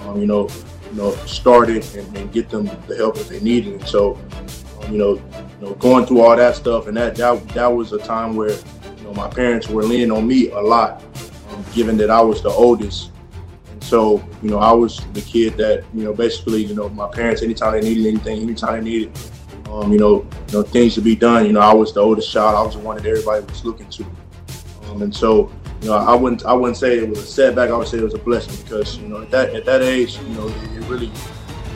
um, 0.00 0.18
you 0.18 0.26
know 0.26 0.48
you 0.90 0.96
know 0.96 1.14
started 1.26 1.84
and, 1.96 2.16
and 2.16 2.32
get 2.32 2.48
them 2.48 2.64
the 2.86 2.96
help 2.96 3.16
that 3.16 3.28
they 3.28 3.40
needed. 3.40 3.74
And 3.74 3.86
so 3.86 4.18
um, 4.80 4.92
you 4.92 4.98
know 4.98 5.14
you 5.14 5.66
know 5.66 5.74
going 5.74 6.06
through 6.06 6.20
all 6.20 6.36
that 6.36 6.56
stuff 6.56 6.86
and 6.86 6.96
that 6.96 7.14
that 7.16 7.48
that 7.50 7.66
was 7.66 7.92
a 7.92 7.98
time 7.98 8.36
where 8.36 8.50
you 8.50 9.04
know 9.04 9.12
my 9.12 9.28
parents 9.28 9.68
were 9.68 9.82
leaning 9.82 10.10
on 10.10 10.26
me 10.26 10.50
a 10.50 10.60
lot, 10.60 11.02
given 11.74 11.96
that 11.98 12.10
I 12.10 12.20
was 12.20 12.42
the 12.42 12.50
oldest. 12.50 13.10
And 13.70 13.82
so 13.82 14.24
you 14.42 14.50
know 14.50 14.58
I 14.58 14.72
was 14.72 15.04
the 15.12 15.22
kid 15.22 15.56
that 15.58 15.84
you 15.94 16.04
know 16.04 16.12
basically 16.12 16.64
you 16.64 16.74
know 16.74 16.88
my 16.88 17.08
parents 17.08 17.42
anytime 17.42 17.72
they 17.72 17.80
needed 17.80 18.06
anything, 18.06 18.42
anytime 18.42 18.84
they 18.84 18.90
needed 18.90 19.12
um, 19.70 19.92
you 19.92 19.98
know, 19.98 20.26
you 20.48 20.52
know, 20.52 20.62
things 20.62 20.94
to 20.94 21.00
be 21.00 21.16
done. 21.16 21.46
You 21.46 21.52
know, 21.52 21.60
I 21.60 21.74
was 21.74 21.92
the 21.92 22.00
oldest 22.00 22.30
child. 22.30 22.54
I 22.54 22.62
was 22.62 22.74
the 22.74 22.80
one 22.80 22.96
that 22.96 23.06
everybody 23.06 23.44
was 23.44 23.64
looking 23.64 23.88
to. 23.90 24.04
Um, 24.84 25.02
and 25.02 25.14
so, 25.14 25.50
you 25.82 25.88
know, 25.88 25.94
I 25.94 26.14
wouldn't, 26.14 26.44
I 26.44 26.52
wouldn't 26.52 26.76
say 26.76 26.98
it 26.98 27.08
was 27.08 27.18
a 27.18 27.26
setback. 27.26 27.70
I 27.70 27.76
would 27.76 27.88
say 27.88 27.98
it 27.98 28.04
was 28.04 28.14
a 28.14 28.18
blessing 28.18 28.62
because, 28.64 28.96
you 28.98 29.08
know, 29.08 29.22
at 29.22 29.30
that, 29.30 29.54
at 29.54 29.64
that 29.64 29.82
age, 29.82 30.18
you 30.18 30.28
know, 30.34 30.48
it, 30.48 30.76
it 30.76 30.88
really, 30.88 31.10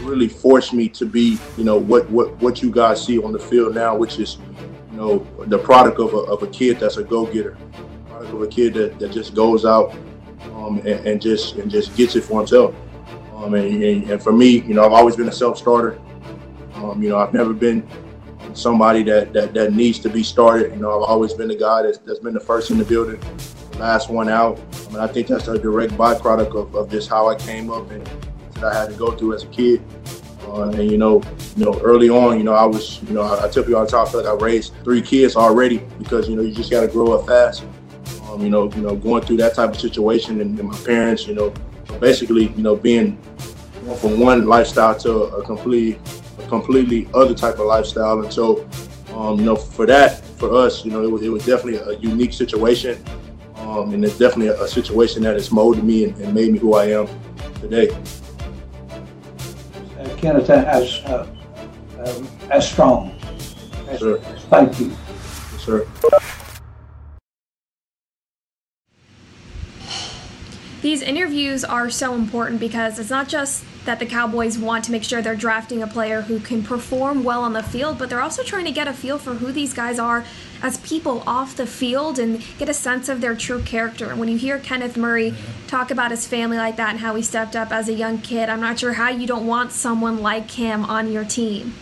really 0.03 0.29
forced 0.29 0.73
me 0.73 0.89
to 0.91 1.05
be, 1.05 1.39
you 1.57 1.65
know, 1.65 1.77
what, 1.77 2.09
what, 2.11 2.35
what 2.41 2.63
you 2.63 2.71
guys 2.71 3.05
see 3.05 3.23
on 3.23 3.33
the 3.33 3.39
field 3.39 3.75
now, 3.75 3.97
which 3.97 4.19
is, 4.19 4.39
you 4.93 4.97
know, 4.97 5.27
the 5.47 5.59
product 5.59 5.99
of 5.99 6.15
a, 6.15 6.19
of 6.19 6.43
a 6.43 6.47
kid 6.47 6.79
that's 6.79 6.97
a 6.97 7.05
go-getter, 7.05 7.57
of 8.29 8.43
a 8.43 8.47
kid 8.47 8.75
that, 8.75 8.99
that 8.99 9.13
just 9.13 9.35
goes 9.35 9.65
out 9.65 9.93
um, 10.55 10.79
and, 10.79 11.07
and 11.07 11.23
just, 11.23 11.57
and 11.57 11.71
just 11.71 11.97
gets 11.97 12.17
it 12.17 12.23
for 12.23 12.41
himself. 12.41 12.75
Um, 13.37 13.55
and, 13.55 13.83
and, 13.83 14.11
and 14.11 14.23
for 14.23 14.33
me, 14.33 14.61
you 14.63 14.75
know, 14.75 14.85
I've 14.85 14.93
always 14.93 15.17
been 15.17 15.29
a 15.29 15.33
self-starter. 15.33 15.99
Um, 16.75 17.03
you 17.03 17.09
know, 17.09 17.19
I've 17.19 17.33
never 17.33 17.53
been 17.53 17.87
somebody 18.55 19.03
that, 19.05 19.33
that 19.33 19.55
that 19.55 19.73
needs 19.73 19.99
to 20.01 20.09
be 20.09 20.23
started. 20.23 20.73
You 20.73 20.79
know, 20.79 21.03
I've 21.03 21.09
always 21.09 21.33
been 21.33 21.49
the 21.49 21.57
guy 21.57 21.83
that's, 21.83 21.99
that's 21.99 22.19
been 22.19 22.35
the 22.35 22.41
first 22.41 22.71
in 22.71 22.79
the 22.79 22.85
building, 22.85 23.21
last 23.79 24.11
one 24.11 24.29
out. 24.29 24.59
I 24.89 24.93
mean, 24.93 24.99
I 24.99 25.07
think 25.07 25.29
that's 25.29 25.49
a 25.49 25.59
direct 25.59 25.93
byproduct 25.95 26.55
of, 26.57 26.75
of 26.75 26.91
just 26.91 27.09
how 27.09 27.29
I 27.29 27.35
came 27.35 27.71
up 27.71 27.91
and 27.91 28.07
that 28.55 28.65
I 28.65 28.75
had 28.75 28.91
to 28.91 28.97
go 28.97 29.13
through 29.13 29.35
as 29.35 29.45
a 29.45 29.47
kid. 29.49 29.83
Uh, 30.47 30.71
and 30.71 30.91
you 30.91 30.99
know, 30.99 31.23
you 31.57 31.65
know, 31.65 31.79
early 31.81 32.09
on, 32.09 32.37
you 32.37 32.45
know, 32.45 32.55
I 32.55 32.65
was, 32.65 33.01
you 33.05 33.15
know, 33.15 33.23
I, 33.23 33.45
I 33.45 33.49
tell 33.49 33.63
people 33.63 33.77
all 33.77 33.85
the 33.85 33.91
time, 33.91 34.07
I 34.07 34.11
feel 34.11 34.25
like 34.25 34.41
I 34.41 34.45
raised 34.45 34.75
three 34.83 35.01
kids 35.01 35.37
already 35.37 35.79
because 35.99 36.29
you 36.29 36.35
know 36.35 36.43
you 36.43 36.53
just 36.53 36.71
got 36.71 36.81
to 36.81 36.89
grow 36.89 37.13
up 37.13 37.27
fast. 37.27 37.65
Um, 38.31 38.43
you 38.43 38.51
know, 38.51 38.71
you 38.73 38.83
know, 38.83 38.95
going 38.95 39.25
through 39.25 39.39
that 39.39 39.55
type 39.55 39.71
of 39.71 39.81
situation, 39.81 40.41
and, 40.41 40.59
and 40.59 40.69
my 40.69 40.79
parents, 40.79 41.27
you 41.27 41.35
know, 41.35 41.53
basically, 41.99 42.49
you 42.49 42.63
know, 42.63 42.77
being 42.77 43.17
from 44.01 44.21
one 44.21 44.47
lifestyle 44.47 44.97
to 45.01 45.23
a 45.23 45.45
completely, 45.45 46.01
a 46.39 46.47
completely 46.49 47.09
other 47.13 47.35
type 47.35 47.55
of 47.55 47.67
lifestyle, 47.67 48.23
and 48.23 48.33
so, 48.33 48.69
um, 49.15 49.39
you 49.39 49.45
know, 49.45 49.57
for 49.57 49.85
that, 49.87 50.25
for 50.39 50.55
us, 50.55 50.85
you 50.85 50.93
know, 50.93 51.03
it 51.03 51.11
was, 51.11 51.23
it 51.23 51.29
was 51.29 51.45
definitely 51.45 51.77
a 51.77 51.99
unique 51.99 52.33
situation, 52.33 53.03
um, 53.57 53.93
and 53.95 54.05
it's 54.05 54.17
definitely 54.17 54.49
a, 54.49 54.63
a, 54.63 54.69
situation 54.69 55.23
that 55.23 55.35
has 55.35 55.51
molded 55.51 55.83
me 55.83 56.05
and, 56.05 56.17
and 56.21 56.33
made 56.33 56.53
me 56.53 56.59
who 56.59 56.75
I 56.75 56.87
am 56.87 57.09
today. 57.61 57.89
Kenneth 60.21 60.51
as 60.51 61.01
uh, 61.07 61.27
um, 61.99 62.29
as 62.51 62.69
strong. 62.69 63.19
Sure. 63.99 64.19
Thank 64.19 64.79
you. 64.79 64.89
Yes, 64.89 65.63
sir. 65.65 65.87
These 70.83 71.03
interviews 71.03 71.63
are 71.63 71.91
so 71.91 72.15
important 72.15 72.59
because 72.59 72.99
it's 72.99 73.11
not 73.11 73.29
just 73.29 73.65
that 73.85 73.99
the 73.99 74.07
Cowboys 74.07 74.59
want 74.59 74.85
to 74.85 74.93
make 74.93 75.05
sure 75.05 75.21
they're 75.21 75.37
drafting 75.37 75.83
a 75.83 75.87
player 75.87 76.23
who 76.23 76.41
can 76.41 76.63
perform 76.63 77.23
well 77.23 77.43
on 77.43 77.53
the 77.53 77.63
field, 77.63 77.99
but 77.99 78.09
they're 78.09 78.23
also 78.23 78.43
trying 78.43 78.65
to 78.65 78.71
get 78.71 78.89
a 78.89 78.93
feel 78.95 79.19
for 79.19 79.35
who 79.35 79.53
these 79.53 79.75
guys 79.75 79.99
are 79.99 80.25
as 80.63 80.79
people 80.79 81.23
off 81.27 81.55
the 81.55 81.67
field 81.67 82.19
and 82.19 82.43
get 82.59 82.71
a 82.71 82.75
sense 82.75 83.11
of 83.11 83.21
their 83.21 83.35
true 83.35 83.63
character. 83.63 84.11
And 84.11 84.19
when 84.19 84.31
you 84.31 84.39
hear 84.39 84.59
Kenneth 84.59 84.97
Murray 84.97 85.35
talk 85.67 85.91
about 85.91 86.13
his 86.13 86.27
family 86.27 86.57
like 86.57 86.77
that 86.77 86.91
and 86.91 86.99
how 86.99 87.15
he 87.15 87.23
stepped 87.23 87.57
up 87.57 87.73
as 87.73 87.89
a 87.91 87.95
young 87.95 88.19
kid, 88.19 88.49
I'm 88.49 88.61
not 88.61 88.79
sure 88.79 88.95
how 88.95 89.11
you 89.11 89.27
don't 89.27 89.47
want 89.47 89.73
someone 89.73 90.23
like 90.23 90.51
him 90.51 90.87
on 90.87 91.13
your 91.13 91.25
team. 91.25 91.75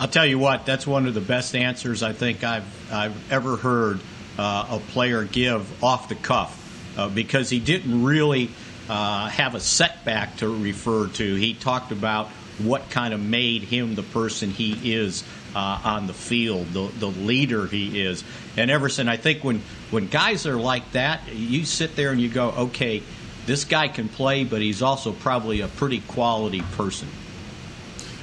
I'll 0.00 0.08
tell 0.08 0.26
you 0.26 0.38
what, 0.38 0.64
that's 0.64 0.86
one 0.86 1.06
of 1.06 1.12
the 1.12 1.20
best 1.20 1.54
answers 1.54 2.02
I 2.02 2.14
think 2.14 2.44
I've, 2.44 2.92
I've 2.92 3.32
ever 3.32 3.56
heard 3.56 4.00
uh, 4.38 4.66
a 4.70 4.78
player 4.92 5.24
give 5.24 5.84
off 5.84 6.08
the 6.08 6.14
cuff 6.14 6.61
uh, 6.96 7.08
because 7.08 7.50
he 7.50 7.58
didn't 7.58 8.04
really 8.04 8.50
uh, 8.88 9.28
have 9.28 9.54
a 9.54 9.60
setback 9.60 10.36
to 10.38 10.48
refer 10.48 11.08
to. 11.08 11.34
He 11.34 11.54
talked 11.54 11.92
about 11.92 12.28
what 12.58 12.90
kind 12.90 13.14
of 13.14 13.20
made 13.20 13.62
him 13.62 13.94
the 13.94 14.02
person 14.02 14.50
he 14.50 14.94
is 14.94 15.24
uh, 15.54 15.80
on 15.84 16.06
the 16.06 16.14
field, 16.14 16.66
the, 16.72 16.88
the 16.98 17.06
leader 17.06 17.66
he 17.66 18.02
is. 18.02 18.24
And 18.56 18.70
Everson, 18.70 19.08
I 19.08 19.16
think 19.16 19.42
when, 19.44 19.62
when 19.90 20.08
guys 20.08 20.46
are 20.46 20.56
like 20.56 20.92
that, 20.92 21.20
you 21.32 21.64
sit 21.64 21.96
there 21.96 22.10
and 22.10 22.20
you 22.20 22.28
go, 22.28 22.50
okay, 22.50 23.02
this 23.46 23.64
guy 23.64 23.88
can 23.88 24.08
play, 24.08 24.44
but 24.44 24.60
he's 24.60 24.82
also 24.82 25.12
probably 25.12 25.60
a 25.60 25.68
pretty 25.68 26.00
quality 26.00 26.62
person. 26.76 27.08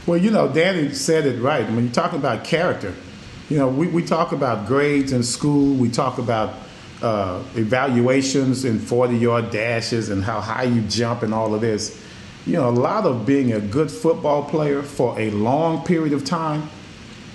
Well, 0.06 0.18
you 0.18 0.32
know, 0.32 0.48
Danny 0.52 0.94
said 0.94 1.26
it 1.26 1.40
right. 1.42 1.66
When 1.66 1.86
you're 1.86 1.94
talking 1.94 2.20
about 2.20 2.44
character, 2.44 2.96
you 3.50 3.58
know, 3.58 3.68
we, 3.68 3.88
we 3.88 4.04
talk 4.04 4.32
about 4.32 4.68
grades 4.68 5.12
in 5.12 5.24
school, 5.24 5.76
we 5.76 5.90
talk 5.90 6.18
about 6.18 6.54
uh, 7.02 7.44
evaluations 7.56 8.66
and 8.66 8.82
40 8.82 9.18
yard 9.18 9.52
dashes 9.52 10.10
and 10.10 10.24
how 10.24 10.42
high 10.42 10.64
you 10.64 10.82
jump 10.82 11.24
and 11.24 11.34
all 11.34 11.54
of 11.54 11.62
this. 11.62 12.04
You 12.46 12.54
know, 12.54 12.70
a 12.70 12.72
lot 12.72 13.06
of 13.06 13.26
being 13.26 13.54
a 13.54 13.60
good 13.60 13.92
football 13.92 14.44
player 14.44 14.82
for 14.82 15.20
a 15.20 15.30
long 15.32 15.84
period 15.84 16.14
of 16.14 16.26
time 16.26 16.70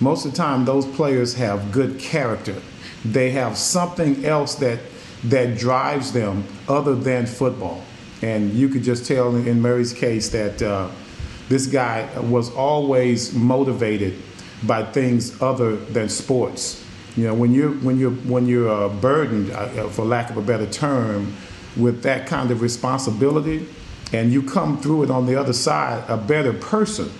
most 0.00 0.24
of 0.24 0.32
the 0.32 0.36
time 0.36 0.64
those 0.64 0.86
players 0.86 1.34
have 1.34 1.72
good 1.72 1.98
character. 1.98 2.60
They 3.04 3.30
have 3.30 3.56
something 3.56 4.24
else 4.24 4.56
that 4.56 4.80
that 5.24 5.56
drives 5.56 6.12
them 6.12 6.44
other 6.68 6.94
than 6.94 7.24
football. 7.24 7.82
And 8.20 8.52
you 8.52 8.68
could 8.68 8.82
just 8.82 9.06
tell 9.06 9.34
in 9.34 9.62
Murray's 9.62 9.94
case 9.94 10.28
that 10.30 10.60
uh, 10.60 10.90
this 11.48 11.66
guy 11.66 12.06
was 12.20 12.54
always 12.54 13.32
motivated 13.32 14.20
by 14.64 14.84
things 14.84 15.40
other 15.40 15.76
than 15.76 16.10
sports. 16.10 16.83
You 17.16 17.28
know, 17.28 17.34
when 17.34 17.52
you're 17.52 17.72
when 17.72 17.98
you're 17.98 18.10
when 18.10 18.46
you're 18.46 18.68
uh, 18.68 18.88
burdened, 18.88 19.50
uh, 19.52 19.88
for 19.88 20.04
lack 20.04 20.30
of 20.30 20.36
a 20.36 20.42
better 20.42 20.66
term, 20.66 21.34
with 21.76 22.02
that 22.02 22.26
kind 22.26 22.50
of 22.50 22.60
responsibility, 22.60 23.68
and 24.12 24.32
you 24.32 24.42
come 24.42 24.80
through 24.80 25.04
it 25.04 25.10
on 25.10 25.26
the 25.26 25.36
other 25.36 25.52
side 25.52 26.04
a 26.08 26.16
better 26.16 26.52
person 26.52 27.10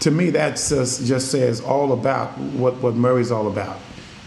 to 0.00 0.10
me, 0.10 0.30
that 0.30 0.56
just, 0.56 1.06
just 1.06 1.30
says 1.30 1.60
all 1.60 1.92
about 1.92 2.36
what, 2.38 2.76
what 2.76 2.94
Murray's 2.94 3.30
all 3.30 3.48
about. 3.48 3.78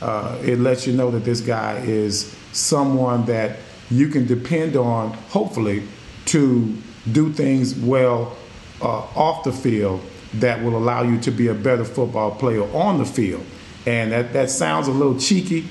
Uh, 0.02 0.38
it 0.44 0.60
lets 0.60 0.88
you 0.88 0.94
know 0.94 1.12
that 1.12 1.24
this 1.26 1.42
guy 1.42 1.78
is 1.78 2.36
someone 2.52 3.26
that 3.26 3.60
you 3.92 4.08
can 4.08 4.26
depend 4.26 4.76
on, 4.76 5.14
hopefully, 5.30 5.84
to 6.26 6.76
do 7.12 7.32
things 7.32 7.76
well 7.76 8.36
uh, 8.82 8.86
off 8.86 9.44
the 9.44 9.52
field 9.52 10.02
that 10.36 10.62
will 10.64 10.78
allow 10.78 11.02
you 11.02 11.20
to 11.20 11.32
be 11.32 11.48
a 11.48 11.54
better 11.54 11.84
football 11.84 12.32
player 12.32 12.64
on 12.76 12.98
the 12.98 13.06
field. 13.06 13.46
And 13.86 14.12
that, 14.12 14.34
that 14.34 14.50
sounds 14.50 14.88
a 14.88 14.92
little 14.92 15.18
cheeky, 15.18 15.68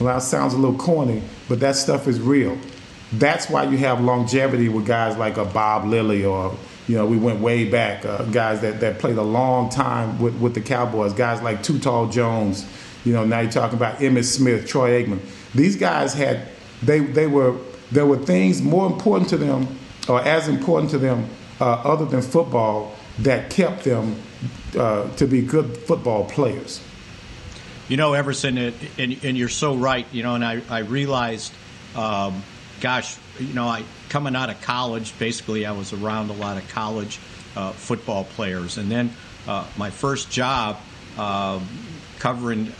well, 0.00 0.20
sounds 0.20 0.54
a 0.54 0.56
little 0.56 0.78
corny, 0.78 1.22
but 1.48 1.60
that 1.60 1.76
stuff 1.76 2.06
is 2.06 2.20
real. 2.20 2.56
That's 3.12 3.48
why 3.48 3.64
you 3.64 3.78
have 3.78 4.00
longevity 4.00 4.68
with 4.68 4.86
guys 4.86 5.16
like 5.16 5.36
a 5.36 5.44
Bob 5.44 5.86
Lilly 5.86 6.24
or 6.24 6.56
you 6.88 6.96
know, 6.96 7.06
we 7.06 7.18
went 7.18 7.40
way 7.40 7.68
back. 7.68 8.04
Uh, 8.04 8.24
guys 8.24 8.62
that, 8.62 8.80
that 8.80 8.98
played 8.98 9.18
a 9.18 9.22
long 9.22 9.68
time 9.68 10.18
with, 10.18 10.34
with 10.40 10.54
the 10.54 10.60
Cowboys. 10.60 11.12
Guys 11.12 11.42
like 11.42 11.62
Too 11.62 11.78
Tall 11.78 12.08
Jones. 12.08 12.66
You 13.04 13.12
know, 13.12 13.24
now 13.24 13.40
you're 13.40 13.50
talking 13.50 13.76
about 13.76 13.98
Emmitt 13.98 14.24
Smith, 14.24 14.66
Troy 14.66 15.02
Aikman. 15.02 15.20
These 15.54 15.76
guys 15.76 16.14
had 16.14 16.48
they 16.82 17.00
they 17.00 17.26
were 17.26 17.56
there 17.92 18.06
were 18.06 18.18
things 18.18 18.62
more 18.62 18.86
important 18.86 19.28
to 19.30 19.36
them 19.36 19.78
or 20.08 20.20
as 20.22 20.48
important 20.48 20.90
to 20.92 20.98
them 20.98 21.28
uh, 21.60 21.64
other 21.64 22.06
than 22.06 22.22
football 22.22 22.94
that 23.20 23.50
kept 23.50 23.84
them 23.84 24.16
uh, 24.76 25.08
to 25.16 25.26
be 25.26 25.42
good 25.42 25.76
football 25.76 26.24
players. 26.24 26.82
You 27.88 27.96
know, 27.96 28.12
Everson, 28.12 28.58
and, 28.58 28.74
and, 28.98 29.38
you're 29.38 29.48
so 29.48 29.74
right. 29.74 30.06
You 30.12 30.22
know, 30.22 30.34
and 30.34 30.44
I 30.44 30.60
I 30.68 30.80
realized, 30.80 31.52
um, 31.96 32.42
gosh, 32.80 33.16
you 33.40 33.54
know, 33.54 33.66
I 33.66 33.82
coming 34.08 34.36
out 34.36 34.50
of 34.50 34.60
college, 34.60 35.18
basically, 35.18 35.64
I 35.64 35.72
was 35.72 35.92
around 35.92 36.30
a 36.30 36.34
lot 36.34 36.56
of 36.58 36.68
college 36.68 37.18
uh, 37.56 37.72
football 37.72 38.24
players. 38.24 38.78
And 38.78 38.90
then 38.90 39.12
uh, 39.46 39.66
my 39.76 39.90
first 39.90 40.30
job 40.30 40.78
uh, 41.16 41.60
covering 42.18 42.72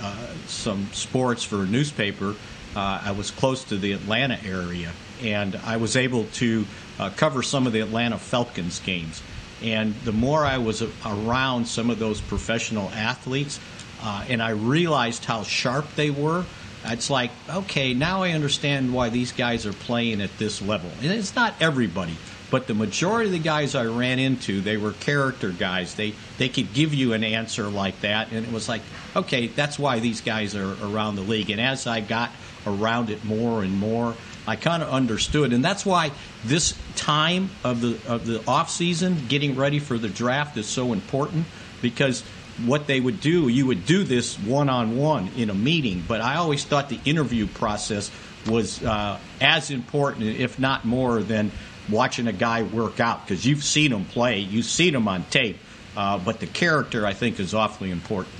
some 0.47 0.89
sports 0.93 1.45
for 1.45 1.63
a 1.63 1.67
newspaper, 1.67 2.35
uh, 2.77 3.01
I 3.05 3.13
was 3.13 3.31
close 3.31 3.65
to 3.65 3.77
the 3.77 3.93
Atlanta 3.93 4.39
area. 4.45 4.93
And 5.23 5.57
I 5.65 5.79
was 5.79 5.97
able 5.97 6.25
to 6.35 6.65
uh, 6.99 7.11
cover 7.17 7.43
some 7.43 7.67
of 7.67 7.73
the 7.73 7.81
Atlanta 7.81 8.19
Falcons 8.19 8.79
games. 8.81 9.23
And 9.63 9.95
the 10.05 10.13
more 10.13 10.45
I 10.45 10.59
was 10.59 10.83
around 11.05 11.67
some 11.67 11.91
of 11.91 11.99
those 11.99 12.21
professional 12.21 12.89
athletes, 12.91 13.59
Uh, 14.03 14.25
and 14.29 14.43
I 14.43 14.51
realized 14.51 15.25
how 15.25 15.43
sharp 15.43 15.95
they 15.97 16.11
were, 16.11 16.45
it's 16.85 17.11
like, 17.11 17.31
okay, 17.49 17.95
now 17.95 18.23
I 18.23 18.31
understand 18.31 18.93
why 18.93 19.09
these 19.09 19.33
guys 19.33 19.67
are 19.67 19.73
playing 19.73 20.21
at 20.21 20.37
this 20.39 20.63
level. 20.63 20.91
And 21.03 21.11
it's 21.11 21.35
not 21.35 21.55
everybody, 21.61 22.17
but 22.51 22.67
the 22.67 22.75
majority 22.75 23.27
of 23.27 23.33
the 23.33 23.39
guys 23.39 23.75
I 23.75 23.85
ran 23.87 24.19
into, 24.19 24.61
they 24.61 24.77
were 24.77 24.93
character 24.93 25.51
guys. 25.51 25.95
They 25.95 26.15
they 26.39 26.49
could 26.49 26.73
give 26.73 26.95
you 26.95 27.13
an 27.13 27.25
answer 27.25 27.65
like 27.65 28.01
that, 28.03 28.31
and 28.31 28.47
it 28.47 28.53
was 28.53 28.69
like, 28.69 28.83
okay, 29.17 29.49
that's 29.49 29.79
why 29.79 29.99
these 29.99 30.21
guys 30.21 30.55
are 30.55 30.77
around 30.83 31.17
the 31.17 31.23
league. 31.23 31.51
And 31.51 31.61
as 31.61 31.87
I 31.87 32.01
got 32.01 32.31
around 32.67 33.11
it 33.11 33.25
more 33.25 33.63
and 33.63 33.79
more, 33.79 34.15
I 34.47 34.57
kind 34.57 34.83
of 34.83 34.89
understood, 34.89 35.53
and 35.53 35.63
that's 35.63 35.85
why 35.85 36.13
this 36.45 36.79
time 36.97 37.51
of 37.65 37.81
the 37.81 37.99
of 38.07 38.25
the 38.25 38.43
off 38.47 38.71
season, 38.71 39.27
getting 39.29 39.57
ready 39.57 39.79
for 39.79 39.99
the 39.99 40.09
draft, 40.09 40.57
is 40.57 40.67
so 40.67 40.93
important 40.93 41.45
because 41.83 42.23
what 42.67 42.87
they 42.87 43.01
would 43.01 43.21
do, 43.21 43.49
you 43.49 43.67
would 43.67 43.87
do 43.87 44.05
this 44.05 44.37
one 44.39 44.69
on 44.69 44.97
one 44.97 45.31
in 45.37 45.51
a 45.51 45.55
meeting, 45.55 46.03
but 46.07 46.21
I 46.21 46.37
always 46.37 46.65
thought 46.65 46.89
the 46.89 47.01
interview 47.05 47.47
process 47.47 48.11
was 48.47 48.83
uh, 48.83 49.19
as 49.41 49.71
important, 49.71 50.25
if 50.25 50.59
not 50.59 50.85
more, 50.85 51.21
than 51.21 51.53
watching 51.91 52.27
a 52.27 52.33
guy 52.33 52.63
work 52.63 53.01
out 53.01 53.27
because 53.27 53.45
you've 53.45 53.65
seen 53.65 53.93
him 53.93 54.05
play, 54.05 54.41
you've 54.41 54.65
seen 54.65 54.95
him 54.95 55.09
on 55.09 55.25
tape, 55.25 55.59
uh, 55.97 56.19
but 56.19 56.41
the 56.41 56.47
character 56.47 57.07
I 57.07 57.15
think 57.15 57.41
is 57.41 57.55
awfully 57.55 57.91
important. 57.91 58.35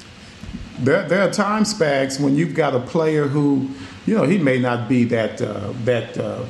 There, 0.79 1.09
there 1.09 1.23
are 1.23 1.31
time 1.31 1.65
Spags 1.65 2.21
when 2.21 2.37
you've 2.37 2.55
got 2.55 2.75
a 2.75 2.81
player 2.81 3.27
who, 3.27 3.71
you 4.07 4.17
know, 4.17 4.25
he 4.25 4.39
may 4.39 4.59
not 4.59 4.89
be 4.89 5.05
that 5.05 5.43
uh, 5.43 5.73
that 5.85 6.17
uh, 6.17 6.45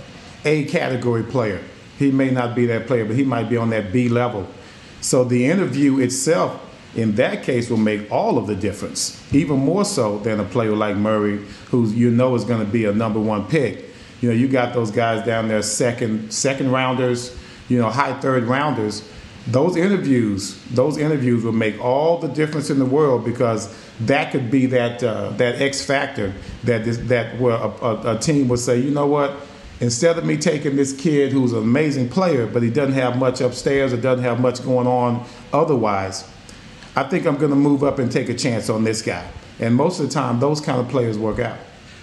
A 0.45 0.65
category 0.65 1.23
player. 1.23 1.63
He 1.99 2.11
may 2.11 2.31
not 2.31 2.55
be 2.55 2.67
that 2.67 2.87
player, 2.87 3.05
but 3.05 3.17
he 3.17 3.25
might 3.25 3.49
be 3.49 3.57
on 3.57 3.71
that 3.71 3.93
B 3.93 4.09
level. 4.09 4.47
So 5.01 5.25
the 5.25 5.47
interview 5.47 5.99
itself 5.99 6.68
in 6.95 7.15
that 7.17 7.43
case 7.43 7.71
will 7.71 7.77
make 7.77 8.11
all 8.11 8.39
of 8.39 8.47
the 8.47 8.57
difference, 8.57 9.23
even 9.33 9.59
more 9.59 9.85
so 9.85 10.19
than 10.21 10.41
a 10.41 10.45
player 10.45 10.75
like 10.75 10.97
Murray, 10.97 11.45
who 11.71 11.89
you 11.91 12.11
know 12.11 12.35
is 12.35 12.45
going 12.45 12.65
to 12.65 12.71
be 12.71 12.87
a 12.87 12.93
number 12.93 13.21
one 13.21 13.47
pick. 13.47 13.85
You 14.21 14.31
know, 14.31 14.35
you 14.35 14.49
got 14.49 14.75
those 14.75 14.91
guys 14.91 15.25
down 15.25 15.49
there, 15.49 15.63
second 15.63 16.33
second 16.33 16.73
rounders, 16.73 17.37
you 17.69 17.79
know, 17.79 17.91
high 17.91 18.19
third 18.21 18.45
rounders. 18.45 19.03
those 19.49 19.77
interviews, 19.77 20.63
those 20.73 20.99
interviews 20.99 21.43
will 21.43 21.53
make 21.53 21.83
all 21.83 22.19
the 22.19 22.29
difference 22.29 22.69
in 22.69 22.79
the 22.79 22.85
world 22.85 23.25
because 23.25 23.75
that 24.01 24.31
could 24.31 24.51
be 24.51 24.67
that 24.67 25.03
uh, 25.03 25.31
that 25.31 25.61
X 25.61 25.85
factor 25.85 26.35
that 26.65 26.85
this, 26.85 26.99
that 26.99 27.39
where 27.41 27.57
a, 27.57 27.69
a, 27.69 28.17
a 28.17 28.19
team 28.19 28.49
would 28.49 28.59
say, 28.59 28.79
you 28.79 28.91
know 28.91 29.07
what, 29.07 29.35
instead 29.81 30.19
of 30.19 30.25
me 30.25 30.37
taking 30.37 30.77
this 30.77 30.93
kid 30.99 31.33
who's 31.33 31.53
an 31.53 31.63
amazing 31.63 32.09
player, 32.11 32.47
but 32.47 32.63
he 32.63 32.71
doesn't 32.71 32.95
have 32.95 33.17
much 33.17 33.41
upstairs 33.41 33.93
or 33.93 33.97
doesn't 33.97 34.25
have 34.25 34.39
much 34.41 34.63
going 34.63 34.87
on 34.87 35.27
otherwise, 35.53 36.29
I 36.99 37.05
think 37.05 37.27
I'm 37.27 37.37
going 37.37 37.51
to 37.51 37.57
move 37.57 37.85
up 37.85 38.01
and 38.01 38.11
take 38.11 38.29
a 38.29 38.35
chance 38.35 38.69
on 38.69 38.83
this 38.83 39.03
guy. 39.03 39.25
And 39.61 39.77
most 39.77 40.01
of 40.01 40.09
the 40.09 40.13
time, 40.13 40.41
those 40.41 40.61
kind 40.61 40.81
of 40.81 40.89
players 40.89 41.17
work 41.17 41.39
out. 41.39 41.57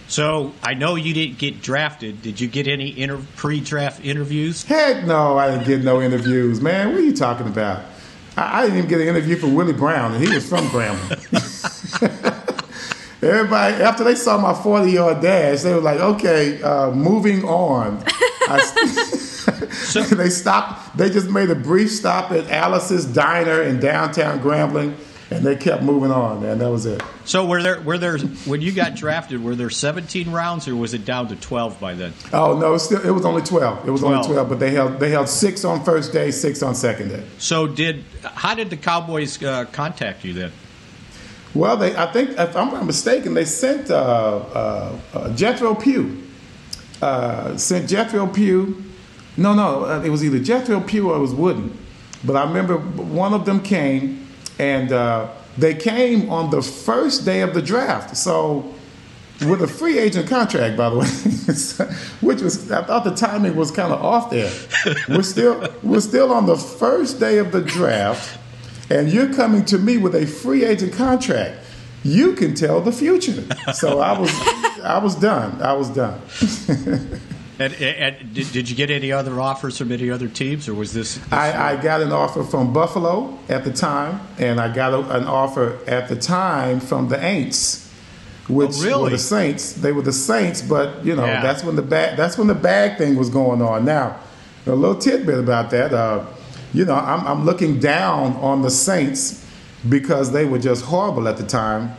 So 0.08 0.54
I 0.64 0.74
know 0.74 0.96
you 0.96 1.14
didn't 1.14 1.38
get 1.38 1.62
drafted. 1.62 2.22
Did 2.22 2.40
you 2.40 2.48
get 2.48 2.66
any 2.66 2.98
inter- 2.98 3.22
pre-draft 3.36 4.06
interviews? 4.06 4.64
Heck 4.64 5.06
no, 5.06 5.38
I 5.38 5.52
didn't 5.52 5.68
get 5.68 5.84
no 5.84 6.02
interviews, 6.02 6.62
man. 6.62 6.94
What 6.94 7.00
are 7.00 7.04
you 7.04 7.14
talking 7.14 7.46
about? 7.46 7.84
I, 8.38 8.60
I 8.60 8.62
didn't 8.62 8.78
even 8.78 8.90
get 8.90 9.02
an 9.02 9.10
interview 9.10 9.36
for 9.36 9.48
Willie 9.48 9.74
Brown, 9.74 10.14
and 10.14 10.24
he 10.24 10.34
was 10.34 10.48
from 10.48 10.66
Grambling. 10.68 11.12
Everybody, 13.22 13.84
after 13.84 14.06
they 14.06 14.16
saw 14.16 14.38
my 14.40 14.54
40 14.54 14.92
yard 14.92 15.22
dash, 15.22 15.64
they 15.64 15.74
were 15.74 15.82
like, 15.82 16.00
okay, 16.00 16.62
uh, 16.62 16.92
moving 16.92 17.44
on. 17.44 18.02
I, 18.48 19.16
they 20.12 20.30
stopped, 20.30 20.98
they 20.98 21.10
just 21.10 21.30
made 21.30 21.50
a 21.50 21.56
brief 21.56 21.92
stop 21.92 22.32
at 22.32 22.50
Alice's 22.50 23.06
Diner 23.06 23.62
in 23.62 23.80
downtown 23.80 24.40
Grambling, 24.40 24.96
and 25.32 25.46
they 25.46 25.56
kept 25.56 25.84
moving 25.84 26.12
on, 26.12 26.42
man. 26.42 26.60
That 26.60 26.70
was 26.70 26.86
it. 26.86 27.02
So 27.26 27.46
were 27.46 27.64
there 27.64 27.82
were 27.82 27.98
there 27.98 28.20
when 28.20 28.62
you 28.62 28.72
got 28.72 28.96
drafted, 28.96 29.44
were 29.44 29.56
there 29.56 29.70
17 29.70 30.32
rounds 30.32 30.68
or 30.68 30.76
was 30.76 30.94
it 30.94 31.06
down 31.06 31.28
to 31.30 31.36
12 31.36 31.80
by 31.80 31.96
then? 31.96 32.14
Oh 32.32 32.58
no, 32.58 32.70
it 32.70 32.72
was, 32.72 32.86
still, 32.86 33.02
it 33.06 33.12
was 33.12 33.26
only 33.26 33.42
12. 33.42 33.88
It 33.88 33.92
was 33.92 34.02
12. 34.02 34.16
only 34.16 34.28
12, 34.28 34.50
but 34.50 34.60
they 34.60 34.72
held 34.72 35.00
they 35.00 35.10
held 35.10 35.28
six 35.28 35.66
on 35.66 35.84
first 35.84 36.14
day, 36.14 36.32
six 36.32 36.62
on 36.62 36.76
second 36.76 37.10
day. 37.10 37.24
So 37.40 37.68
did 37.68 38.04
how 38.24 38.54
did 38.54 38.70
the 38.70 38.78
Cowboys 38.78 39.42
uh, 39.42 39.66
contact 39.66 40.24
you 40.24 40.34
then? 40.34 40.52
Well, 41.56 41.78
they 41.78 41.96
I 41.96 42.12
think 42.12 42.32
if 42.32 42.56
I'm 42.56 42.72
not 42.72 42.86
mistaken, 42.86 43.34
they 43.34 43.46
sent 43.46 43.90
uh, 43.90 43.96
uh, 43.96 45.00
uh, 45.14 45.34
Jethro 45.36 45.74
Pugh. 45.74 46.22
Uh, 47.02 47.58
sent 47.58 47.90
Jethro 47.90 48.28
Pugh. 48.28 48.84
No, 49.38 49.54
no, 49.54 49.86
uh, 49.86 50.02
it 50.04 50.10
was 50.10 50.24
either 50.24 50.40
Jethro 50.40 50.80
Pugh 50.80 51.10
or 51.10 51.18
it 51.18 51.20
was 51.20 51.34
Wooten. 51.34 51.78
But 52.24 52.36
I 52.36 52.44
remember 52.44 52.78
one 52.78 53.34
of 53.34 53.46
them 53.46 53.62
came, 53.62 54.28
and 54.58 54.92
uh, 54.92 55.30
they 55.58 55.76
came 55.76 56.30
on 56.30 56.50
the 56.50 56.62
first 56.62 57.26
day 57.26 57.42
of 57.42 57.54
the 57.54 57.62
draft. 57.62 58.18
So 58.18 58.74
with 59.42 59.62
a 59.62 59.68
free 59.68 60.00
agent 60.00 60.30
contract, 60.30 60.78
by 60.78 60.90
the 60.90 60.98
way, 60.98 61.08
which 62.22 62.42
was 62.42 62.72
I 62.72 62.84
thought 62.84 63.04
the 63.04 63.16
timing 63.16 63.56
was 63.56 63.72
kind 63.72 63.92
of 63.92 64.02
off 64.02 64.30
there. 64.30 64.52
We're 65.10 65.24
still 65.24 65.68
we're 65.84 66.00
still 66.00 66.32
on 66.32 66.46
the 66.46 66.56
first 66.58 67.20
day 67.20 67.38
of 67.38 67.52
the 67.52 67.62
draft, 67.62 68.40
and 68.90 69.12
you're 69.12 69.34
coming 69.34 69.66
to 69.66 69.78
me 69.78 69.98
with 69.98 70.16
a 70.16 70.26
free 70.26 70.64
agent 70.64 70.94
contract. 70.94 71.60
You 72.04 72.34
can 72.34 72.54
tell 72.54 72.82
the 72.82 72.92
future. 72.92 73.46
So 73.74 74.00
I 74.00 74.18
was 74.18 74.32
I 74.84 75.00
was 75.00 75.16
done. 75.16 75.62
I 75.62 75.74
was 75.74 75.90
done. 75.90 76.22
And, 77.58 77.74
and 77.74 78.34
did, 78.34 78.52
did 78.52 78.70
you 78.70 78.76
get 78.76 78.90
any 78.92 79.12
other 79.12 79.40
offers 79.40 79.78
from 79.78 79.92
any 79.92 80.10
other 80.10 80.28
teams, 80.28 80.68
or 80.68 80.74
was 80.74 80.94
this? 80.94 81.16
this 81.16 81.34
I, 81.34 81.74
I 81.74 81.82
got 81.82 82.02
an 82.02 82.12
offer 82.12 82.44
from 82.44 82.74
Buffalo 82.74 83.38
at 83.48 83.64
the 83.64 83.72
time, 83.72 84.20
and 84.38 84.60
I 84.60 84.74
got 84.74 84.94
a, 84.94 85.00
an 85.18 85.24
offer 85.26 85.80
at 85.88 86.10
the 86.10 86.18
time 86.18 86.82
from 86.82 87.08
the 87.08 87.16
Aints, 87.16 87.90
which 88.50 88.72
Oh, 88.80 88.84
really? 88.84 89.04
were 89.04 89.10
the 89.12 89.18
Saints. 89.18 89.72
They 89.74 89.94
were 89.94 90.02
the 90.02 90.12
Saints, 90.12 90.62
but 90.62 91.06
you 91.06 91.16
know 91.16 91.26
Yeah. 91.26 91.42
that's 91.42 91.64
when 91.64 91.76
the 91.78 91.82
bag 91.82 92.18
that's 92.18 92.38
when 92.38 92.48
the 92.48 92.56
bag 92.56 92.98
thing 92.98 93.16
was 93.16 93.30
going 93.30 93.62
on. 93.62 93.86
Now, 93.86 94.18
a 94.66 94.72
little 94.72 94.98
tidbit 95.00 95.40
about 95.40 95.70
that. 95.70 95.94
Uh, 95.94 96.26
you 96.74 96.84
know, 96.84 96.96
I'm, 96.96 97.26
I'm 97.26 97.46
looking 97.46 97.80
down 97.80 98.34
on 98.34 98.62
the 98.64 98.70
Saints 98.72 99.46
because 99.88 100.34
they 100.34 100.44
were 100.44 100.60
just 100.60 100.84
horrible 100.84 101.28
at 101.30 101.38
the 101.38 101.46
time. 101.46 101.96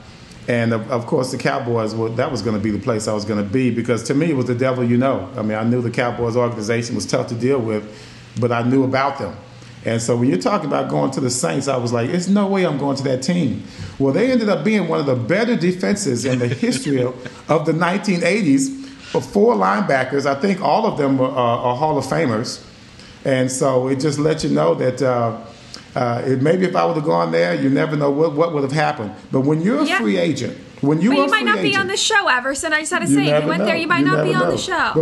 And 0.49 0.72
of, 0.72 1.07
course, 1.07 1.32
the 1.32 1.38
Cowboys, 1.38 1.94
well, 1.94 2.09
that 2.11 2.30
was 2.30 2.40
going 2.40 2.57
to 2.57 2.62
be 2.62 2.70
the 2.70 2.78
place 2.78 3.09
I 3.09 3.12
was 3.12 3.24
going 3.24 3.42
to 3.42 3.51
be 3.51 3.70
because 3.70 4.05
to 4.05 4.14
me, 4.14 4.30
it 4.30 4.36
was 4.36 4.47
the 4.47 4.55
devil 4.55 4.84
you 4.84 4.97
know. 4.97 5.28
I 5.36 5.42
mean, 5.42 5.59
I 5.59 5.64
knew 5.64 5.82
the 5.82 5.90
Cowboys 5.90 6.36
organization 6.36 6.94
was 6.94 7.05
tough 7.05 7.26
to 7.28 7.34
deal 7.34 7.59
with, 7.59 7.84
but 8.40 8.53
I 8.53 8.62
knew 8.62 8.84
about 8.84 9.18
them. 9.18 9.36
And 9.84 10.01
so 10.01 10.16
when 10.16 10.28
you're 10.28 10.38
talking 10.38 10.66
about 10.66 10.88
going 10.88 11.11
to 11.12 11.20
the 11.20 11.30
Saints, 11.30 11.68
I 11.68 11.76
was 11.76 11.92
like, 11.92 12.11
there's 12.11 12.28
no 12.28 12.47
way 12.47 12.64
I'm 12.64 12.78
going 12.78 12.97
to 12.97 13.03
that 13.05 13.22
team. 13.22 13.64
Well, 13.99 14.12
they 14.12 14.30
ended 14.30 14.49
up 14.49 14.64
being 14.64 14.88
one 14.88 15.01
of 15.01 15.07
the 15.07 15.14
better 15.14 15.57
defenses 15.57 16.24
in 16.24 16.38
the 16.38 16.49
history 16.49 17.03
of, 17.03 17.14
the 17.49 17.72
1980s. 17.72 18.84
For 19.07 19.20
four 19.20 19.55
linebackers, 19.55 20.26
I 20.26 20.34
think 20.40 20.61
all 20.61 20.84
of 20.86 20.99
them 20.99 21.20
are, 21.20 21.30
are, 21.30 21.59
are 21.59 21.76
Hall 21.76 21.97
of 21.97 22.05
Famers. 22.05 22.64
And 23.24 23.51
so 23.51 23.86
it 23.86 24.01
just 24.01 24.18
lets 24.18 24.42
you 24.42 24.51
know 24.51 24.74
that 24.74 25.01
uh, 25.01 25.38
uh, 25.97 26.22
it, 26.26 26.42
maybe 26.42 26.66
if 26.66 26.76
I 26.76 26.84
would 26.84 26.97
have 26.97 27.05
gone 27.07 27.32
there, 27.32 27.55
you 27.55 27.70
never 27.70 27.97
know 27.97 28.11
what, 28.11 28.34
what 28.34 28.53
would 28.53 28.62
have 28.62 28.72
happened. 28.72 29.12
But 29.32 29.40
when 29.40 29.62
you're 29.62 29.80
a 29.80 29.84
Yeah. 29.86 29.99
free 29.99 30.18
agent, 30.18 30.57
when 30.82 31.01
you 31.01 31.09
but 31.11 31.18
are 31.18 31.24
you 31.24 31.30
might 31.30 31.36
free 31.38 31.44
not 31.47 31.59
agent, 31.59 31.72
be 31.72 31.76
on 31.80 31.86
the 31.86 31.97
show, 31.97 32.28
Everson. 32.28 32.72
I 32.74 32.80
just 32.80 32.92
had 32.92 33.01
to 33.01 33.09
you 33.09 33.14
say, 33.14 33.28
if 33.34 33.42
you 33.42 33.49
went 33.49 33.61
know. 33.61 33.66
there, 33.66 33.76
you 33.76 33.86
might 33.86 34.01
You 34.01 34.05
not 34.05 34.22
be 34.22 34.32
never 34.32 34.44
on 34.44 34.51
the 34.51 34.59
show. 34.59 34.92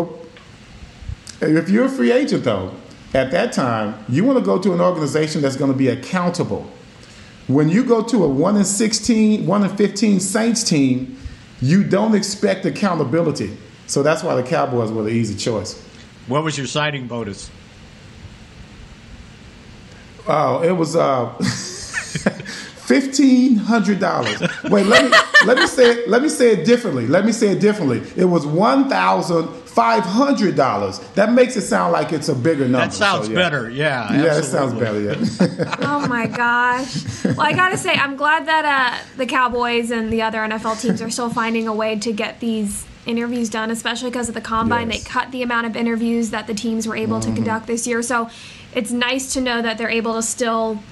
But 1.41 1.49
if 1.49 1.69
you're 1.69 1.87
a 1.87 1.89
free 1.89 2.13
agent, 2.13 2.45
though, 2.45 2.73
at 3.13 3.33
that 3.33 3.53
time, 3.53 4.05
you 4.09 4.25
want 4.25 4.39
to 4.39 4.45
go 4.45 4.57
to 4.59 4.73
an 4.73 4.81
organization 4.81 5.43
that's 5.43 5.57
going 5.57 5.73
to 5.73 5.77
be 5.77 5.89
accountable. 5.89 6.65
When 7.49 7.69
you 7.69 7.85
go 7.85 8.03
to 8.03 8.25
a 8.25 8.29
1 8.29 8.57
in 8.57 8.65
16, 8.65 9.47
1 9.47 9.65
in 9.65 9.77
15 9.77 10.21
Saints 10.21 10.63
team, 10.63 11.19
you 11.61 11.83
don't 11.85 12.15
expect 12.15 12.65
accountability. 12.67 13.57
So 13.87 14.03
that's 14.03 14.23
why 14.23 14.35
the 14.37 14.43
Cowboys 14.45 14.91
were 14.93 15.03
the 15.03 15.11
easy 15.11 15.35
choice. 15.35 15.81
What 16.29 16.43
was 16.45 16.57
your 16.57 16.67
signing 16.67 17.07
bonus? 17.07 17.51
Oh, 20.27 20.63
it 20.63 20.73
was 20.73 20.97
uh, 20.97 21.31
fifteen 22.87 23.57
hundred 23.57 23.99
dollars. 24.01 24.41
Wait, 24.65 24.87
let 24.87 25.05
me 25.11 25.17
let 25.47 25.59
me 25.59 25.67
say 25.67 25.91
it, 25.91 26.09
let 26.09 26.23
me 26.23 26.29
say 26.29 26.53
it 26.53 26.65
differently. 26.65 27.07
Let 27.07 27.25
me 27.25 27.33
say 27.33 27.49
it 27.49 27.61
differently. 27.61 28.03
It 28.17 28.25
was 28.25 28.47
one 28.47 28.89
thousand 28.89 29.49
five 29.65 30.05
hundred 30.05 30.57
dollars. 30.57 30.99
That 31.15 31.33
makes 31.33 31.57
it 31.57 31.63
sound 31.63 31.93
like 31.93 32.13
it's 32.13 32.29
a 32.29 32.35
bigger 32.35 32.65
number. 32.69 32.79
That 32.87 32.93
sounds 32.93 33.27
so, 33.27 33.33
yeah. 33.33 33.39
better. 33.39 33.71
Yeah, 33.71 34.13
Yeah, 34.23 34.39
it 34.39 34.45
sounds 34.45 34.73
better. 34.75 35.01
Yeah. 35.01 35.77
oh 35.81 36.07
my 36.07 36.27
gosh. 36.27 37.25
Well, 37.25 37.41
I 37.41 37.53
gotta 37.53 37.77
say, 37.77 37.93
I'm 37.95 38.17
glad 38.17 38.47
that 38.47 38.65
uh, 38.65 39.05
the 39.17 39.27
Cowboys 39.27 39.91
and 39.91 40.13
the 40.13 40.23
other 40.23 40.39
NFL 40.39 40.81
teams 40.81 41.03
are 41.03 41.11
still 41.11 41.31
finding 41.31 41.67
a 41.69 41.75
way 41.75 41.99
to 41.99 42.13
get 42.13 42.41
these 42.41 42.87
interviews 43.07 43.51
done, 43.51 43.71
especially 43.71 44.09
because 44.11 44.29
of 44.31 44.35
the 44.35 44.41
combine. 44.41 44.91
Yes. 44.91 45.03
They 45.05 45.11
cut 45.11 45.31
the 45.31 45.43
amount 45.43 45.67
of 45.67 45.77
interviews 45.77 46.31
that 46.31 46.47
the 46.47 46.55
teams 46.55 46.87
were 46.89 46.97
able 46.97 47.19
Mhm. 47.19 47.25
to 47.25 47.33
conduct 47.35 47.67
this 47.67 47.87
year. 47.87 48.01
So 48.03 48.31
it's 48.75 48.91
nice 48.91 49.33
to 49.35 49.41
know 49.41 49.63
that 49.63 49.79
they're 49.79 49.91
able 49.91 50.15
to 50.15 50.23
still 50.23 50.83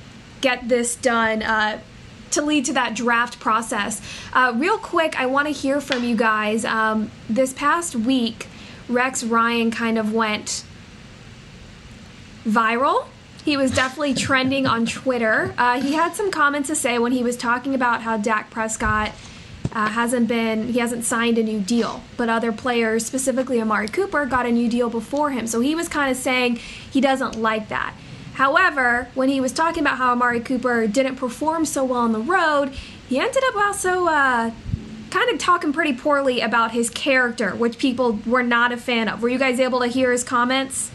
get 0.41 0.69
this 0.69 0.97
done. 0.97 1.43
Uh, 1.43 1.81
to 2.33 2.43
lead 2.43 2.65
to 2.65 2.73
that 2.73 2.95
draft 2.95 3.39
process. 3.39 4.01
Uh, 4.33 4.53
real 4.57 4.79
quick, 4.79 5.21
I 5.21 5.27
want 5.27 5.49
to 5.49 5.53
hear 5.53 5.81
from 5.81 6.03
you 6.03 6.17
guys. 6.17 6.65
Um, 6.65 7.11
this 7.29 7.53
past 7.53 7.95
week, 7.95 8.49
Rex 8.89 9.23
Ryan 9.23 9.71
kind 9.71 9.99
of 9.99 10.13
went 10.13 10.65
viral. 12.45 13.07
He 13.45 13.57
was 13.57 13.73
definitely 13.73 14.15
trending 14.15 14.67
on 14.67 14.87
Twitter. 14.87 15.55
Uh, 15.59 15.81
he 15.81 15.95
had 15.95 16.15
some 16.15 16.31
comments 16.31 16.69
to 16.69 16.77
say 16.77 16.99
when 16.99 17.13
he 17.13 17.23
was 17.23 17.37
talking 17.37 17.75
about 17.75 18.03
how 18.03 18.17
Dak 18.17 18.51
Prescott 18.51 19.13
uh, 19.73 19.89
hasn't 19.89 20.29
been, 20.29 20.73
he 20.73 20.79
hasn't 20.79 21.05
signed 21.05 21.39
a 21.39 21.43
new 21.43 21.61
deal, 21.61 22.03
but 22.17 22.29
other 22.29 22.53
players, 22.53 23.07
specifically 23.07 23.61
Amari 23.61 23.89
Cooper, 23.89 24.27
got 24.27 24.47
a 24.47 24.51
new 24.51 24.69
deal 24.69 24.91
before 24.91 25.31
him. 25.31 25.47
So 25.47 25.61
he 25.61 25.75
was 25.75 25.89
kind 25.89 26.11
of 26.11 26.17
saying 26.17 26.57
he 26.57 27.01
doesn't 27.01 27.37
like 27.37 27.69
that. 27.69 27.95
However, 28.35 29.09
when 29.15 29.29
he 29.29 29.41
was 29.41 29.53
talking 29.53 29.83
about 29.83 29.99
how 29.99 30.13
Amari 30.13 30.41
Cooper 30.41 30.87
didn't 30.87 31.17
perform 31.17 31.65
so 31.65 31.85
well 31.85 32.01
on 32.01 32.13
the 32.13 32.21
road, 32.21 32.71
he 33.09 33.19
ended 33.19 33.43
up 33.49 33.57
also 33.57 34.07
uh, 34.07 34.51
kind 35.11 35.31
of 35.31 35.39
talking 35.39 35.73
pretty 35.73 35.93
poorly 35.93 36.41
about 36.41 36.73
his 36.73 36.89
character, 36.89 37.51
which 37.51 37.79
people 37.79 38.19
were 38.27 38.43
not 38.43 38.73
a 38.73 38.77
fan 38.77 39.09
of. 39.09 39.23
Were 39.23 39.29
you 39.29 39.39
guys 39.39 39.61
able 39.61 39.81
to 39.81 39.87
hear 39.87 40.13
his 40.13 40.25
comments? 40.25 40.91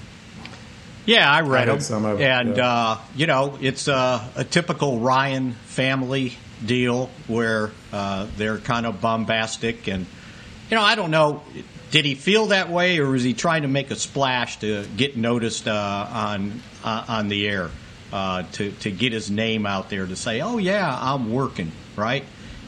Yeah, 1.06 1.32
I 1.32 1.42
read 1.42 1.70
I 1.70 1.72
heard 1.72 1.74
them. 1.76 1.82
some 1.82 2.06
of 2.06 2.20
it, 2.20 2.24
and, 2.26 2.58
yeah. 2.58 2.68
uh, 2.68 3.00
you 3.16 3.28
know, 3.28 3.58
it's 3.62 3.88
uh, 3.88 4.28
a 4.36 4.44
typical 4.44 5.00
Ryan 5.00 5.54
family 5.54 6.36
deal 6.66 7.10
where 7.28 7.72
uh, 7.92 8.28
they're 8.38 8.58
kind 8.58 8.86
of 8.86 9.02
bombastic. 9.02 9.88
And, 9.88 10.06
you 10.70 10.76
know, 10.76 10.84
I 10.84 10.96
don't 10.96 11.12
know, 11.12 11.44
did 11.92 12.06
he 12.06 12.16
feel 12.16 12.48
that 12.48 12.70
way 12.70 13.00
or 13.00 13.10
was 13.10 13.24
he 13.24 13.34
trying 13.34 13.62
to 13.62 13.68
make 13.68 13.92
a 13.92 13.96
splash 13.96 14.60
to 14.60 14.86
get 14.98 15.18
noticed 15.18 15.68
uh, 15.68 16.08
on, 16.12 16.62
uh, 16.84 17.06
on 17.08 17.28
the 17.28 17.48
air? 17.48 17.70
Uh, 18.12 18.44
to, 18.54 18.72
to 18.72 18.90
get 18.90 19.12
his 19.12 19.30
name 19.30 19.66
out 19.66 19.90
there 19.90 20.06
to 20.06 20.16
say, 20.16 20.40
oh, 20.40 20.58
yeah, 20.58 20.98
I'm 21.02 21.30
working, 21.30 21.74
right? 21.98 22.24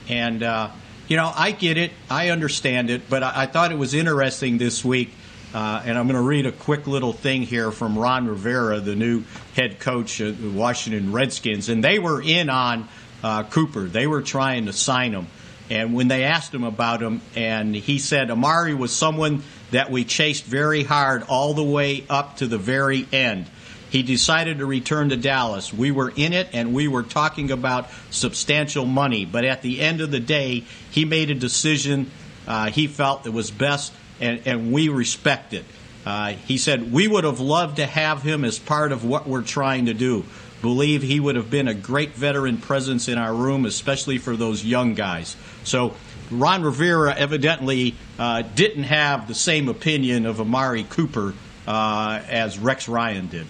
And, 0.09 0.43
uh, 0.43 0.69
you 1.07 1.15
know, 1.15 1.31
I 1.33 1.51
get 1.51 1.77
it. 1.77 1.91
I 2.09 2.29
understand 2.29 2.89
it. 2.89 3.09
But 3.09 3.23
I, 3.23 3.43
I 3.43 3.45
thought 3.45 3.71
it 3.71 3.77
was 3.77 3.93
interesting 3.93 4.57
this 4.57 4.83
week. 4.83 5.13
Uh, 5.53 5.81
and 5.85 5.97
I'm 5.97 6.07
going 6.07 6.21
to 6.21 6.27
read 6.27 6.45
a 6.45 6.51
quick 6.51 6.87
little 6.87 7.13
thing 7.13 7.41
here 7.41 7.71
from 7.71 7.97
Ron 7.97 8.27
Rivera, 8.27 8.81
the 8.81 8.95
new 8.95 9.23
head 9.55 9.79
coach 9.79 10.19
of 10.19 10.41
the 10.41 10.49
Washington 10.49 11.13
Redskins. 11.13 11.69
And 11.69 11.81
they 11.81 11.99
were 11.99 12.21
in 12.21 12.49
on 12.49 12.89
uh, 13.23 13.43
Cooper. 13.43 13.85
They 13.85 14.07
were 14.07 14.21
trying 14.21 14.65
to 14.65 14.73
sign 14.73 15.13
him. 15.13 15.27
And 15.69 15.93
when 15.93 16.07
they 16.07 16.23
asked 16.23 16.53
him 16.53 16.63
about 16.63 17.01
him, 17.01 17.21
and 17.35 17.75
he 17.75 17.99
said, 17.99 18.31
Amari 18.31 18.73
was 18.73 18.91
someone 18.91 19.43
that 19.71 19.91
we 19.91 20.03
chased 20.03 20.45
very 20.45 20.83
hard 20.83 21.23
all 21.27 21.53
the 21.53 21.63
way 21.63 22.05
up 22.09 22.37
to 22.37 22.47
the 22.47 22.57
very 22.57 23.07
end. 23.11 23.45
He 23.91 24.03
decided 24.03 24.59
to 24.59 24.65
return 24.65 25.09
to 25.09 25.17
Dallas. 25.17 25.73
We 25.73 25.91
were 25.91 26.11
in 26.15 26.33
it 26.33 26.49
and 26.53 26.73
we 26.73 26.87
were 26.87 27.03
talking 27.03 27.51
about 27.51 27.89
substantial 28.11 28.85
money. 28.85 29.25
But 29.25 29.45
at 29.45 29.61
the 29.61 29.79
end 29.81 30.01
of 30.01 30.11
the 30.11 30.19
day, 30.19 30.63
he 30.91 31.05
made 31.05 31.29
a 31.31 31.35
decision 31.35 32.09
uh, 32.49 32.71
he 32.71 32.87
felt 32.87 33.27
it 33.27 33.33
was 33.33 33.51
best, 33.51 33.93
and, 34.19 34.41
and 34.45 34.73
we 34.73 34.89
respect 34.89 35.53
it. 35.53 35.63
Uh, 36.03 36.29
he 36.29 36.57
said, 36.57 36.91
We 36.91 37.07
would 37.07 37.23
have 37.23 37.39
loved 37.39 37.75
to 37.75 37.85
have 37.85 38.23
him 38.23 38.43
as 38.43 38.57
part 38.57 38.91
of 38.91 39.05
what 39.05 39.27
we're 39.27 39.43
trying 39.43 39.85
to 39.85 39.93
do. 39.93 40.25
Believe 40.61 41.01
he 41.01 41.19
would 41.19 41.35
have 41.35 41.49
been 41.49 41.67
a 41.67 41.73
great 41.73 42.11
veteran 42.11 42.57
presence 42.57 43.07
in 43.07 43.17
our 43.17 43.33
room, 43.33 43.65
especially 43.65 44.17
for 44.17 44.35
those 44.35 44.63
young 44.63 44.93
guys. 44.93 45.37
So, 45.63 45.95
Ron 46.31 46.63
Rivera 46.63 47.15
evidently 47.15 47.95
uh, 48.19 48.43
didn't 48.55 48.83
have 48.83 49.27
the 49.27 49.33
same 49.33 49.67
opinion 49.69 50.25
of 50.25 50.39
Amari 50.39 50.83
Cooper 50.83 51.33
uh, 51.67 52.21
as 52.27 52.59
Rex 52.59 52.87
Ryan 52.87 53.27
did. 53.27 53.47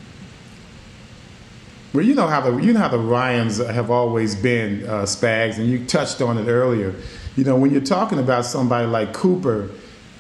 Well, 1.94 2.06
you 2.06 2.14
know 2.14 2.28
how 2.28 2.42
the 2.42 2.56
you 2.58 2.74
know 2.74 2.80
how 2.80 2.88
the 2.90 3.00
Ryans 3.00 3.58
have 3.58 3.90
always 3.90 4.36
been 4.36 4.88
uh, 4.88 5.04
Spags, 5.04 5.58
and 5.58 5.68
you 5.68 5.86
touched 5.86 6.22
on 6.22 6.38
it 6.38 6.48
earlier. 6.48 6.94
You 7.36 7.44
know, 7.44 7.56
when 7.56 7.72
you're 7.72 7.82
talking 7.82 8.20
about 8.20 8.46
somebody 8.46 8.86
like 8.86 9.14
Cooper, 9.14 9.72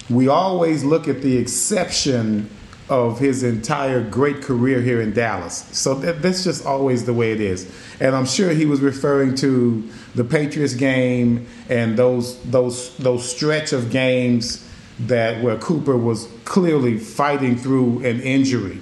we 0.09 0.27
always 0.27 0.83
look 0.83 1.07
at 1.07 1.21
the 1.21 1.37
exception 1.37 2.49
of 2.89 3.19
his 3.19 3.43
entire 3.43 4.01
great 4.01 4.41
career 4.41 4.81
here 4.81 4.99
in 4.99 5.13
Dallas. 5.13 5.67
So 5.71 5.93
that, 5.95 6.21
that's 6.21 6.43
just 6.43 6.65
always 6.65 7.05
the 7.05 7.13
way 7.13 7.31
it 7.31 7.39
is. 7.39 7.71
And 7.99 8.15
I'm 8.15 8.25
sure 8.25 8.49
he 8.49 8.65
was 8.65 8.81
referring 8.81 9.35
to 9.35 9.87
the 10.15 10.23
Patriots 10.23 10.73
game 10.73 11.45
and 11.69 11.97
those 11.97 12.41
those 12.43 12.95
those 12.97 13.29
stretch 13.29 13.73
of 13.73 13.91
games 13.91 14.67
that 15.01 15.43
where 15.43 15.57
Cooper 15.57 15.95
was 15.95 16.27
clearly 16.45 16.97
fighting 16.97 17.55
through 17.55 18.03
an 18.03 18.21
injury. 18.21 18.79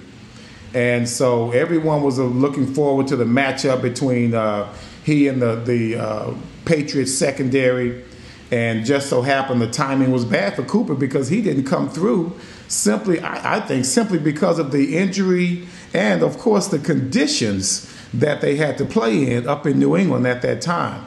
And 0.74 1.08
so 1.08 1.52
everyone 1.52 2.02
was 2.02 2.18
uh, 2.18 2.24
looking 2.24 2.74
forward 2.74 3.08
to 3.08 3.16
the 3.16 3.26
matchup 3.26 3.82
between 3.82 4.34
uh, 4.34 4.74
he 5.04 5.28
and 5.28 5.42
the 5.42 5.56
the 5.56 5.98
uh, 5.98 6.34
Patriots 6.66 7.14
secondary. 7.14 8.06
And 8.50 8.86
just 8.86 9.10
so 9.10 9.22
happened 9.22 9.60
the 9.60 9.70
timing 9.70 10.12
was 10.12 10.24
bad 10.24 10.56
for 10.56 10.64
Cooper 10.64 10.96
because 10.96 11.28
he 11.28 11.42
didn't 11.42 11.66
come 11.66 11.90
through 11.90 12.34
simply, 12.68 13.20
I, 13.20 13.58
I 13.58 13.60
think, 13.62 13.86
simply 13.86 14.20
because 14.20 14.60
of 14.60 14.72
the 14.72 14.98
injury 14.98 15.68
and, 15.94 16.22
of 16.22 16.38
course, 16.38 16.68
the 16.68 16.80
conditions 16.80 17.94
that 18.14 18.42
they 18.42 18.56
had 18.56 18.78
to 18.78 18.86
play 18.86 19.32
in 19.32 19.48
up 19.48 19.66
in 19.66 19.80
New 19.80 19.96
England 19.96 20.26
at 20.28 20.42
that 20.42 20.62
time. 20.62 21.06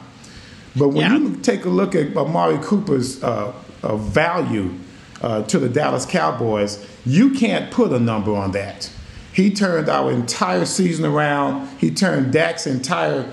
But 0.75 0.89
when 0.89 0.97
yeah. 0.97 1.17
you 1.17 1.35
take 1.37 1.65
a 1.65 1.69
look 1.69 1.95
at 1.95 2.15
Amari 2.15 2.57
Cooper's 2.59 3.21
uh, 3.23 3.53
uh, 3.83 3.97
value 3.97 4.73
uh, 5.21 5.43
to 5.43 5.59
the 5.59 5.69
Dallas 5.69 6.05
Cowboys, 6.05 6.85
you 7.05 7.31
can't 7.31 7.71
put 7.71 7.91
a 7.91 7.99
number 7.99 8.33
on 8.35 8.51
that. 8.51 8.89
He 9.33 9.53
turned 9.53 9.89
our 9.89 10.11
entire 10.11 10.65
season 10.65 11.05
around. 11.05 11.67
He 11.79 11.91
turned 11.91 12.33
Dak's 12.33 12.67
entire 12.67 13.29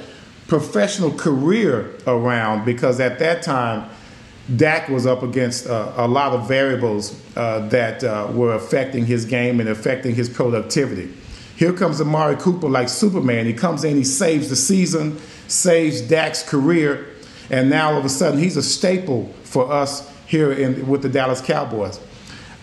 professional 0.46 1.12
career 1.12 1.94
around 2.06 2.64
because 2.64 3.00
at 3.00 3.18
that 3.18 3.42
time, 3.42 3.88
Dak 4.56 4.88
was 4.88 5.06
up 5.06 5.22
against 5.22 5.66
uh, 5.66 5.92
a 5.96 6.08
lot 6.08 6.32
of 6.32 6.48
variables 6.48 7.20
uh, 7.36 7.68
that 7.68 8.02
uh, 8.02 8.28
were 8.32 8.54
affecting 8.54 9.04
his 9.04 9.24
game 9.24 9.60
and 9.60 9.68
affecting 9.68 10.14
his 10.14 10.28
productivity. 10.28 11.12
Here 11.56 11.72
comes 11.72 12.00
Amari 12.00 12.36
Cooper 12.36 12.68
like 12.68 12.88
Superman. 12.88 13.44
He 13.44 13.52
comes 13.52 13.84
in, 13.84 13.96
he 13.96 14.04
saves 14.04 14.48
the 14.48 14.56
season, 14.56 15.18
saves 15.48 16.00
Dak's 16.00 16.48
career, 16.48 17.08
and 17.50 17.68
now 17.68 17.92
all 17.92 17.98
of 17.98 18.04
a 18.04 18.08
sudden 18.08 18.38
he's 18.38 18.56
a 18.56 18.62
staple 18.62 19.26
for 19.42 19.70
us 19.70 20.10
here 20.26 20.52
in, 20.52 20.86
with 20.88 21.02
the 21.02 21.08
Dallas 21.08 21.40
Cowboys. 21.40 22.00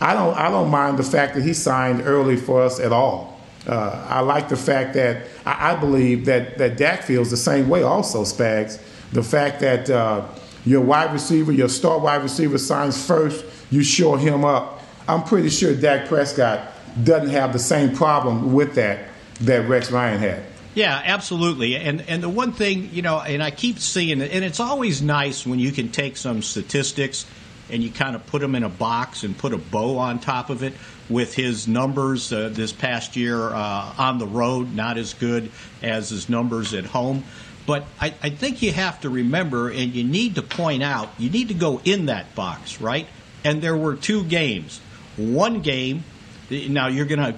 I 0.01 0.13
don't, 0.13 0.35
I 0.35 0.49
don't 0.49 0.69
mind 0.69 0.97
the 0.97 1.03
fact 1.03 1.35
that 1.35 1.43
he 1.43 1.53
signed 1.53 2.01
early 2.05 2.35
for 2.35 2.61
us 2.61 2.79
at 2.79 2.91
all. 2.91 3.39
Uh, 3.67 4.05
I 4.09 4.19
like 4.19 4.49
the 4.49 4.57
fact 4.57 4.93
that 4.93 5.25
I, 5.45 5.71
I, 5.71 5.75
believe 5.75 6.25
that, 6.25 6.57
that 6.59 6.77
Dak 6.77 7.03
feels 7.03 7.31
the 7.31 7.37
same 7.37 7.67
way 7.67 7.81
also, 7.81 8.23
Spags. 8.23 8.79
The 9.11 9.23
fact 9.23 9.59
that 9.61 9.89
uh, 9.89 10.25
your 10.65 10.81
wide 10.81 11.13
receiver, 11.13 11.51
your 11.51 11.69
star 11.69 11.99
wide 11.99 12.23
receiver 12.23 12.57
signs 12.57 13.05
first, 13.05 13.45
you 13.71 13.83
shore 13.83 14.17
him 14.17 14.43
up. 14.43 14.81
I'm 15.07 15.23
pretty 15.23 15.49
sure 15.49 15.75
Dak 15.75 16.07
Prescott 16.07 16.71
doesn't 17.03 17.29
have 17.29 17.53
the 17.53 17.59
same 17.59 17.95
problem 17.95 18.53
with 18.53 18.75
that 18.75 19.09
that 19.41 19.67
Rex 19.67 19.91
Ryan 19.91 20.19
had. 20.19 20.43
Yeah, 20.73 21.01
absolutely. 21.05 21.77
And 21.77 22.01
and 22.01 22.21
the 22.21 22.29
one 22.29 22.51
thing, 22.51 22.89
you 22.91 23.01
know, 23.01 23.19
and 23.19 23.41
I 23.41 23.51
keep 23.51 23.79
seeing 23.79 24.21
it, 24.21 24.31
and 24.31 24.43
it's 24.43 24.59
always 24.59 25.01
nice 25.01 25.45
when 25.45 25.59
you 25.59 25.71
can 25.71 25.89
take 25.89 26.17
some 26.17 26.41
statistics 26.41 27.25
and 27.69 27.81
you 27.81 27.89
kind 27.89 28.15
of 28.15 28.25
put 28.27 28.41
them 28.41 28.55
in 28.55 28.63
a 28.63 28.69
box 28.69 29.23
and 29.23 29.37
put 29.37 29.53
a 29.53 29.57
bow 29.57 29.97
on 29.97 30.19
top 30.19 30.49
of 30.49 30.63
it 30.63 30.73
with 31.09 31.33
his 31.33 31.67
numbers 31.67 32.31
uh, 32.31 32.49
this 32.51 32.71
past 32.71 33.15
year 33.15 33.49
uh, 33.49 33.93
on 33.97 34.17
the 34.17 34.27
road, 34.27 34.73
not 34.73 34.97
as 34.97 35.13
good 35.13 35.51
as 35.81 36.09
his 36.09 36.29
numbers 36.29 36.73
at 36.73 36.85
home. 36.85 37.23
But 37.65 37.85
I, 37.99 38.13
I 38.21 38.29
think 38.29 38.61
you 38.61 38.71
have 38.71 39.01
to 39.01 39.09
remember, 39.09 39.69
and 39.69 39.93
you 39.93 40.03
need 40.03 40.35
to 40.35 40.41
point 40.41 40.83
out, 40.83 41.09
you 41.17 41.29
need 41.29 41.47
to 41.47 41.53
go 41.53 41.81
in 41.83 42.07
that 42.07 42.35
box, 42.35 42.79
right? 42.79 43.07
And 43.43 43.61
there 43.61 43.75
were 43.75 43.95
two 43.95 44.23
games. 44.23 44.79
One 45.17 45.61
game, 45.61 46.03
now 46.49 46.87
you're 46.87 47.05
gonna, 47.05 47.37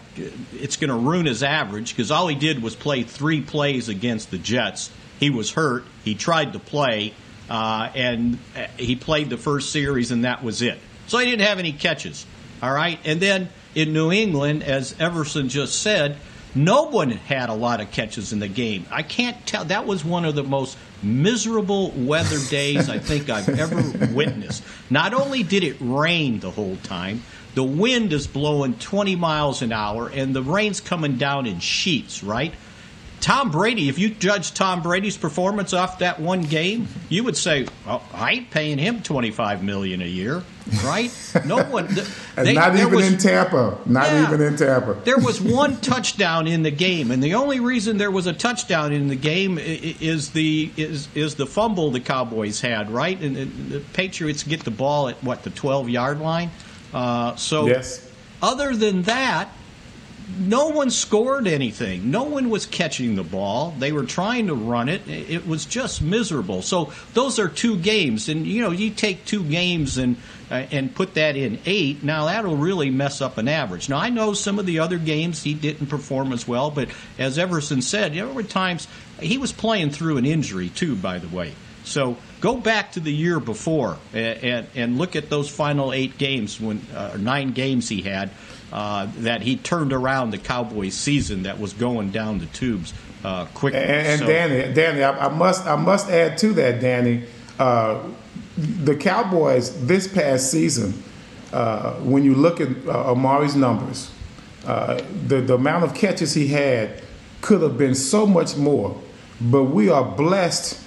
it's 0.54 0.76
gonna 0.76 0.98
ruin 0.98 1.26
his 1.26 1.44
average 1.44 1.96
because 1.96 2.12
all 2.12 2.28
he 2.28 2.36
did 2.36 2.62
was 2.62 2.76
play 2.76 3.04
three 3.04 3.42
plays 3.42 3.88
against 3.88 4.32
the 4.32 4.38
Jets. 4.38 4.92
He 5.20 5.30
was 5.30 5.52
hurt. 5.52 5.86
He 6.04 6.16
tried 6.16 6.54
to 6.54 6.60
play, 6.60 7.14
uh, 7.50 7.90
and 7.96 8.38
uh, 8.56 8.68
he 8.78 8.96
played 8.96 9.30
the 9.30 9.38
first 9.38 9.72
series, 9.72 10.12
and 10.12 10.26
that 10.26 10.44
was 10.44 10.62
it. 10.62 10.78
So 11.08 11.20
he 11.20 11.26
didn't 11.26 11.48
have 11.48 11.60
any 11.60 11.72
catches. 11.72 12.26
All 12.62 12.74
right, 12.74 13.00
and 13.06 13.20
then 13.20 13.50
in 13.76 13.94
New 13.94 14.12
England, 14.12 14.64
as 14.64 14.96
Everson 15.00 15.48
just 15.50 15.82
said, 15.82 16.18
no 16.56 16.84
one 16.84 17.12
had 17.12 17.50
a 17.50 17.54
lot 17.54 17.82
of 17.82 17.92
catches 17.92 18.34
in 18.34 18.40
the 18.40 18.48
game. 18.48 18.86
I 18.92 19.04
can't 19.04 19.46
tell. 19.46 19.66
That 19.66 19.86
was 19.86 20.04
one 20.04 20.26
of 20.26 20.36
the 20.36 20.44
most 20.44 20.78
miserable 21.04 21.92
weather 21.92 22.40
days 22.50 22.90
I 22.90 23.00
think 23.00 23.30
I've 23.30 23.50
ever 23.50 24.14
witnessed. 24.14 24.64
Not 24.90 25.14
only 25.14 25.44
did 25.44 25.64
it 25.64 25.78
rain 25.80 26.40
the 26.40 26.52
whole 26.52 26.78
time, 26.84 27.24
the 27.56 27.64
wind 27.64 28.14
is 28.14 28.28
blowing 28.28 28.76
20 28.76 29.16
miles 29.16 29.62
an 29.62 29.72
hour 29.72 30.10
and 30.10 30.36
the 30.36 30.44
rain's 30.44 30.80
coming 30.80 31.18
down 31.18 31.48
in 31.48 31.60
sheets, 31.60 32.24
right? 32.24 32.54
Tom 33.20 33.52
Brady, 33.52 33.90
if 33.90 33.98
you 33.98 34.10
judge 34.10 34.54
Tom 34.54 34.82
Brady's 34.82 35.18
performance 35.18 35.74
off 35.74 36.00
that 36.00 36.20
one 36.20 36.44
game, 36.44 36.88
you 37.10 37.24
would 37.24 37.36
say, 37.36 37.68
well, 37.86 38.04
I 38.14 38.34
ain't 38.34 38.52
paying 38.52 38.78
him 38.78 39.02
twenty 39.02 39.32
five 39.32 39.64
million 39.64 40.02
a 40.02 40.06
year, 40.06 40.44
right? 40.84 41.12
No 41.46 41.64
one. 41.70 41.88
They, 42.36 42.54
not 42.54 42.76
even 42.76 42.94
was, 42.94 43.12
in 43.12 43.18
Tampa. 43.18 43.78
Not 43.86 44.08
yeah, 44.08 44.28
even 44.28 44.42
in 44.42 44.56
Tampa. 44.56 44.98
there 45.04 45.18
was 45.18 45.42
one 45.42 45.78
touchdown 45.82 46.48
in 46.48 46.62
the 46.62 46.72
game, 46.72 47.10
and 47.10 47.22
the 47.22 47.34
only 47.34 47.60
reason 47.60 47.98
there 47.98 48.12
was 48.12 48.28
a 48.28 48.34
touchdown 48.34 48.94
in 48.94 49.08
the 49.08 49.16
game 49.16 49.58
is 49.60 50.32
the 50.32 50.72
is 50.78 51.08
is 51.16 51.36
the 51.36 51.48
fumble 51.48 51.90
the 51.92 52.00
Cowboys 52.00 52.62
had, 52.62 52.92
right? 52.92 53.20
And 53.20 53.72
the 53.72 53.80
Patriots 53.94 54.44
get 54.44 54.64
the 54.64 54.72
ball 54.72 55.10
at 55.10 55.24
what 55.24 55.44
the 55.44 55.50
twelve 55.50 55.90
yard 55.90 56.20
line. 56.20 56.52
Uh, 56.94 57.36
so, 57.36 57.68
yes. 57.68 58.10
other 58.42 58.76
than 58.76 59.04
that, 59.04 59.50
no 60.38 60.68
one 60.70 60.90
scored 60.90 61.48
anything. 61.48 62.12
No 62.12 62.24
one 62.24 62.50
was 62.50 62.66
catching 62.66 63.16
the 63.16 63.24
ball. 63.24 63.74
They 63.80 63.94
were 63.94 64.04
trying 64.04 64.48
to 64.48 64.56
run 64.56 64.90
it. 64.90 65.08
It 65.08 65.48
was 65.48 65.66
just 65.66 66.02
miserable. 66.02 66.62
So 66.62 66.92
those 67.14 67.40
are 67.40 67.48
two 67.48 67.78
games, 67.78 68.28
and 68.28 68.46
you 68.46 68.62
know 68.62 68.72
you 68.72 68.90
take 68.90 69.24
two 69.24 69.44
games 69.44 69.98
and 69.98 70.18
uh, 70.52 70.66
and 70.72 70.94
put 70.94 71.14
that 71.14 71.38
in 71.38 71.60
eight. 71.66 72.04
Now 72.04 72.26
that'll 72.26 72.58
really 72.58 72.90
mess 72.90 73.22
up 73.22 73.38
an 73.38 73.48
average. 73.48 73.88
Now 73.88 74.00
I 74.00 74.10
know 74.10 74.34
some 74.34 74.60
of 74.60 74.66
the 74.66 74.80
other 74.80 74.98
games 74.98 75.44
he 75.44 75.54
didn't 75.54 75.88
perform 75.88 76.34
as 76.34 76.46
well, 76.46 76.72
but 76.72 76.90
as 77.18 77.38
Everson 77.38 77.82
said, 77.82 78.14
there 78.14 78.28
were 78.28 78.44
times 78.44 78.88
he 79.22 79.38
was 79.38 79.54
playing 79.54 79.92
through 79.92 80.18
an 80.18 80.26
injury 80.26 80.70
too. 80.70 80.98
By 80.98 81.20
the 81.20 81.34
way, 81.34 81.54
so 81.86 82.18
go 82.42 82.58
back 82.58 82.92
to 82.94 83.00
the 83.00 83.14
year 83.14 83.40
before 83.40 83.98
and, 84.14 84.44
and, 84.44 84.68
and 84.76 84.98
look 84.98 85.16
at 85.16 85.30
those 85.30 85.50
final 85.50 85.94
eight 85.94 86.18
games 86.18 86.60
when 86.60 86.82
uh, 86.94 87.16
nine 87.18 87.54
games 87.54 87.88
he 87.88 88.02
had 88.02 88.30
uh, 88.72 89.08
that 89.18 89.42
he 89.42 89.56
turned 89.56 89.94
around 89.94 90.32
the 90.32 90.38
Cowboys 90.38 90.94
season 90.94 91.44
that 91.44 91.60
was 91.60 91.74
going 91.74 92.12
down 92.12 92.40
the 92.40 92.46
tubes 92.48 92.94
uh, 93.24 93.46
quickly. 93.46 93.80
And, 93.80 94.08
and 94.08 94.20
so. 94.20 94.28
Danny, 94.28 94.74
Danny, 94.74 95.04
I, 95.04 95.28
I, 95.28 95.30
must 95.30 95.66
I 95.66 95.76
must 95.76 96.10
add 96.10 96.38
to 96.40 96.54
that, 96.54 96.82
Danny. 96.82 97.24
Uh, 97.60 98.04
the 98.58 98.96
Cowboys 98.96 99.86
this 99.86 100.08
past 100.08 100.52
season, 100.52 101.02
uh, 101.54 101.94
when 101.96 102.24
you 102.24 102.36
look 102.36 102.60
at 102.60 102.70
uh, 102.88 103.12
Amari's 103.12 103.56
numbers, 103.56 104.12
uh, 104.66 105.02
the 105.28 105.42
the 105.42 105.56
amount 105.56 105.84
of 105.86 105.94
catches 105.94 106.34
he 106.34 106.48
had 106.48 107.02
could 107.42 107.62
have 107.62 107.78
been 107.78 107.96
so 107.96 108.28
much 108.28 108.58
more. 108.58 109.00
But 109.40 109.66
we 109.66 109.90
are 109.90 110.04
blessed 110.04 110.82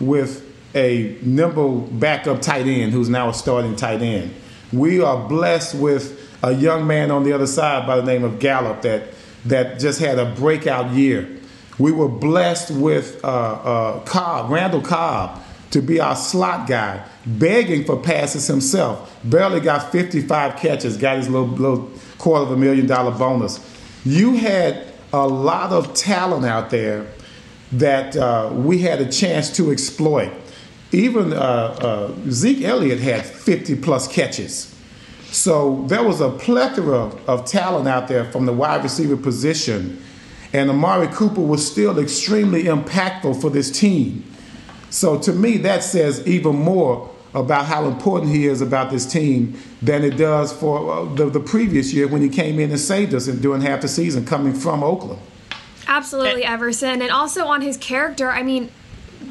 with 0.00 0.42
a 0.74 1.18
nimble 1.22 1.80
backup 1.80 2.40
tight 2.40 2.66
end 2.66 2.92
who's 2.92 3.08
now 3.08 3.28
a 3.28 3.34
starting 3.34 3.76
tight 3.76 4.02
end. 4.02 4.34
We 4.72 5.00
are 5.00 5.28
blessed 5.28 5.74
with 5.74 6.25
a 6.46 6.52
young 6.52 6.86
man 6.86 7.10
on 7.10 7.24
the 7.24 7.32
other 7.32 7.46
side 7.46 7.86
by 7.88 7.96
the 7.96 8.04
name 8.04 8.22
of 8.22 8.38
Gallup 8.38 8.82
that 8.82 9.08
that 9.44 9.80
just 9.80 10.00
had 10.00 10.18
a 10.18 10.26
breakout 10.34 10.92
year. 10.92 11.28
We 11.78 11.92
were 11.92 12.08
blessed 12.08 12.70
with 12.70 13.22
uh, 13.24 13.28
uh, 13.28 14.00
Cobb, 14.04 14.50
Randall 14.50 14.80
Cobb, 14.80 15.42
to 15.72 15.82
be 15.82 16.00
our 16.00 16.16
slot 16.16 16.68
guy, 16.68 17.04
begging 17.26 17.84
for 17.84 18.00
passes 18.00 18.46
himself. 18.46 19.14
Barely 19.24 19.60
got 19.60 19.92
55 19.92 20.56
catches, 20.56 20.96
got 20.96 21.18
his 21.18 21.28
little, 21.28 21.48
little 21.48 21.90
quarter 22.18 22.44
of 22.44 22.52
a 22.52 22.56
million 22.56 22.86
dollar 22.86 23.16
bonus. 23.16 23.60
You 24.04 24.34
had 24.34 24.86
a 25.12 25.26
lot 25.26 25.72
of 25.72 25.94
talent 25.94 26.44
out 26.44 26.70
there 26.70 27.06
that 27.72 28.16
uh, 28.16 28.50
we 28.52 28.78
had 28.78 29.00
a 29.00 29.10
chance 29.10 29.54
to 29.56 29.70
exploit. 29.70 30.32
Even 30.92 31.32
uh, 31.32 31.36
uh, 31.36 32.14
Zeke 32.30 32.62
Elliott 32.62 33.00
had 33.00 33.26
50 33.26 33.76
plus 33.76 34.08
catches. 34.08 34.75
So 35.36 35.84
there 35.86 36.02
was 36.02 36.22
a 36.22 36.30
plethora 36.30 37.12
of 37.26 37.44
talent 37.44 37.86
out 37.86 38.08
there 38.08 38.24
from 38.24 38.46
the 38.46 38.54
wide 38.54 38.82
receiver 38.82 39.18
position, 39.18 40.02
and 40.54 40.70
Amari 40.70 41.08
Cooper 41.08 41.42
was 41.42 41.70
still 41.70 41.98
extremely 41.98 42.64
impactful 42.64 43.38
for 43.42 43.50
this 43.50 43.70
team. 43.70 44.24
So 44.88 45.18
to 45.18 45.32
me, 45.34 45.58
that 45.58 45.84
says 45.84 46.26
even 46.26 46.56
more 46.56 47.10
about 47.34 47.66
how 47.66 47.84
important 47.84 48.32
he 48.32 48.46
is 48.46 48.62
about 48.62 48.90
this 48.90 49.04
team 49.04 49.60
than 49.82 50.04
it 50.04 50.16
does 50.16 50.54
for 50.54 50.90
uh, 50.90 51.14
the, 51.14 51.28
the 51.28 51.40
previous 51.40 51.92
year 51.92 52.08
when 52.08 52.22
he 52.22 52.30
came 52.30 52.58
in 52.58 52.70
and 52.70 52.80
saved 52.80 53.12
us 53.12 53.26
during 53.26 53.60
half 53.60 53.82
the 53.82 53.88
season 53.88 54.24
coming 54.24 54.54
from 54.54 54.82
Oakland. 54.82 55.20
Absolutely, 55.86 56.44
Everson. 56.44 57.02
And 57.02 57.10
also 57.10 57.44
on 57.44 57.60
his 57.60 57.76
character, 57.76 58.30
I 58.30 58.42
mean, 58.42 58.70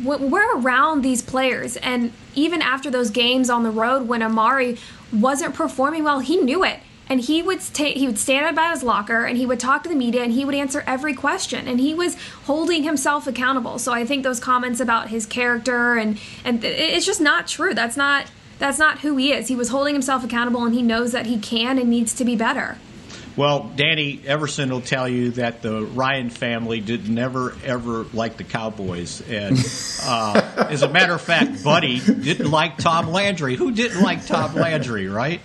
we're 0.03 0.57
around 0.57 1.01
these 1.01 1.21
players, 1.21 1.77
and 1.77 2.11
even 2.35 2.61
after 2.61 2.89
those 2.89 3.09
games 3.09 3.49
on 3.49 3.63
the 3.63 3.71
road 3.71 4.07
when 4.07 4.21
Amari 4.21 4.77
wasn't 5.11 5.55
performing 5.55 6.03
well, 6.03 6.19
he 6.19 6.37
knew 6.37 6.63
it. 6.63 6.79
And 7.07 7.21
he 7.21 7.43
would 7.43 7.61
take 7.61 7.97
he 7.97 8.07
would 8.07 8.17
stand 8.17 8.47
up 8.47 8.55
by 8.55 8.71
his 8.71 8.81
locker 8.81 9.25
and 9.25 9.37
he 9.37 9.45
would 9.45 9.59
talk 9.59 9.83
to 9.83 9.89
the 9.89 9.95
media 9.95 10.23
and 10.23 10.33
he 10.33 10.43
would 10.43 10.55
answer 10.55 10.83
every 10.87 11.13
question 11.13 11.67
and 11.67 11.79
he 11.79 11.93
was 11.93 12.17
holding 12.45 12.81
himself 12.81 13.27
accountable. 13.27 13.77
So 13.77 13.93
I 13.93 14.05
think 14.07 14.23
those 14.23 14.39
comments 14.39 14.79
about 14.79 15.09
his 15.09 15.27
character 15.27 15.97
and 15.97 16.19
and 16.43 16.63
it's 16.63 17.05
just 17.05 17.21
not 17.21 17.45
true. 17.45 17.75
That's 17.75 17.95
not 17.95 18.25
that's 18.57 18.79
not 18.79 19.01
who 19.01 19.17
he 19.17 19.31
is. 19.31 19.49
He 19.49 19.55
was 19.55 19.69
holding 19.69 19.93
himself 19.93 20.23
accountable 20.23 20.65
and 20.65 20.73
he 20.73 20.81
knows 20.81 21.11
that 21.11 21.27
he 21.27 21.37
can 21.37 21.77
and 21.77 21.91
needs 21.91 22.11
to 22.15 22.25
be 22.25 22.35
better. 22.35 22.77
Well, 23.37 23.69
Danny 23.75 24.21
Everson 24.25 24.69
will 24.69 24.79
tell 24.81 25.09
you 25.09 25.31
that 25.31 25.61
the 25.61 25.83
Ryan 25.83 26.29
family 26.29 26.79
did 26.79 27.09
never 27.09 27.53
ever 27.65 28.05
like 28.13 28.37
the 28.37 28.45
Cowboys, 28.45 29.21
and 29.29 29.57
uh, 30.03 30.67
as 30.69 30.83
a 30.83 30.89
matter 30.89 31.13
of 31.13 31.21
fact, 31.21 31.61
Buddy 31.61 31.99
didn't 31.99 32.49
like 32.49 32.77
Tom 32.77 33.09
Landry. 33.09 33.55
Who 33.57 33.71
didn't 33.71 34.01
like 34.01 34.25
Tom 34.25 34.55
Landry, 34.55 35.09
right? 35.09 35.41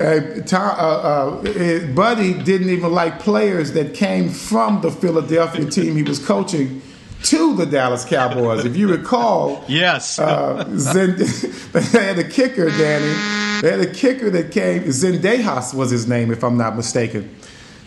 Uh, 0.00 0.40
Tom, 0.46 0.76
uh, 0.78 1.50
uh, 1.50 1.86
Buddy 1.94 2.34
didn't 2.34 2.70
even 2.70 2.92
like 2.92 3.20
players 3.20 3.72
that 3.72 3.94
came 3.94 4.28
from 4.30 4.80
the 4.82 4.90
Philadelphia 4.90 5.64
team 5.70 5.96
he 5.96 6.02
was 6.02 6.24
coaching 6.24 6.82
to 7.24 7.56
the 7.56 7.66
Dallas 7.66 8.04
Cowboys. 8.04 8.64
If 8.64 8.76
you 8.76 8.88
recall, 8.88 9.64
yes, 9.68 10.18
uh, 10.18 10.64
Zend- 10.76 11.18
they 11.72 11.80
had 11.82 12.18
a 12.18 12.28
kicker, 12.28 12.68
Danny. 12.70 13.35
They 13.62 13.70
had 13.70 13.80
a 13.80 13.92
kicker 13.92 14.30
that 14.30 14.50
came. 14.50 14.84
Zendejas 14.84 15.74
was 15.74 15.90
his 15.90 16.06
name, 16.06 16.30
if 16.30 16.42
I'm 16.44 16.56
not 16.56 16.76
mistaken. 16.76 17.34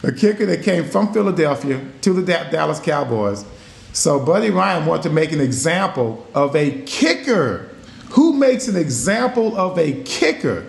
A 0.03 0.11
kicker 0.11 0.45
that 0.45 0.63
came 0.63 0.85
from 0.85 1.13
Philadelphia 1.13 1.81
to 2.01 2.13
the 2.13 2.21
da- 2.21 2.49
Dallas 2.49 2.79
Cowboys. 2.79 3.45
So 3.91 4.19
Buddy 4.19 4.49
Ryan 4.49 4.85
wanted 4.85 5.03
to 5.03 5.09
make 5.09 5.31
an 5.31 5.41
example 5.41 6.25
of 6.33 6.55
a 6.55 6.81
kicker. 6.83 7.69
Who 8.11 8.33
makes 8.33 8.67
an 8.67 8.75
example 8.75 9.57
of 9.57 9.77
a 9.77 10.01
kicker? 10.03 10.67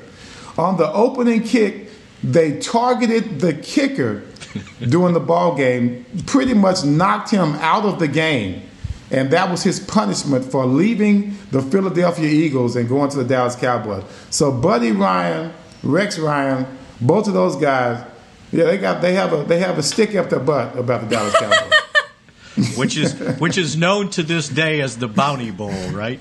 On 0.59 0.77
the 0.77 0.93
opening 0.93 1.43
kick, 1.43 1.91
they 2.23 2.59
targeted 2.59 3.41
the 3.41 3.55
kicker 3.55 4.25
during 4.81 5.15
the 5.15 5.21
ball 5.21 5.55
game, 5.57 6.05
pretty 6.27 6.55
much 6.55 6.85
knocked 6.85 7.31
him 7.31 7.55
out 7.57 7.85
of 7.85 7.99
the 7.99 8.09
game. 8.09 8.63
And 9.11 9.31
that 9.33 9.51
was 9.51 9.63
his 9.63 9.81
punishment 9.81 10.45
for 10.45 10.65
leaving 10.67 11.37
the 11.51 11.61
Philadelphia 11.61 12.29
Eagles 12.29 12.77
and 12.77 12.89
going 12.89 13.11
to 13.11 13.17
the 13.19 13.25
Dallas 13.25 13.57
Cowboys. 13.57 14.05
So 14.31 14.53
Buddy 14.53 14.93
Ryan, 14.93 15.53
Rex 15.83 16.19
Ryan, 16.19 16.67
both 17.01 17.27
of 17.27 17.35
those 17.35 17.57
guys, 17.57 18.07
yeah, 18.53 18.65
they 18.65 18.79
got 18.79 19.01
they 19.01 19.15
have 19.15 19.33
a 19.33 19.45
they 19.45 19.59
have 19.61 19.79
a 19.79 19.83
stick 19.83 20.15
up 20.15 20.31
their 20.31 20.41
butt 20.41 20.77
about 20.77 21.03
the 21.03 21.09
Dallas 21.09 21.35
Cowboys. 21.37 21.81
which 22.77 22.97
is 22.97 23.15
which 23.39 23.57
is 23.57 23.77
known 23.77 24.11
to 24.11 24.23
this 24.23 24.49
day 24.49 24.81
as 24.81 24.97
the 24.97 25.09
Bounty 25.09 25.51
Bowl, 25.51 25.73
right? 25.91 26.21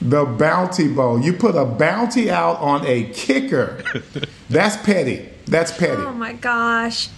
The 0.00 0.24
Bounty 0.24 0.88
Bowl. 0.88 1.20
You 1.20 1.32
put 1.32 1.54
a 1.54 1.64
bounty 1.64 2.30
out 2.30 2.58
on 2.58 2.84
a 2.86 3.04
kicker. 3.04 3.82
That's 4.50 4.76
petty. 4.84 5.28
That's 5.46 5.76
petty. 5.76 6.02
Oh 6.02 6.12
my 6.12 6.32
gosh. 6.32 7.08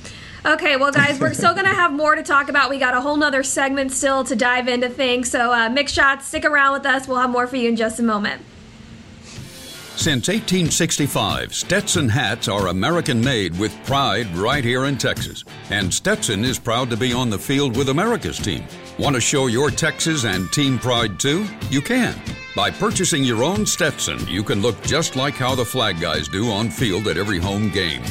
Okay, 0.47 0.77
well, 0.77 0.93
guys, 0.93 1.19
we're 1.19 1.33
still 1.33 1.55
going 1.55 1.65
to 1.65 1.73
have 1.73 1.91
more 1.91 2.15
to 2.15 2.23
talk 2.23 2.51
about. 2.51 2.69
We 2.69 2.79
got 2.79 2.95
a 2.95 3.01
whole 3.01 3.17
nother 3.17 3.43
segment 3.43 3.93
still 3.93 4.25
to 4.25 4.37
dive 4.37 4.69
into 4.69 4.91
things. 4.91 5.31
So, 5.31 5.51
uh, 5.51 5.71
Mick 5.71 5.89
Shots, 5.89 6.27
stick 6.27 6.45
around 6.45 6.75
with 6.75 6.85
us. 6.85 7.09
We'll 7.09 7.19
have 7.19 7.31
more 7.31 7.47
for 7.47 7.57
you 7.57 7.71
in 7.71 7.77
just 7.77 7.99
a 7.99 8.03
moment. 8.03 8.43
Since 9.97 10.29
1865, 10.29 11.55
Stetson 11.55 12.11
hats 12.11 12.49
are 12.49 12.67
American 12.67 13.25
made 13.25 13.59
with 13.59 13.73
pride 13.87 14.27
right 14.37 14.63
here 14.63 14.85
in 14.85 14.99
Texas. 14.99 15.45
And 15.71 15.95
Stetson 15.95 16.45
is 16.45 16.59
proud 16.59 16.91
to 16.91 16.97
be 16.97 17.15
on 17.15 17.31
the 17.31 17.39
field 17.39 17.75
with 17.75 17.89
America's 17.89 18.39
team. 18.39 18.65
Want 18.99 19.15
to 19.15 19.21
show 19.21 19.47
your 19.47 19.71
Texas 19.71 20.25
and 20.25 20.53
team 20.53 20.79
pride 20.79 21.19
too? 21.19 21.47
You 21.71 21.81
can. 21.81 22.21
By 22.55 22.71
purchasing 22.71 23.25
your 23.25 23.43
own 23.45 23.65
Stetson, 23.65 24.27
you 24.27 24.43
can 24.43 24.61
look 24.61 24.83
just 24.83 25.17
like 25.17 25.35
how 25.35 25.55
the 25.55 25.65
flag 25.65 26.01
guys 26.01 26.29
do 26.29 26.51
on 26.51 26.69
field 26.69 27.07
at 27.07 27.17
every 27.17 27.39
home 27.39 27.71
game. 27.71 28.03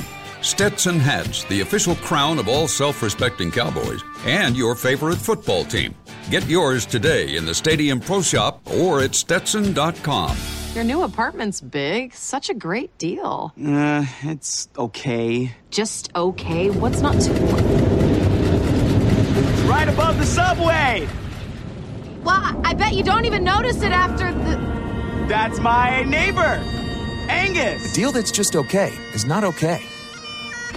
Stetson 0.44 1.00
hats, 1.00 1.46
the 1.46 1.62
official 1.62 1.96
crown 1.96 2.38
of 2.38 2.50
all 2.50 2.68
self 2.68 3.02
respecting 3.02 3.50
cowboys, 3.50 4.02
and 4.26 4.58
your 4.58 4.76
favorite 4.76 5.16
football 5.16 5.64
team. 5.64 5.96
Get 6.30 6.46
yours 6.48 6.86
today 6.86 7.38
in 7.38 7.46
the 7.46 7.54
Stadium 7.54 8.02
Pro 8.02 8.22
Shop 8.22 8.62
or 8.70 9.02
at 9.02 9.16
Stetson.com. 9.16 10.36
Your 10.76 10.84
new 10.84 11.04
apartment's 11.04 11.62
big. 11.62 12.14
Such 12.14 12.50
a 12.50 12.54
great 12.54 12.98
deal. 12.98 13.54
Uh, 13.66 14.06
it's 14.24 14.68
okay. 14.78 15.56
Just 15.70 16.14
okay? 16.14 16.70
What's 16.70 17.00
not 17.00 17.14
too. 17.14 17.32
It's 19.46 19.62
right 19.62 19.88
above 19.88 20.18
the 20.18 20.26
subway! 20.26 21.08
Well, 22.24 22.62
I 22.66 22.74
bet 22.74 22.96
you 22.96 23.04
don't 23.04 23.24
even 23.26 23.46
notice 23.46 23.82
it 23.82 23.94
after 23.94 24.34
the. 24.34 24.58
That's 25.30 25.60
my 25.60 26.04
neighbor, 26.04 26.60
Angus. 27.30 27.92
A 27.92 27.96
deal 27.96 28.12
that's 28.12 28.32
just 28.32 28.58
okay 28.58 28.92
is 29.14 29.24
not 29.26 29.46
okay. 29.46 29.86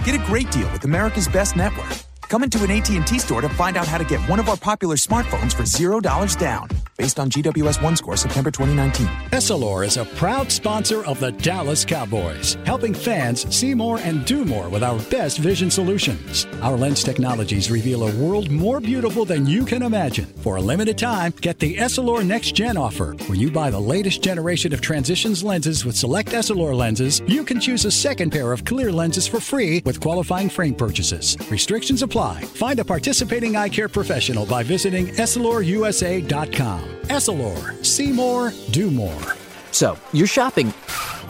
Get 0.03 0.15
a 0.15 0.25
great 0.25 0.49
deal 0.51 0.71
with 0.71 0.85
America's 0.85 1.27
Best 1.27 1.55
Network. 1.55 2.06
Come 2.29 2.43
into 2.43 2.61
an 2.61 2.71
AT&T 2.71 3.19
store 3.19 3.39
to 3.39 3.47
find 3.47 3.77
out 3.77 3.87
how 3.87 3.97
to 3.97 4.03
get 4.03 4.19
one 4.29 4.39
of 4.39 4.49
our 4.49 4.57
popular 4.57 4.97
smartphones 4.97 5.53
for 5.53 5.63
$0 5.63 6.37
down. 6.37 6.67
Based 6.97 7.19
on 7.19 7.29
GWS 7.29 7.81
One 7.81 7.95
score 7.95 8.17
September 8.17 8.49
2019. 8.49 9.05
Essilor 9.31 9.85
is 9.85 9.97
a 9.97 10.03
proud 10.03 10.51
sponsor 10.51 11.05
of 11.05 11.19
the 11.19 11.31
Dallas 11.31 11.85
Cowboys, 11.85 12.57
helping 12.65 12.93
fans 12.93 13.55
see 13.55 13.75
more 13.75 13.99
and 13.99 14.25
do 14.25 14.43
more 14.43 14.67
with 14.67 14.83
our 14.83 14.99
best 15.03 15.37
vision 15.37 15.69
solutions. 15.69 16.47
Our 16.61 16.75
lens 16.75 17.03
technologies 17.03 17.69
reveal 17.69 18.03
a 18.03 18.15
world 18.15 18.49
more 18.49 18.81
beautiful 18.81 19.25
than 19.25 19.45
you 19.45 19.63
can 19.63 19.83
imagine. 19.83 20.25
For 20.25 20.55
a 20.55 20.61
limited 20.61 20.97
time, 20.97 21.33
get 21.39 21.59
the 21.59 21.77
Essilor 21.77 22.25
Next 22.25 22.55
Gen 22.55 22.77
offer. 22.77 23.15
When 23.27 23.39
you 23.39 23.51
buy 23.51 23.69
the 23.69 23.79
latest 23.79 24.23
generation 24.23 24.73
of 24.73 24.81
transitions 24.81 25.43
lenses 25.43 25.85
with 25.85 25.95
select 25.95 26.29
Essilor 26.29 26.75
lenses, 26.75 27.21
you 27.27 27.43
can 27.43 27.61
choose 27.61 27.85
a 27.85 27.91
second 27.91 28.31
pair 28.31 28.51
of 28.51 28.65
clear 28.65 28.91
lenses 28.91 29.27
for 29.27 29.39
free 29.39 29.83
with 29.85 30.01
qualifying 30.01 30.49
frame 30.49 30.73
purchases. 30.73 31.37
Restrictions 31.51 32.01
apply. 32.01 32.16
Find 32.17 32.79
a 32.79 32.85
participating 32.85 33.55
eye 33.55 33.69
care 33.69 33.87
professional 33.87 34.45
by 34.47 34.63
visiting 34.63 35.07
EssilorUSA.com. 35.07 36.81
Essilor. 37.03 37.85
See 37.85 38.11
more, 38.11 38.51
do 38.71 38.89
more. 38.89 39.35
So, 39.71 39.97
you're 40.13 40.25
shopping, 40.25 40.73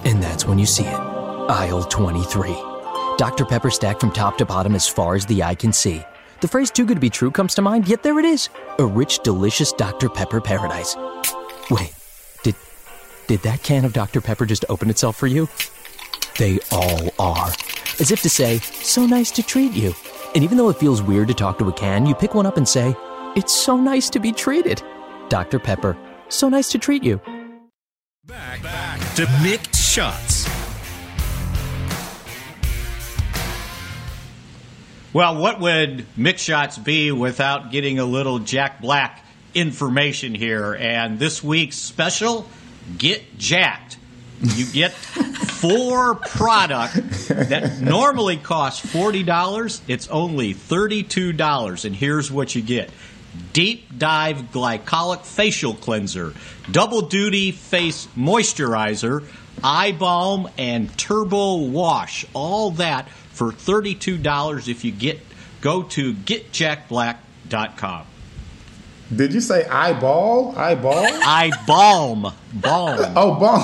and 0.05 0.23
that's 0.23 0.45
when 0.45 0.57
you 0.57 0.65
see 0.65 0.85
it. 0.85 0.99
Aisle 1.49 1.83
23. 1.83 2.55
Dr. 3.17 3.43
Pepper 3.43 3.69
stacked 3.69 3.99
from 3.99 4.11
top 4.11 4.38
to 4.38 4.45
bottom 4.45 4.75
as 4.75 4.88
far 4.88 5.15
as 5.15 5.25
the 5.25 5.43
eye 5.43 5.55
can 5.55 5.73
see. 5.73 6.01
The 6.39 6.47
phrase 6.47 6.71
too 6.71 6.85
good 6.85 6.95
to 6.95 7.01
be 7.01 7.09
true 7.09 7.31
comes 7.31 7.53
to 7.55 7.61
mind, 7.61 7.89
yet 7.89 8.03
there 8.03 8.17
it 8.19 8.25
is. 8.25 8.47
A 8.79 8.85
rich, 8.85 9.19
delicious 9.19 9.73
Dr. 9.73 10.07
Pepper 10.07 10.39
paradise. 10.39 10.95
Wait, 11.69 11.93
did 12.43 12.55
did 13.27 13.41
that 13.41 13.61
can 13.61 13.83
of 13.83 13.91
Dr. 13.91 14.21
Pepper 14.21 14.45
just 14.45 14.63
open 14.69 14.89
itself 14.89 15.17
for 15.17 15.27
you? 15.27 15.49
They 16.38 16.59
all 16.71 17.09
are. 17.19 17.51
As 17.99 18.11
if 18.11 18.21
to 18.21 18.29
say, 18.29 18.59
so 18.59 19.05
nice 19.05 19.31
to 19.31 19.43
treat 19.43 19.73
you. 19.73 19.93
And 20.36 20.43
even 20.43 20.57
though 20.57 20.69
it 20.69 20.78
feels 20.78 21.01
weird 21.01 21.28
to 21.30 21.34
talk 21.34 21.57
to 21.59 21.67
a 21.67 21.73
can, 21.73 22.05
you 22.05 22.15
pick 22.15 22.34
one 22.34 22.45
up 22.45 22.57
and 22.57 22.67
say, 22.67 22.95
it's 23.36 23.53
so 23.53 23.78
nice 23.78 24.09
to 24.11 24.19
be 24.19 24.32
treated. 24.32 24.82
Dr. 25.30 25.59
Pepper, 25.59 25.97
so 26.30 26.49
nice 26.49 26.69
to 26.69 26.78
treat 26.78 27.03
you. 27.03 27.19
Back, 28.25 28.61
back 28.61 28.99
to 29.15 29.25
mick 29.25 29.73
shots. 29.73 30.47
Well, 35.13 35.38
what 35.38 35.59
would 35.59 36.05
mick 36.17 36.38
shots 36.38 36.78
be 36.78 37.11
without 37.11 37.71
getting 37.71 37.97
a 37.97 38.05
little 38.05 38.39
Jack 38.39 38.82
Black 38.82 39.23
information 39.53 40.36
here? 40.36 40.75
And 40.75 41.17
this 41.17 41.43
week's 41.43 41.78
special, 41.78 42.47
get 42.97 43.38
jacked. 43.38 43.97
You 44.41 44.65
get 44.65 44.91
four 44.93 46.15
product 46.15 46.95
that 47.27 47.81
normally 47.81 48.38
costs 48.38 48.85
forty 48.85 49.23
dollars. 49.23 49.81
It's 49.88 50.07
only 50.09 50.53
thirty-two 50.53 51.33
dollars, 51.33 51.85
and 51.85 51.95
here's 51.95 52.31
what 52.31 52.53
you 52.53 52.61
get: 52.61 52.91
Deep 53.53 53.97
Dive 53.97 54.51
Glycolic 54.51 55.25
Facial 55.25 55.73
Cleanser, 55.73 56.33
Double 56.71 57.01
Duty 57.01 57.51
Face 57.51 58.07
Moisturizer, 58.15 59.23
Eye 59.63 59.91
Balm, 59.91 60.49
and 60.57 60.95
Turbo 60.97 61.55
Wash. 61.55 62.25
All 62.33 62.71
that 62.71 63.09
for 63.09 63.51
$32 63.51 64.67
if 64.67 64.83
you 64.83 64.91
get 64.91 65.19
go 65.61 65.83
to 65.83 66.13
getjackblack.com. 66.13 68.05
Did 69.15 69.33
you 69.33 69.41
say 69.41 69.65
eyeball? 69.65 70.53
Eyeball? 70.57 71.05
Eyebalm. 71.05 72.33
Balm. 72.53 73.13
Oh, 73.15 73.39
balm. 73.39 73.63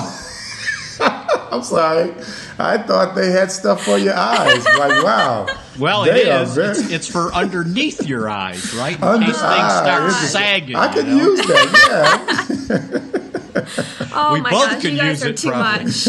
I'm 1.54 1.62
sorry. 1.62 2.10
I 2.58 2.78
thought 2.78 3.14
they 3.14 3.30
had 3.30 3.50
stuff 3.52 3.84
for 3.84 3.96
your 3.98 4.14
eyes. 4.14 4.64
Like, 4.64 5.02
wow. 5.04 5.46
Well, 5.78 6.04
They 6.04 6.22
it 6.30 6.48
very- 6.48 6.70
It's, 6.70 6.90
it's 6.90 7.08
for 7.10 7.32
underneath 7.34 8.06
your 8.06 8.28
eyes, 8.28 8.74
right? 8.74 8.96
In 8.96 9.02
Under- 9.04 9.26
case 9.26 9.34
things 9.36 9.44
ah, 9.44 9.80
start 9.82 10.12
sagging. 10.12 10.76
I 10.76 10.92
could 10.92 11.06
you 11.06 11.16
know? 11.16 11.24
use 11.30 11.46
that, 11.46 13.10
Oh 14.16 14.34
We 14.34 14.40
my 14.40 14.50
both 14.50 14.68
gosh, 14.70 14.82
could 14.82 14.92
you 14.92 14.98
guys 14.98 15.24
use 15.24 15.24
are 15.24 15.28
it 15.30 15.36
too 15.36 15.48
probably. 15.50 15.84
much. 15.84 16.08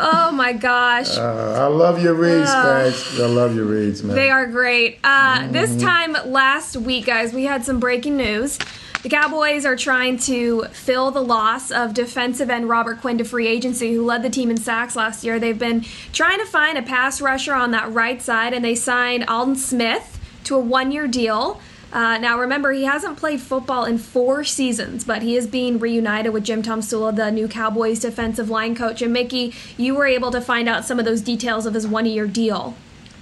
Oh 0.00 0.30
my 0.32 0.52
gosh. 0.52 1.08
Uh, 1.18 1.56
I 1.58 1.66
love 1.66 2.02
your 2.02 2.14
reads, 2.14 2.48
Ugh. 2.48 2.92
Spags. 2.92 3.20
I 3.22 3.26
love 3.26 3.54
your 3.56 3.64
reads, 3.64 4.02
man. 4.02 4.14
They 4.16 4.30
are 4.30 4.46
great. 4.46 4.98
Uh, 5.04 5.48
This 5.48 5.70
Mhm. 5.72 5.80
time 5.82 6.16
last 6.32 6.76
week, 6.76 7.06
guys, 7.06 7.32
we 7.32 7.44
had 7.44 7.64
some 7.64 7.80
breaking 7.80 8.16
news. 8.16 8.58
The 9.02 9.08
Cowboys 9.08 9.64
are 9.64 9.76
trying 9.76 10.18
to 10.20 10.64
fill 10.72 11.12
the 11.12 11.22
loss 11.22 11.70
of 11.70 11.94
defensive 11.94 12.50
end 12.50 12.68
Robert 12.68 13.00
Quinn 13.00 13.18
to 13.18 13.24
free 13.24 13.46
agency, 13.46 13.94
who 13.94 14.04
led 14.04 14.24
the 14.24 14.30
team 14.30 14.50
in 14.50 14.56
sacks 14.56 14.96
last 14.96 15.22
year. 15.22 15.38
They've 15.38 15.58
been 15.58 15.84
trying 16.12 16.40
to 16.40 16.46
find 16.46 16.76
a 16.76 16.82
pass 16.82 17.20
rusher 17.20 17.54
on 17.54 17.70
that 17.70 17.92
right 17.92 18.20
side, 18.20 18.54
and 18.54 18.64
they 18.64 18.74
signed 18.74 19.24
Aldon 19.28 19.54
Smith 19.54 20.18
to 20.44 20.56
a 20.56 20.58
one 20.58 20.90
year 20.90 21.06
deal. 21.06 21.60
Uh, 21.92 22.18
now, 22.18 22.40
remember, 22.40 22.72
he 22.72 22.84
hasn't 22.84 23.16
played 23.16 23.40
football 23.40 23.84
in 23.84 23.98
four 23.98 24.42
seasons, 24.42 25.04
but 25.04 25.22
he 25.22 25.36
is 25.36 25.46
being 25.46 25.78
reunited 25.78 26.32
with 26.32 26.42
Jim 26.42 26.62
Tomsula, 26.62 27.14
the 27.14 27.30
new 27.30 27.46
Cowboys 27.46 28.00
defensive 28.00 28.50
line 28.50 28.74
coach. 28.74 29.00
And 29.00 29.12
Mickey, 29.12 29.54
you 29.76 29.94
were 29.94 30.06
able 30.06 30.32
to 30.32 30.40
find 30.40 30.68
out 30.68 30.84
some 30.84 30.98
of 30.98 31.04
those 31.04 31.22
details 31.22 31.66
of 31.66 31.74
his 31.74 31.86
one 31.86 32.04
year 32.04 32.26
deal. 32.26 32.74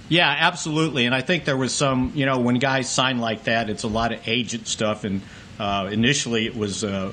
Yeah, 0.09 0.35
absolutely. 0.39 1.05
And 1.05 1.13
I 1.13 1.21
think 1.21 1.45
there 1.45 1.57
was 1.57 1.73
some, 1.73 2.13
you 2.15 2.25
know, 2.25 2.39
when 2.39 2.59
guys 2.59 2.89
sign 2.89 3.19
like 3.19 3.43
that, 3.43 3.69
it's 3.69 3.83
a 3.83 3.87
lot 3.89 4.11
of 4.11 4.27
agent 4.27 4.67
stuff. 4.67 5.03
And 5.03 5.21
uh, 5.59 5.89
initially 5.91 6.45
it 6.45 6.55
was 6.55 6.83
uh, 6.83 7.11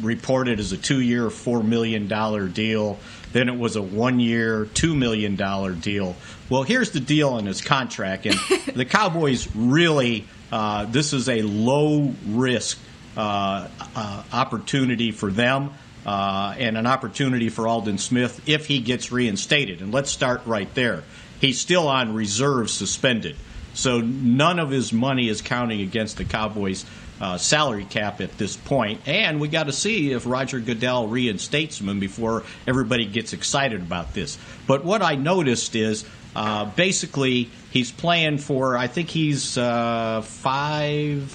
reported 0.00 0.60
as 0.60 0.72
a 0.72 0.76
two 0.76 1.00
year, 1.00 1.28
$4 1.28 1.64
million 1.64 2.08
deal. 2.52 2.98
Then 3.32 3.48
it 3.48 3.58
was 3.58 3.76
a 3.76 3.82
one 3.82 4.20
year, 4.20 4.66
$2 4.66 4.96
million 4.96 5.36
deal. 5.80 6.16
Well, 6.48 6.62
here's 6.62 6.90
the 6.92 7.00
deal 7.00 7.38
in 7.38 7.46
his 7.46 7.62
contract. 7.62 8.26
And 8.26 8.34
the 8.74 8.84
Cowboys 8.84 9.48
really, 9.54 10.26
uh, 10.52 10.86
this 10.86 11.12
is 11.12 11.28
a 11.28 11.42
low 11.42 12.14
risk 12.26 12.78
uh, 13.16 13.68
uh, 13.96 14.22
opportunity 14.32 15.12
for 15.12 15.30
them. 15.30 15.70
Uh, 16.06 16.54
and 16.58 16.76
an 16.76 16.86
opportunity 16.86 17.48
for 17.48 17.66
Aldon 17.66 17.96
Smith 17.96 18.46
if 18.46 18.66
he 18.66 18.80
gets 18.80 19.10
reinstated. 19.10 19.80
And 19.80 19.90
let's 19.90 20.10
start 20.10 20.42
right 20.44 20.72
there. 20.74 21.02
He's 21.40 21.58
still 21.58 21.88
on 21.88 22.14
reserve 22.14 22.68
suspended. 22.68 23.36
So 23.72 24.00
none 24.00 24.58
of 24.58 24.70
his 24.70 24.92
money 24.92 25.30
is 25.30 25.40
counting 25.40 25.80
against 25.80 26.18
the 26.18 26.26
Cowboys' 26.26 26.84
uh, 27.20 27.38
salary 27.38 27.84
cap 27.84 28.20
at 28.20 28.36
this 28.38 28.56
point. 28.56 29.00
And 29.06 29.40
we 29.40 29.48
got 29.48 29.64
to 29.64 29.72
see 29.72 30.12
if 30.12 30.26
Roger 30.26 30.60
Goodell 30.60 31.08
reinstates 31.08 31.80
him 31.80 32.00
before 32.00 32.42
everybody 32.66 33.06
gets 33.06 33.32
excited 33.32 33.80
about 33.80 34.14
this. 34.14 34.38
But 34.66 34.84
what 34.84 35.02
I 35.02 35.14
noticed 35.14 35.74
is 35.76 36.04
uh, 36.34 36.64
basically 36.64 37.50
he's 37.70 37.92
playing 37.92 38.38
for, 38.38 38.76
I 38.76 38.86
think 38.88 39.08
he's 39.10 39.56
uh, 39.56 40.22
five 40.22 41.30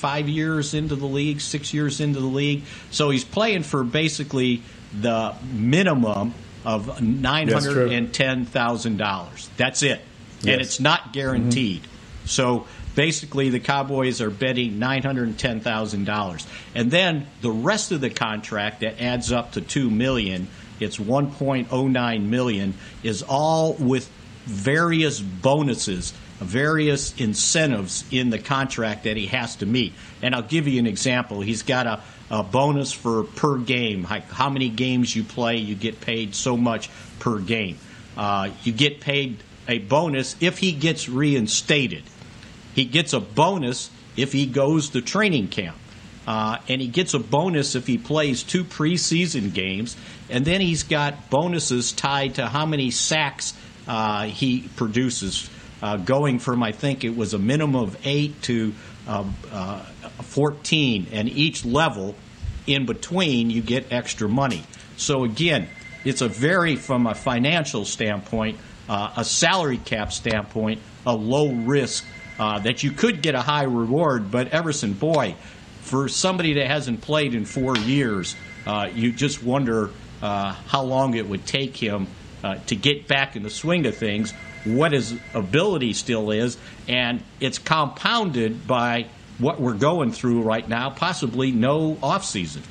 five 0.00 0.30
years 0.30 0.72
into 0.72 0.96
the 0.96 1.06
league, 1.06 1.42
six 1.42 1.74
years 1.74 2.00
into 2.00 2.20
the 2.20 2.26
league. 2.26 2.62
So 2.90 3.10
he's 3.10 3.24
playing 3.24 3.64
for 3.64 3.84
basically 3.84 4.62
the 4.98 5.34
minimum 5.52 6.32
of 6.64 7.02
nine 7.02 7.48
That's 7.48 7.64
true. 7.64 7.74
hundred 7.74 7.92
and 7.92 8.12
ten 8.12 8.46
thousand 8.46 8.96
dollars. 8.96 9.50
That's 9.56 9.82
it, 9.82 10.00
and 10.40 10.60
it's 10.60 10.80
not 10.80 11.12
guaranteed. 11.12 11.82
So 12.24 12.66
basically, 13.00 13.48
the 13.48 13.60
Cowboys 13.60 14.20
are 14.20 14.28
betting 14.28 14.78
nine 14.78 15.02
hundred 15.02 15.42
and 16.74 16.90
then 16.90 17.26
the 17.40 17.50
rest 17.50 17.92
of 17.92 18.02
the 18.02 18.10
contract 18.10 18.80
that 18.80 19.00
adds 19.00 19.32
up 19.32 19.52
to 19.52 19.62
two 19.62 19.88
million. 19.88 20.48
It's 20.80 21.00
one 21.00 21.32
point 21.32 21.68
oh 21.70 21.88
nine 21.88 22.28
million. 22.28 22.74
Is 23.02 23.22
all 23.22 23.72
with 23.72 24.06
various 24.44 25.18
bonuses, 25.18 26.12
various 26.40 27.18
incentives 27.18 28.04
in 28.10 28.28
the 28.28 28.38
contract 28.38 29.04
that 29.04 29.16
he 29.16 29.28
has 29.28 29.56
to 29.56 29.66
meet. 29.66 29.94
And 30.20 30.34
I'll 30.34 30.42
give 30.42 30.68
you 30.68 30.78
an 30.78 30.86
example. 30.86 31.40
He's 31.40 31.62
got 31.62 31.86
a, 31.86 32.02
a 32.30 32.42
bonus 32.42 32.92
for 32.92 33.24
per 33.24 33.56
game. 33.56 34.02
Like 34.02 34.30
how 34.30 34.50
many 34.50 34.68
games 34.68 35.16
you 35.16 35.24
play, 35.24 35.56
you 35.56 35.74
get 35.74 36.02
paid 36.02 36.34
so 36.34 36.54
much 36.54 36.90
per 37.18 37.38
game. 37.38 37.78
Uh, 38.14 38.50
you 38.62 38.74
get 38.74 39.00
paid 39.00 39.38
a 39.66 39.78
bonus 39.78 40.36
if 40.42 40.58
he 40.58 40.72
gets 40.72 41.08
reinstated. 41.08 42.02
He 42.74 42.84
gets 42.84 43.12
a 43.12 43.20
bonus 43.20 43.90
if 44.16 44.32
he 44.32 44.46
goes 44.46 44.90
to 44.90 45.00
training 45.00 45.48
camp. 45.48 45.76
Uh, 46.26 46.58
and 46.68 46.80
he 46.80 46.86
gets 46.86 47.14
a 47.14 47.18
bonus 47.18 47.74
if 47.74 47.86
he 47.86 47.98
plays 47.98 48.42
two 48.42 48.62
preseason 48.64 49.52
games. 49.52 49.96
And 50.28 50.44
then 50.44 50.60
he's 50.60 50.82
got 50.82 51.30
bonuses 51.30 51.92
tied 51.92 52.36
to 52.36 52.46
how 52.46 52.66
many 52.66 52.90
sacks 52.90 53.54
uh, 53.88 54.24
he 54.26 54.68
produces, 54.76 55.50
uh, 55.82 55.96
going 55.96 56.38
from, 56.38 56.62
I 56.62 56.72
think 56.72 57.04
it 57.04 57.16
was 57.16 57.34
a 57.34 57.38
minimum 57.38 57.82
of 57.82 57.98
eight 58.04 58.40
to 58.42 58.74
um, 59.08 59.34
uh, 59.50 59.82
14. 60.22 61.08
And 61.12 61.28
each 61.28 61.64
level 61.64 62.14
in 62.66 62.86
between, 62.86 63.50
you 63.50 63.62
get 63.62 63.90
extra 63.90 64.28
money. 64.28 64.62
So 64.96 65.24
again, 65.24 65.68
it's 66.04 66.20
a 66.20 66.28
very, 66.28 66.76
from 66.76 67.06
a 67.06 67.14
financial 67.14 67.84
standpoint, 67.84 68.58
uh, 68.88 69.14
a 69.16 69.24
salary 69.24 69.78
cap 69.78 70.12
standpoint, 70.12 70.80
a 71.06 71.14
low 71.14 71.52
risk 71.52 72.04
uh, 72.40 72.58
that 72.60 72.82
you 72.82 72.90
could 72.90 73.20
get 73.20 73.34
a 73.34 73.42
high 73.42 73.64
reward. 73.64 74.30
But 74.30 74.48
Everson, 74.48 74.94
boy, 74.94 75.36
for 75.82 76.08
somebody 76.08 76.54
that 76.54 76.66
hasn't 76.66 77.02
played 77.02 77.34
in 77.34 77.44
four 77.44 77.76
years, 77.76 78.34
uh, 78.66 78.88
you 78.92 79.12
just 79.12 79.42
wonder 79.42 79.90
uh, 80.22 80.54
how 80.66 80.82
long 80.82 81.14
it 81.14 81.28
would 81.28 81.46
take 81.46 81.76
him 81.76 82.06
uh, 82.42 82.56
to 82.66 82.74
get 82.74 83.06
back 83.06 83.36
in 83.36 83.42
the 83.42 83.50
swing 83.50 83.86
of 83.86 83.94
things, 83.94 84.32
what 84.64 84.92
his 84.92 85.14
ability 85.34 85.92
still 85.92 86.30
is, 86.30 86.56
and 86.88 87.22
it's 87.40 87.58
compounded 87.58 88.66
by 88.66 89.06
what 89.38 89.60
we're 89.60 89.74
going 89.74 90.10
through 90.10 90.42
right 90.42 90.66
now, 90.66 90.88
possibly 90.88 91.52
no 91.52 91.94
offseason. 91.96 92.62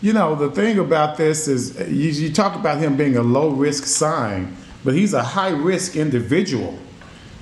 You 0.00 0.12
know, 0.12 0.36
the 0.36 0.50
thing 0.50 0.78
about 0.78 1.16
this 1.16 1.48
is 1.48 1.76
you, 1.80 2.26
you 2.26 2.32
talk 2.32 2.54
about 2.54 2.78
him 2.78 2.96
being 2.96 3.16
a 3.16 3.22
low 3.22 3.48
risk 3.48 3.86
sign, 3.86 4.56
but 4.84 4.94
he's 4.94 5.14
a 5.14 5.22
high 5.22 5.50
risk 5.50 5.96
individual. 5.96 6.78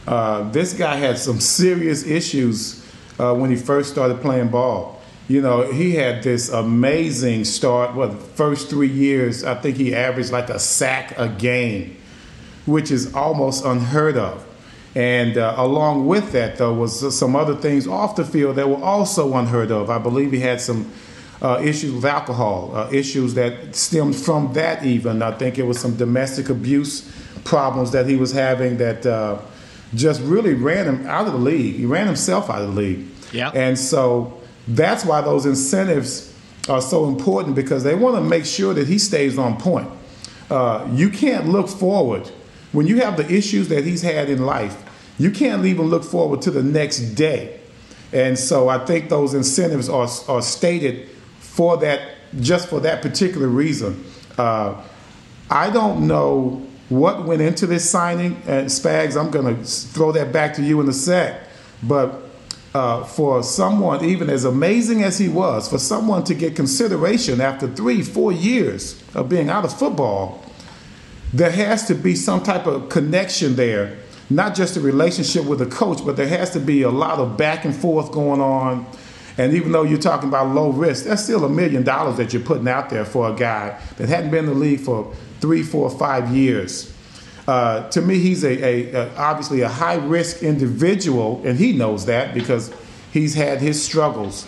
Uh, 0.06 0.50
this 0.50 0.74
guy 0.74 0.96
had 0.96 1.18
some 1.18 1.40
serious 1.40 2.06
issues 2.06 2.84
uh, 3.18 3.34
when 3.34 3.50
he 3.50 3.56
first 3.56 3.90
started 3.90 4.20
playing 4.20 4.48
ball. 4.48 5.00
You 5.28 5.40
know, 5.40 5.72
he 5.72 5.94
had 5.94 6.22
this 6.22 6.50
amazing 6.50 7.44
start. 7.44 7.94
Well, 7.94 8.08
the 8.08 8.16
first 8.16 8.68
three 8.68 8.88
years, 8.88 9.42
I 9.42 9.54
think 9.54 9.76
he 9.78 9.94
averaged 9.94 10.30
like 10.30 10.50
a 10.50 10.58
sack 10.58 11.18
a 11.18 11.28
game, 11.28 11.96
which 12.66 12.90
is 12.90 13.14
almost 13.14 13.64
unheard 13.64 14.18
of. 14.18 14.46
And 14.94 15.38
uh, 15.38 15.54
along 15.56 16.06
with 16.06 16.32
that, 16.32 16.58
though, 16.58 16.74
was 16.74 17.16
some 17.16 17.34
other 17.34 17.56
things 17.56 17.86
off 17.88 18.16
the 18.16 18.24
field 18.24 18.56
that 18.56 18.68
were 18.68 18.82
also 18.82 19.34
unheard 19.34 19.70
of. 19.70 19.88
I 19.88 19.98
believe 19.98 20.30
he 20.30 20.40
had 20.40 20.60
some 20.60 20.92
uh, 21.42 21.60
issues 21.64 21.92
with 21.92 22.04
alcohol, 22.04 22.72
uh, 22.76 22.90
issues 22.92 23.34
that 23.34 23.74
stemmed 23.74 24.14
from 24.14 24.52
that. 24.52 24.84
Even 24.84 25.22
I 25.22 25.32
think 25.32 25.58
it 25.58 25.64
was 25.64 25.80
some 25.80 25.96
domestic 25.96 26.48
abuse 26.48 27.10
problems 27.44 27.92
that 27.92 28.06
he 28.06 28.16
was 28.16 28.32
having 28.32 28.76
that 28.76 29.04
uh, 29.04 29.38
just 29.94 30.20
really 30.22 30.54
ran 30.54 30.86
him 30.86 31.06
out 31.06 31.26
of 31.26 31.32
the 31.32 31.38
league. 31.38 31.76
He 31.76 31.86
ran 31.86 32.06
himself 32.06 32.50
out 32.50 32.62
of 32.62 32.74
the 32.74 32.80
league. 32.80 33.06
Yeah. 33.32 33.50
And 33.50 33.78
so 33.78 34.40
that's 34.68 35.04
why 35.04 35.20
those 35.20 35.46
incentives 35.46 36.32
are 36.68 36.80
so 36.80 37.06
important 37.06 37.54
because 37.54 37.84
they 37.84 37.94
want 37.94 38.16
to 38.16 38.22
make 38.22 38.46
sure 38.46 38.74
that 38.74 38.88
he 38.88 38.98
stays 38.98 39.38
on 39.38 39.58
point. 39.58 39.88
Uh, 40.50 40.88
you 40.92 41.10
can't 41.10 41.48
look 41.48 41.68
forward 41.68 42.30
when 42.72 42.86
you 42.86 43.00
have 43.00 43.16
the 43.16 43.30
issues 43.30 43.68
that 43.68 43.84
he's 43.84 44.02
had 44.02 44.28
in 44.30 44.44
life. 44.44 44.82
You 45.18 45.30
can't 45.30 45.64
even 45.64 45.86
look 45.86 46.04
forward 46.04 46.42
to 46.42 46.50
the 46.50 46.62
next 46.62 47.00
day. 47.14 47.60
And 48.12 48.38
so 48.38 48.68
I 48.68 48.84
think 48.84 49.08
those 49.08 49.34
incentives 49.34 49.88
are, 49.88 50.08
are 50.28 50.42
stated 50.42 51.08
for 51.40 51.76
that, 51.78 52.14
just 52.40 52.68
for 52.68 52.80
that 52.80 53.02
particular 53.02 53.48
reason. 53.48 54.04
Uh, 54.38 54.82
I 55.50 55.70
don't 55.70 56.06
know 56.06 56.66
what 56.88 57.24
went 57.24 57.40
into 57.40 57.66
this 57.66 57.88
signing, 57.88 58.42
and 58.46 58.68
Spags, 58.68 59.18
I'm 59.18 59.30
going 59.30 59.56
to 59.56 59.64
throw 59.64 60.12
that 60.12 60.32
back 60.32 60.54
to 60.54 60.62
you 60.62 60.80
in 60.80 60.88
a 60.88 60.92
sec. 60.92 61.40
But 61.82 62.22
uh, 62.74 63.04
for 63.04 63.42
someone, 63.42 64.04
even 64.04 64.28
as 64.28 64.44
amazing 64.44 65.02
as 65.02 65.18
he 65.18 65.28
was, 65.28 65.68
for 65.68 65.78
someone 65.78 66.24
to 66.24 66.34
get 66.34 66.56
consideration 66.56 67.40
after 67.40 67.68
three, 67.68 68.02
four 68.02 68.32
years 68.32 69.02
of 69.14 69.28
being 69.28 69.48
out 69.48 69.64
of 69.64 69.78
football, 69.78 70.44
there 71.32 71.50
has 71.50 71.86
to 71.86 71.94
be 71.94 72.14
some 72.14 72.42
type 72.42 72.66
of 72.66 72.88
connection 72.88 73.56
there. 73.56 73.98
Not 74.30 74.54
just 74.54 74.76
a 74.76 74.80
relationship 74.80 75.44
with 75.44 75.60
a 75.60 75.66
coach, 75.66 76.04
but 76.04 76.16
there 76.16 76.28
has 76.28 76.50
to 76.50 76.60
be 76.60 76.82
a 76.82 76.90
lot 76.90 77.18
of 77.18 77.36
back 77.36 77.64
and 77.64 77.74
forth 77.74 78.10
going 78.10 78.40
on. 78.40 78.86
And 79.36 79.52
even 79.54 79.72
though 79.72 79.82
you're 79.82 79.98
talking 79.98 80.28
about 80.28 80.54
low 80.54 80.70
risk, 80.70 81.06
that's 81.06 81.24
still 81.24 81.44
a 81.44 81.48
million 81.48 81.82
dollars 81.82 82.16
that 82.18 82.32
you're 82.32 82.42
putting 82.42 82.68
out 82.68 82.90
there 82.90 83.04
for 83.04 83.30
a 83.30 83.34
guy 83.34 83.80
that 83.96 84.08
hadn't 84.08 84.30
been 84.30 84.44
in 84.44 84.50
the 84.50 84.54
league 84.54 84.80
for 84.80 85.12
three, 85.40 85.62
four, 85.62 85.90
five 85.90 86.30
years. 86.30 86.92
Uh, 87.46 87.88
to 87.90 88.00
me, 88.00 88.18
he's 88.18 88.44
a, 88.44 88.62
a, 88.62 88.92
a 88.92 89.16
obviously 89.16 89.60
a 89.60 89.68
high 89.68 89.96
risk 89.96 90.42
individual, 90.42 91.42
and 91.44 91.58
he 91.58 91.72
knows 91.72 92.06
that 92.06 92.32
because 92.32 92.72
he's 93.12 93.34
had 93.34 93.60
his 93.60 93.82
struggles. 93.82 94.46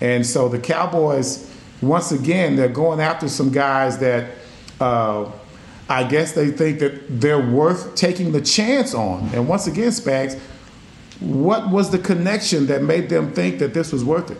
And 0.00 0.26
so 0.26 0.48
the 0.48 0.58
Cowboys, 0.58 1.48
once 1.80 2.10
again, 2.10 2.56
they're 2.56 2.68
going 2.68 3.00
after 3.00 3.28
some 3.28 3.52
guys 3.52 3.98
that 3.98 4.30
uh, 4.80 5.30
I 5.88 6.04
guess 6.04 6.32
they 6.32 6.50
think 6.50 6.80
that 6.80 7.20
they're 7.20 7.38
worth 7.38 7.94
taking 7.94 8.32
the 8.32 8.40
chance 8.40 8.94
on. 8.94 9.28
And 9.34 9.46
once 9.46 9.66
again, 9.66 9.90
Spags, 9.90 10.40
what 11.22 11.70
was 11.70 11.90
the 11.90 11.98
connection 11.98 12.66
that 12.66 12.82
made 12.82 13.08
them 13.08 13.32
think 13.32 13.58
that 13.60 13.74
this 13.74 13.92
was 13.92 14.04
worth 14.04 14.30
it? 14.30 14.38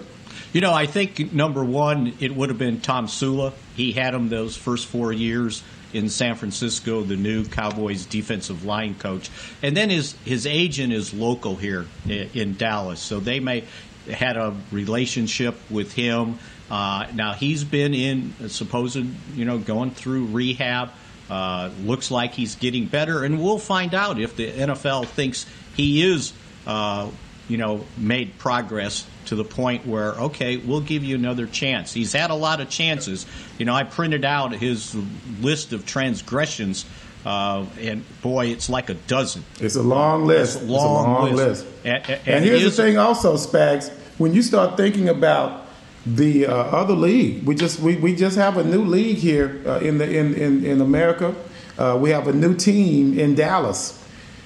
You 0.53 0.61
know, 0.61 0.73
I 0.73 0.87
think 0.87 1.33
number 1.33 1.65
one, 1.65 2.15
it 2.21 2.35
would 2.37 2.51
have 2.51 2.59
been 2.59 2.79
Tomsula. 2.79 3.55
He 3.75 3.93
had 3.93 4.13
him 4.15 4.29
those 4.29 4.55
first 4.55 4.87
four 4.87 5.13
years 5.13 5.63
in 5.95 6.09
San 6.09 6.35
Francisco, 6.35 7.03
the 7.03 7.17
new 7.17 7.45
Cowboys 7.45 8.05
defensive 8.05 8.65
line 8.65 8.95
coach. 8.95 9.31
And 9.63 9.77
then 9.77 9.91
his, 9.91 10.13
his 10.25 10.47
agent 10.47 10.93
is 10.93 11.15
local 11.15 11.57
here 11.57 11.87
in 12.07 12.57
Dallas. 12.57 13.01
So 13.01 13.21
they 13.21 13.41
may 13.41 13.65
had 14.11 14.37
a 14.37 14.55
relationship 14.71 15.55
with 15.71 15.93
him. 15.93 16.39
Uh, 16.71 17.07
now 17.15 17.33
he's 17.33 17.65
been 17.65 17.95
in 17.95 18.35
supposed, 18.49 19.05
you 19.35 19.45
know, 19.45 19.59
going 19.59 19.91
through 19.91 20.27
rehab. 20.27 20.91
Uh, 21.31 21.71
looks 21.83 22.11
like 22.11 22.35
he's 22.35 22.57
getting 22.57 22.85
better, 22.85 23.25
and 23.25 23.43
we'll 23.43 23.59
find 23.59 23.95
out 23.95 24.21
if 24.21 24.37
the 24.37 24.51
NFL 24.51 25.07
thinks 25.07 25.47
he 25.75 26.03
is, 26.03 26.33
uh, 26.67 27.11
you 27.49 27.57
know, 27.57 27.85
made 27.99 28.39
progress 28.39 29.07
to 29.27 29.37
the 29.37 29.45
point 29.45 29.87
where 29.87 30.13
okay, 30.13 30.57
we'll 30.57 30.81
give 30.81 31.05
you 31.05 31.15
another 31.15 31.47
chance. 31.47 31.93
He's 31.93 32.13
had 32.13 32.31
a 32.31 32.35
lot 32.35 32.61
of 32.61 32.69
chances. 32.69 33.27
You 33.59 33.67
know, 33.67 33.75
I 33.75 33.85
printed 33.85 34.25
out 34.25 34.53
his 34.53 34.97
list 35.41 35.73
of 35.73 35.87
transgressions. 35.87 36.85
Uh, 37.25 37.67
and 37.81 38.05
boy, 38.21 38.47
it's 38.47 38.69
like 38.69 38.91
a 38.91 38.95
dozen. 38.95 39.45
It's 39.61 39.77
a 39.77 39.83
long 39.83 40.27
list. 40.27 40.57
It's 40.57 40.65
a 40.65 40.67
long, 40.67 40.83
it's 40.83 41.07
a 41.07 41.09
long 41.09 41.37
list. 41.37 41.67
list. 41.67 41.67
And, 41.85 42.11
and, 42.11 42.29
and 42.29 42.45
here's 42.45 42.65
the 42.65 42.71
thing, 42.71 42.99
also, 42.99 43.37
Spags. 43.37 43.91
When 44.19 44.35
you 44.35 44.43
start 44.43 44.77
thinking 44.77 45.09
about 45.09 45.67
the 46.05 46.47
uh, 46.47 46.55
other 46.55 46.95
league, 46.95 47.45
we 47.45 47.55
just 47.55 47.79
we, 47.79 47.97
we 47.97 48.17
just 48.17 48.37
have 48.37 48.57
a 48.57 48.65
new 48.65 48.85
league 48.85 49.19
here 49.19 49.63
uh, 49.67 49.79
in 49.79 49.99
the 49.99 50.19
in 50.19 50.35
in, 50.35 50.65
in 50.65 50.81
America. 50.81 51.35
Uh, 51.79 51.97
we 52.01 52.11
have 52.11 52.27
a 52.27 52.33
new 52.33 52.55
team 52.55 53.19
in 53.19 53.35
Dallas. 53.35 54.02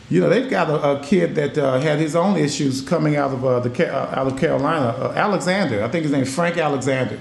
You 0.08 0.20
know, 0.20 0.28
they've 0.28 0.48
got 0.48 0.70
a, 0.70 0.92
a 0.92 1.02
kid 1.02 1.34
that 1.34 1.58
uh, 1.58 1.80
had 1.80 1.98
his 1.98 2.14
own 2.14 2.36
issues 2.36 2.80
coming 2.80 3.16
out 3.16 3.32
of 3.32 3.44
uh, 3.44 3.60
the 3.60 3.92
out 3.92 4.26
of 4.26 4.38
Carolina. 4.38 5.12
Alexander, 5.16 5.82
I 5.82 5.88
think 5.88 6.04
his 6.04 6.12
name 6.12 6.22
is 6.22 6.34
Frank 6.34 6.56
Alexander, 6.56 7.18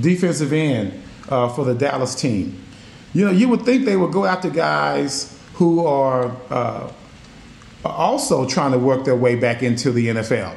defensive 0.00 0.52
end 0.52 1.02
for 1.28 1.64
the 1.64 1.74
Dallas 1.74 2.14
team. 2.14 2.62
You 3.12 3.26
know, 3.26 3.30
you 3.30 3.48
would 3.48 3.62
think 3.62 3.84
they 3.84 3.96
would 3.96 4.12
go 4.12 4.24
after 4.24 4.48
guys 4.48 5.38
who 5.54 5.84
are 5.84 6.34
also 7.84 8.46
trying 8.46 8.72
to 8.72 8.78
work 8.78 9.04
their 9.04 9.16
way 9.16 9.34
back 9.34 9.62
into 9.62 9.90
the 9.90 10.08
NFL. 10.08 10.56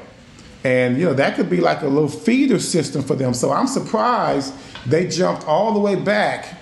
And 0.63 0.97
you 0.97 1.05
know 1.05 1.13
that 1.13 1.35
could 1.35 1.47
be 1.49 1.61
like 1.61 1.83
a 1.83 1.87
little 1.87 2.09
feeder 2.09 2.59
system 2.59 3.03
for 3.03 3.15
them. 3.15 3.35
So 3.35 3.51
I'm 3.51 3.67
surprised 3.67 4.51
they 4.87 5.07
jumped 5.07 5.45
all 5.45 5.73
the 5.73 5.79
way 5.79 5.95
back 5.95 6.57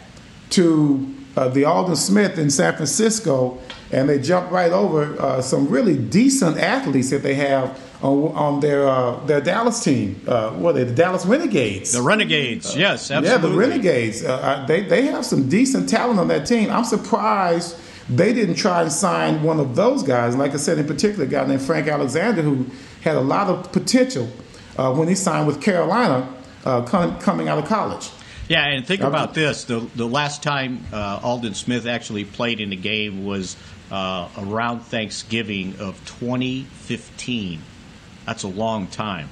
to 0.51 1.15
uh, 1.37 1.47
the 1.47 1.63
Aldon 1.63 1.95
Smith 1.95 2.37
in 2.37 2.49
San 2.49 2.75
Francisco, 2.75 3.61
and 3.93 4.09
they 4.09 4.19
jump 4.19 4.51
right 4.51 4.71
over 4.71 5.19
uh, 5.21 5.41
some 5.41 5.67
really 5.67 5.97
decent 5.97 6.57
athletes 6.57 7.11
that 7.11 7.21
they 7.21 7.35
have 7.35 7.79
on, 8.01 8.31
on 8.35 8.59
their 8.59 8.87
uh, 8.87 9.23
their 9.25 9.39
Dallas 9.39 9.83
team. 9.83 10.19
Uh, 10.27 10.51
what 10.51 10.71
are 10.71 10.79
they? 10.79 10.83
The 10.85 10.95
Dallas 10.95 11.25
Renegades. 11.25 11.93
The 11.93 12.01
Renegades, 12.01 12.75
yes, 12.75 13.11
absolutely. 13.11 13.29
Yeah, 13.29 13.37
the 13.37 13.57
Renegades. 13.57 14.23
Uh, 14.23 14.65
they 14.67 14.81
they 14.81 15.03
have 15.03 15.25
some 15.25 15.47
decent 15.47 15.87
talent 15.87 16.19
on 16.19 16.27
that 16.29 16.47
team. 16.47 16.71
I'm 16.71 16.83
surprised 16.83 17.77
they 18.09 18.33
didn't 18.33 18.55
try 18.55 18.81
and 18.81 18.91
sign 18.91 19.43
one 19.43 19.59
of 19.59 19.75
those 19.75 20.03
guys. 20.03 20.35
Like 20.35 20.53
I 20.53 20.57
said, 20.57 20.77
in 20.79 20.87
particular, 20.87 21.25
a 21.25 21.27
guy 21.27 21.45
named 21.45 21.61
Frank 21.61 21.87
Alexander 21.87 22.41
who 22.41 22.65
had 23.01 23.15
a 23.15 23.21
lot 23.21 23.47
of 23.47 23.71
potential 23.71 24.27
uh, 24.77 24.93
when 24.93 25.07
he 25.07 25.15
signed 25.15 25.47
with 25.47 25.61
Carolina 25.61 26.27
uh, 26.65 26.81
com- 26.81 27.19
coming 27.19 27.47
out 27.47 27.59
of 27.59 27.65
college. 27.65 28.09
Yeah, 28.49 28.65
and 28.65 28.85
think 28.85 29.01
about 29.01 29.33
this: 29.33 29.63
the 29.63 29.79
the 29.95 30.07
last 30.07 30.43
time 30.43 30.85
uh, 30.91 31.19
Aldon 31.23 31.53
Smith 31.53 31.85
actually 31.85 32.25
played 32.25 32.59
in 32.59 32.73
a 32.73 32.75
game 32.75 33.23
was 33.23 33.55
uh, 33.93 34.27
around 34.39 34.79
Thanksgiving 34.81 35.75
of 35.79 35.95
2015. 36.05 37.61
That's 38.25 38.43
a 38.43 38.47
long 38.47 38.87
time, 38.87 39.29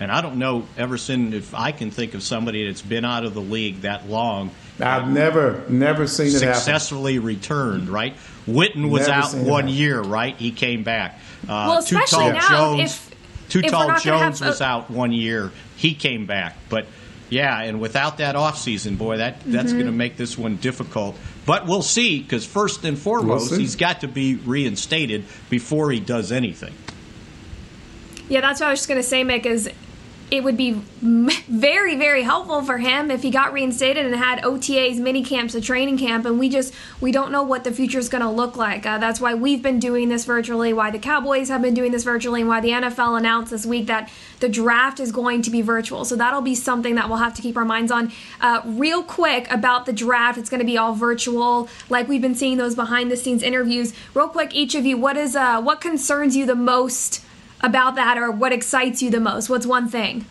and 0.00 0.10
I 0.10 0.20
don't 0.22 0.36
know 0.38 0.64
Everson 0.76 1.32
if 1.34 1.54
I 1.54 1.72
can 1.72 1.90
think 1.90 2.14
of 2.14 2.22
somebody 2.22 2.66
that's 2.66 2.82
been 2.82 3.04
out 3.04 3.24
of 3.24 3.34
the 3.34 3.40
league 3.40 3.82
that 3.82 4.08
long. 4.08 4.50
I've 4.80 5.08
never, 5.08 5.62
never 5.68 6.06
seen 6.06 6.28
it 6.28 6.30
successfully 6.38 7.18
returned. 7.18 7.88
Right, 7.90 8.16
Witten 8.48 8.88
was 8.90 9.02
Never 9.08 9.12
out 9.20 9.30
seen 9.30 9.40
it 9.42 9.50
one 9.50 9.68
year. 9.68 10.00
Right, 10.00 10.34
he 10.36 10.50
came 10.52 10.82
back. 10.84 11.18
Uh, 11.44 11.46
Well, 11.68 11.78
especially 11.78 12.24
Too-Tall 12.26 12.32
now, 12.32 12.48
Jones, 12.76 12.80
if- 12.92 13.10
Too 13.50 13.58
if 13.60 13.64
we're 13.66 13.70
Tall 13.70 13.88
not 13.88 14.02
gonna 14.04 14.18
have 14.18 14.26
Jones 14.28 14.42
a- 14.42 14.46
was 14.46 14.60
out 14.62 14.90
one 14.90 15.12
year. 15.12 15.52
He 15.76 15.94
came 15.94 16.24
back, 16.26 16.56
but 16.70 16.86
yeah, 17.28 17.60
and 17.62 17.78
without 17.80 18.18
that 18.18 18.34
offseason, 18.36 18.96
boy, 18.96 19.18
that 19.18 19.40
that's 19.46 19.70
Mhm. 19.72 19.74
going 19.74 19.86
to 19.86 19.92
make 19.92 20.16
this 20.16 20.36
one 20.38 20.56
difficult. 20.56 21.16
But 21.46 21.66
we'll 21.66 21.82
see, 21.82 22.20
because 22.20 22.44
first 22.44 22.84
and 22.84 22.98
foremost, 22.98 23.50
see. 23.50 23.58
he's 23.58 23.76
got 23.76 24.02
to 24.02 24.08
be 24.08 24.36
reinstated 24.36 25.24
before 25.48 25.90
he 25.90 26.00
does 26.00 26.32
anything. 26.32 26.74
Yeah, 28.28 28.40
that's 28.40 28.60
what 28.60 28.68
I 28.68 28.70
was 28.70 28.80
just 28.80 28.88
going 28.88 29.00
to 29.00 29.06
say, 29.06 29.24
Mick, 29.24 29.46
is 29.46 29.70
it 30.30 30.44
would 30.44 30.56
be 30.56 30.72
very, 31.00 31.96
very 31.96 32.22
helpful 32.22 32.62
for 32.62 32.78
him 32.78 33.10
if 33.10 33.22
he 33.22 33.30
got 33.30 33.52
reinstated 33.52 34.06
and 34.06 34.14
had 34.14 34.40
OTAs, 34.42 34.98
mini 34.98 35.24
camps, 35.24 35.54
a 35.54 35.60
training 35.60 35.98
camp, 35.98 36.24
and 36.24 36.38
we 36.38 36.48
just 36.48 36.72
we 37.00 37.10
don't 37.10 37.32
know 37.32 37.42
what 37.42 37.64
the 37.64 37.72
future 37.72 37.98
is 37.98 38.08
going 38.08 38.22
to 38.22 38.30
look 38.30 38.56
like. 38.56 38.86
Uh, 38.86 38.98
that's 38.98 39.20
why 39.20 39.34
we've 39.34 39.62
been 39.62 39.80
doing 39.80 40.08
this 40.08 40.24
virtually, 40.24 40.72
why 40.72 40.90
the 40.90 40.98
Cowboys 40.98 41.48
have 41.48 41.62
been 41.62 41.74
doing 41.74 41.90
this 41.90 42.04
virtually, 42.04 42.42
and 42.42 42.48
why 42.48 42.60
the 42.60 42.68
NFL 42.68 43.18
announced 43.18 43.50
this 43.50 43.66
week 43.66 43.88
that 43.88 44.10
the 44.38 44.48
draft 44.48 45.00
is 45.00 45.10
going 45.10 45.42
to 45.42 45.50
be 45.50 45.62
virtual. 45.62 46.04
So 46.04 46.14
that'll 46.14 46.42
be 46.42 46.54
something 46.54 46.94
that 46.94 47.08
we'll 47.08 47.18
have 47.18 47.34
to 47.34 47.42
keep 47.42 47.56
our 47.56 47.64
minds 47.64 47.90
on. 47.90 48.12
Uh, 48.40 48.62
real 48.64 49.02
quick 49.02 49.50
about 49.50 49.86
the 49.86 49.92
draft, 49.92 50.38
it's 50.38 50.48
going 50.48 50.60
to 50.60 50.66
be 50.66 50.78
all 50.78 50.94
virtual, 50.94 51.68
like 51.88 52.08
we've 52.08 52.22
been 52.22 52.36
seeing 52.36 52.56
those 52.56 52.76
behind 52.76 53.10
the 53.10 53.16
scenes 53.16 53.42
interviews. 53.42 53.92
Real 54.14 54.28
quick, 54.28 54.54
each 54.54 54.76
of 54.76 54.86
you, 54.86 54.96
what 54.96 55.16
is 55.16 55.34
uh, 55.34 55.60
what 55.60 55.80
concerns 55.80 56.36
you 56.36 56.46
the 56.46 56.54
most? 56.54 57.24
About 57.62 57.96
that 57.96 58.18
or 58.18 58.30
what 58.30 58.52
excites 58.52 59.02
you 59.02 59.10
the 59.10 59.20
most? 59.20 59.48
What's 59.48 59.66
one 59.66 59.88
thing? 59.88 60.24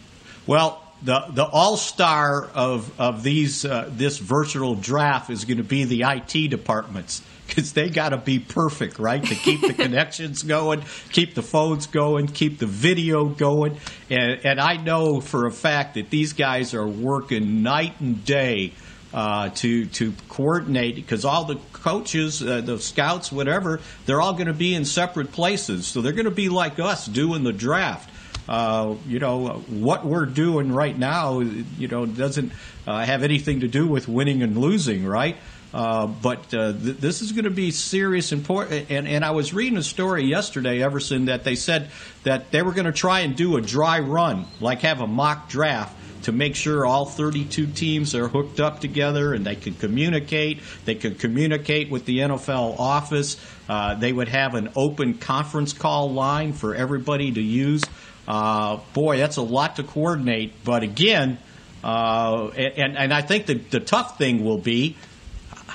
Well, 0.47 0.83
the 1.01 1.25
the 1.29 1.45
all 1.45 1.77
star 1.77 2.49
of 2.53 2.99
of 2.99 3.23
these 3.23 3.65
uh, 3.65 3.89
this 3.91 4.17
virtual 4.17 4.75
draft 4.75 5.29
is 5.29 5.45
going 5.45 5.57
to 5.57 5.63
be 5.63 5.85
the 5.85 6.03
IT 6.05 6.49
departments 6.49 7.21
because 7.47 7.73
they 7.73 7.89
got 7.89 8.09
to 8.09 8.17
be 8.17 8.37
perfect, 8.37 8.99
right, 8.99 9.23
to 9.23 9.35
keep 9.35 9.61
the 9.61 9.73
connections 9.83 10.43
going, 10.43 10.83
keep 11.11 11.35
the 11.35 11.41
phones 11.41 11.87
going, 11.87 12.27
keep 12.27 12.59
the 12.59 12.67
video 12.67 13.25
going, 13.25 13.77
and 14.09 14.45
and 14.45 14.59
I 14.59 14.77
know 14.77 15.21
for 15.21 15.45
a 15.47 15.51
fact 15.51 15.95
that 15.95 16.09
these 16.09 16.33
guys 16.33 16.73
are 16.73 16.87
working 16.87 17.63
night 17.63 17.99
and 17.99 18.23
day. 18.25 18.73
Uh, 19.11 19.49
to 19.49 19.87
to 19.87 20.13
coordinate 20.27 20.93
because 20.93 21.25
all 21.25 21.45
the 21.45 21.55
coaches, 21.73 22.43
uh, 22.43 22.61
the 22.61 22.77
scouts, 22.77 23.31
whatever, 23.31 23.79
they're 24.05 24.21
all 24.21 24.33
going 24.33 24.45
to 24.45 24.53
be 24.53 24.75
in 24.75 24.85
separate 24.85 25.31
places. 25.31 25.87
So 25.87 26.03
they're 26.03 26.13
going 26.13 26.25
to 26.25 26.31
be 26.31 26.47
like 26.47 26.77
us 26.77 27.07
doing 27.07 27.43
the 27.43 27.51
draft. 27.51 28.07
Uh, 28.47 28.95
you 29.07 29.17
know 29.17 29.63
what 29.67 30.05
we're 30.05 30.27
doing 30.27 30.71
right 30.71 30.95
now. 30.95 31.39
You 31.39 31.87
know 31.87 32.05
doesn't 32.05 32.51
uh, 32.85 33.03
have 33.03 33.23
anything 33.23 33.61
to 33.61 33.67
do 33.67 33.87
with 33.87 34.07
winning 34.07 34.43
and 34.43 34.55
losing, 34.57 35.07
right? 35.07 35.37
Uh, 35.73 36.07
but 36.07 36.51
uh, 36.53 36.73
th- 36.73 36.97
this 36.97 37.21
is 37.21 37.31
going 37.31 37.43
to 37.43 37.51
be 37.51 37.71
serious 37.71 38.31
important. 38.31 38.89
And, 38.89 39.07
and 39.07 39.23
I 39.23 39.31
was 39.31 39.53
reading 39.53 39.77
a 39.77 39.83
story 39.83 40.25
yesterday, 40.25 40.81
Everson, 40.81 41.25
that 41.25 41.43
they 41.43 41.55
said 41.55 41.91
that 42.23 42.51
they 42.51 42.63
were 42.63 42.71
going 42.71 42.85
to 42.85 42.91
try 42.91 43.19
and 43.19 43.35
do 43.35 43.55
a 43.55 43.61
dry 43.61 43.99
run, 43.99 44.45
like 44.59 44.81
have 44.81 45.01
a 45.01 45.07
mock 45.07 45.49
draft 45.49 45.95
to 46.23 46.31
make 46.31 46.55
sure 46.55 46.85
all 46.85 47.05
32 47.05 47.67
teams 47.67 48.15
are 48.15 48.27
hooked 48.27 48.59
up 48.59 48.79
together 48.79 49.33
and 49.33 49.45
they 49.45 49.55
can 49.55 49.73
communicate. 49.73 50.61
They 50.85 50.95
can 50.95 51.15
communicate 51.15 51.89
with 51.89 52.05
the 52.05 52.19
NFL 52.19 52.79
office. 52.79 53.37
Uh, 53.67 53.95
they 53.95 54.11
would 54.11 54.29
have 54.29 54.55
an 54.55 54.69
open 54.75 55.15
conference 55.15 55.73
call 55.73 56.11
line 56.11 56.53
for 56.53 56.75
everybody 56.75 57.31
to 57.31 57.41
use. 57.41 57.83
Uh, 58.27 58.79
boy, 58.93 59.17
that's 59.17 59.37
a 59.37 59.41
lot 59.41 59.77
to 59.77 59.83
coordinate. 59.83 60.63
But 60.63 60.83
again, 60.83 61.39
uh, 61.83 62.47
and, 62.49 62.97
and 62.97 63.13
I 63.13 63.21
think 63.21 63.45
the, 63.45 63.55
the 63.55 63.79
tough 63.79 64.17
thing 64.17 64.43
will 64.43 64.57
be 64.57 64.95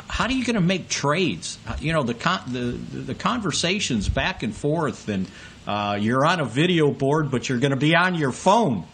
how 0.08 0.26
are 0.26 0.30
you 0.30 0.44
going 0.44 0.54
to 0.54 0.60
make 0.60 0.88
trades? 0.88 1.58
You 1.80 1.92
know, 1.92 2.02
the 2.02 2.14
con- 2.14 2.42
the 2.52 2.60
the 3.00 3.14
conversations 3.14 4.08
back 4.08 4.42
and 4.42 4.54
forth, 4.54 5.08
and 5.08 5.26
uh, 5.66 5.98
you're 6.00 6.24
on 6.24 6.40
a 6.40 6.44
video 6.44 6.90
board, 6.90 7.30
but 7.30 7.48
you're 7.48 7.58
going 7.58 7.70
to 7.70 7.76
be 7.76 7.94
on 7.94 8.14
your 8.14 8.32
phone. 8.32 8.84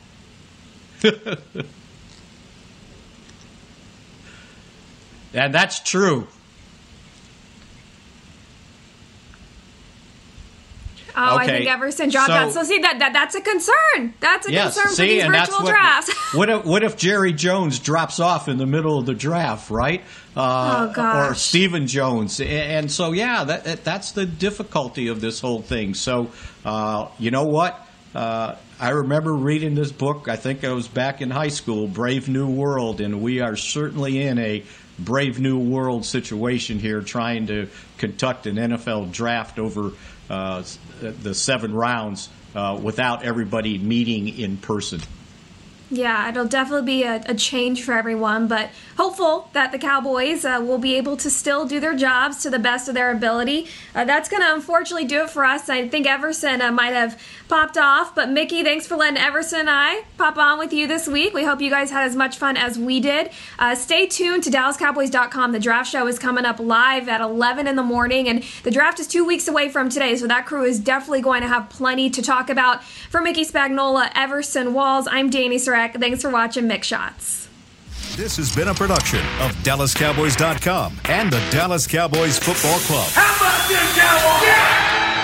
and 5.34 5.54
that's 5.54 5.80
true. 5.80 6.26
Oh, 11.16 11.34
okay. 11.34 11.42
I 11.42 11.46
think 11.46 11.66
Everson 11.66 12.08
dropped 12.08 12.28
so, 12.28 12.32
out. 12.32 12.52
So 12.52 12.62
see 12.62 12.78
that, 12.78 12.98
that 12.98 13.12
that's 13.12 13.34
a 13.34 13.40
concern. 13.40 14.14
That's 14.20 14.46
a 14.46 14.52
yes, 14.52 14.74
concern 14.74 14.92
see, 14.92 15.02
for 15.02 15.08
these 15.08 15.22
and 15.24 15.32
virtual 15.32 15.58
that's 15.58 15.62
what, 15.62 15.70
drafts. 15.70 16.14
what 16.34 16.50
if 16.50 16.64
what 16.64 16.82
if 16.82 16.96
Jerry 16.96 17.32
Jones 17.32 17.78
drops 17.78 18.20
off 18.20 18.48
in 18.48 18.58
the 18.58 18.66
middle 18.66 18.98
of 18.98 19.06
the 19.06 19.14
draft, 19.14 19.70
right? 19.70 20.02
Uh, 20.36 20.88
Oh, 20.88 20.92
gosh. 20.92 21.30
Or 21.30 21.34
Stephen 21.34 21.86
Jones, 21.86 22.40
and 22.40 22.90
so 22.90 23.12
yeah, 23.12 23.44
that, 23.44 23.64
that 23.64 23.84
that's 23.84 24.12
the 24.12 24.26
difficulty 24.26 25.08
of 25.08 25.20
this 25.20 25.40
whole 25.40 25.60
thing. 25.60 25.94
So 25.94 26.30
uh, 26.64 27.08
you 27.18 27.30
know 27.30 27.44
what? 27.44 27.86
Uh, 28.14 28.56
I 28.80 28.90
remember 28.90 29.34
reading 29.34 29.74
this 29.74 29.92
book. 29.92 30.26
I 30.26 30.36
think 30.36 30.64
I 30.64 30.72
was 30.72 30.88
back 30.88 31.20
in 31.20 31.30
high 31.30 31.48
school, 31.48 31.86
Brave 31.86 32.30
New 32.30 32.48
World, 32.48 33.02
and 33.02 33.20
we 33.20 33.40
are 33.40 33.54
certainly 33.54 34.22
in 34.22 34.38
a 34.38 34.64
Brave 34.98 35.38
New 35.38 35.58
World 35.58 36.06
situation 36.06 36.78
here, 36.78 37.02
trying 37.02 37.46
to 37.48 37.68
conduct 37.98 38.46
an 38.46 38.56
NFL 38.56 39.12
draft 39.12 39.58
over 39.58 39.92
uh, 40.30 40.62
the 41.02 41.34
seven 41.34 41.74
rounds 41.74 42.30
uh, 42.54 42.80
without 42.82 43.22
everybody 43.22 43.76
meeting 43.76 44.28
in 44.28 44.56
person. 44.56 45.02
Yeah, 45.92 46.28
it'll 46.28 46.46
definitely 46.46 46.86
be 46.86 47.02
a, 47.02 47.20
a 47.26 47.34
change 47.34 47.82
for 47.82 47.92
everyone, 47.92 48.46
but 48.46 48.70
hopeful 48.96 49.50
that 49.54 49.72
the 49.72 49.78
Cowboys 49.78 50.44
uh, 50.44 50.60
will 50.62 50.78
be 50.78 50.94
able 50.94 51.16
to 51.16 51.28
still 51.28 51.66
do 51.66 51.80
their 51.80 51.96
jobs 51.96 52.44
to 52.44 52.50
the 52.50 52.60
best 52.60 52.88
of 52.88 52.94
their 52.94 53.10
ability. 53.10 53.66
Uh, 53.92 54.04
that's 54.04 54.28
going 54.28 54.40
to 54.40 54.54
unfortunately 54.54 55.04
do 55.04 55.24
it 55.24 55.30
for 55.30 55.44
us. 55.44 55.68
I 55.68 55.88
think 55.88 56.06
Everson 56.06 56.62
uh, 56.62 56.70
might 56.70 56.92
have 56.92 57.20
popped 57.50 57.76
off, 57.76 58.14
but 58.14 58.30
Mickey, 58.30 58.62
thanks 58.62 58.86
for 58.86 58.96
letting 58.96 59.18
Everson 59.18 59.60
and 59.60 59.68
I 59.68 60.04
pop 60.16 60.38
on 60.38 60.58
with 60.58 60.72
you 60.72 60.86
this 60.86 61.08
week. 61.08 61.34
We 61.34 61.44
hope 61.44 61.60
you 61.60 61.68
guys 61.68 61.90
had 61.90 62.04
as 62.04 62.14
much 62.14 62.38
fun 62.38 62.56
as 62.56 62.78
we 62.78 63.00
did. 63.00 63.30
Uh, 63.58 63.74
stay 63.74 64.06
tuned 64.06 64.44
to 64.44 64.50
DallasCowboys.com. 64.50 65.50
The 65.50 65.58
draft 65.58 65.90
show 65.90 66.06
is 66.06 66.18
coming 66.18 66.44
up 66.44 66.60
live 66.60 67.08
at 67.08 67.20
11 67.20 67.66
in 67.66 67.74
the 67.74 67.82
morning, 67.82 68.28
and 68.28 68.44
the 68.62 68.70
draft 68.70 69.00
is 69.00 69.08
two 69.08 69.24
weeks 69.24 69.48
away 69.48 69.68
from 69.68 69.88
today, 69.90 70.14
so 70.14 70.28
that 70.28 70.46
crew 70.46 70.62
is 70.64 70.78
definitely 70.78 71.22
going 71.22 71.42
to 71.42 71.48
have 71.48 71.68
plenty 71.68 72.08
to 72.08 72.22
talk 72.22 72.50
about. 72.50 72.84
For 72.84 73.20
Mickey 73.20 73.44
Spagnola, 73.44 74.12
Everson 74.14 74.72
Walls, 74.72 75.08
I'm 75.10 75.28
Danny 75.28 75.56
Sarek. 75.56 75.98
Thanks 75.98 76.22
for 76.22 76.30
watching 76.30 76.68
Mick 76.68 76.84
Shots. 76.84 77.48
This 78.14 78.36
has 78.36 78.54
been 78.54 78.68
a 78.68 78.74
production 78.74 79.20
of 79.40 79.52
DallasCowboys.com 79.64 81.00
and 81.06 81.32
the 81.32 81.40
Dallas 81.50 81.88
Cowboys 81.88 82.38
Football 82.38 82.78
Club. 82.80 83.08
How 83.10 83.36
about 83.36 83.68
this, 83.68 83.98
Cowboys? 83.98 85.19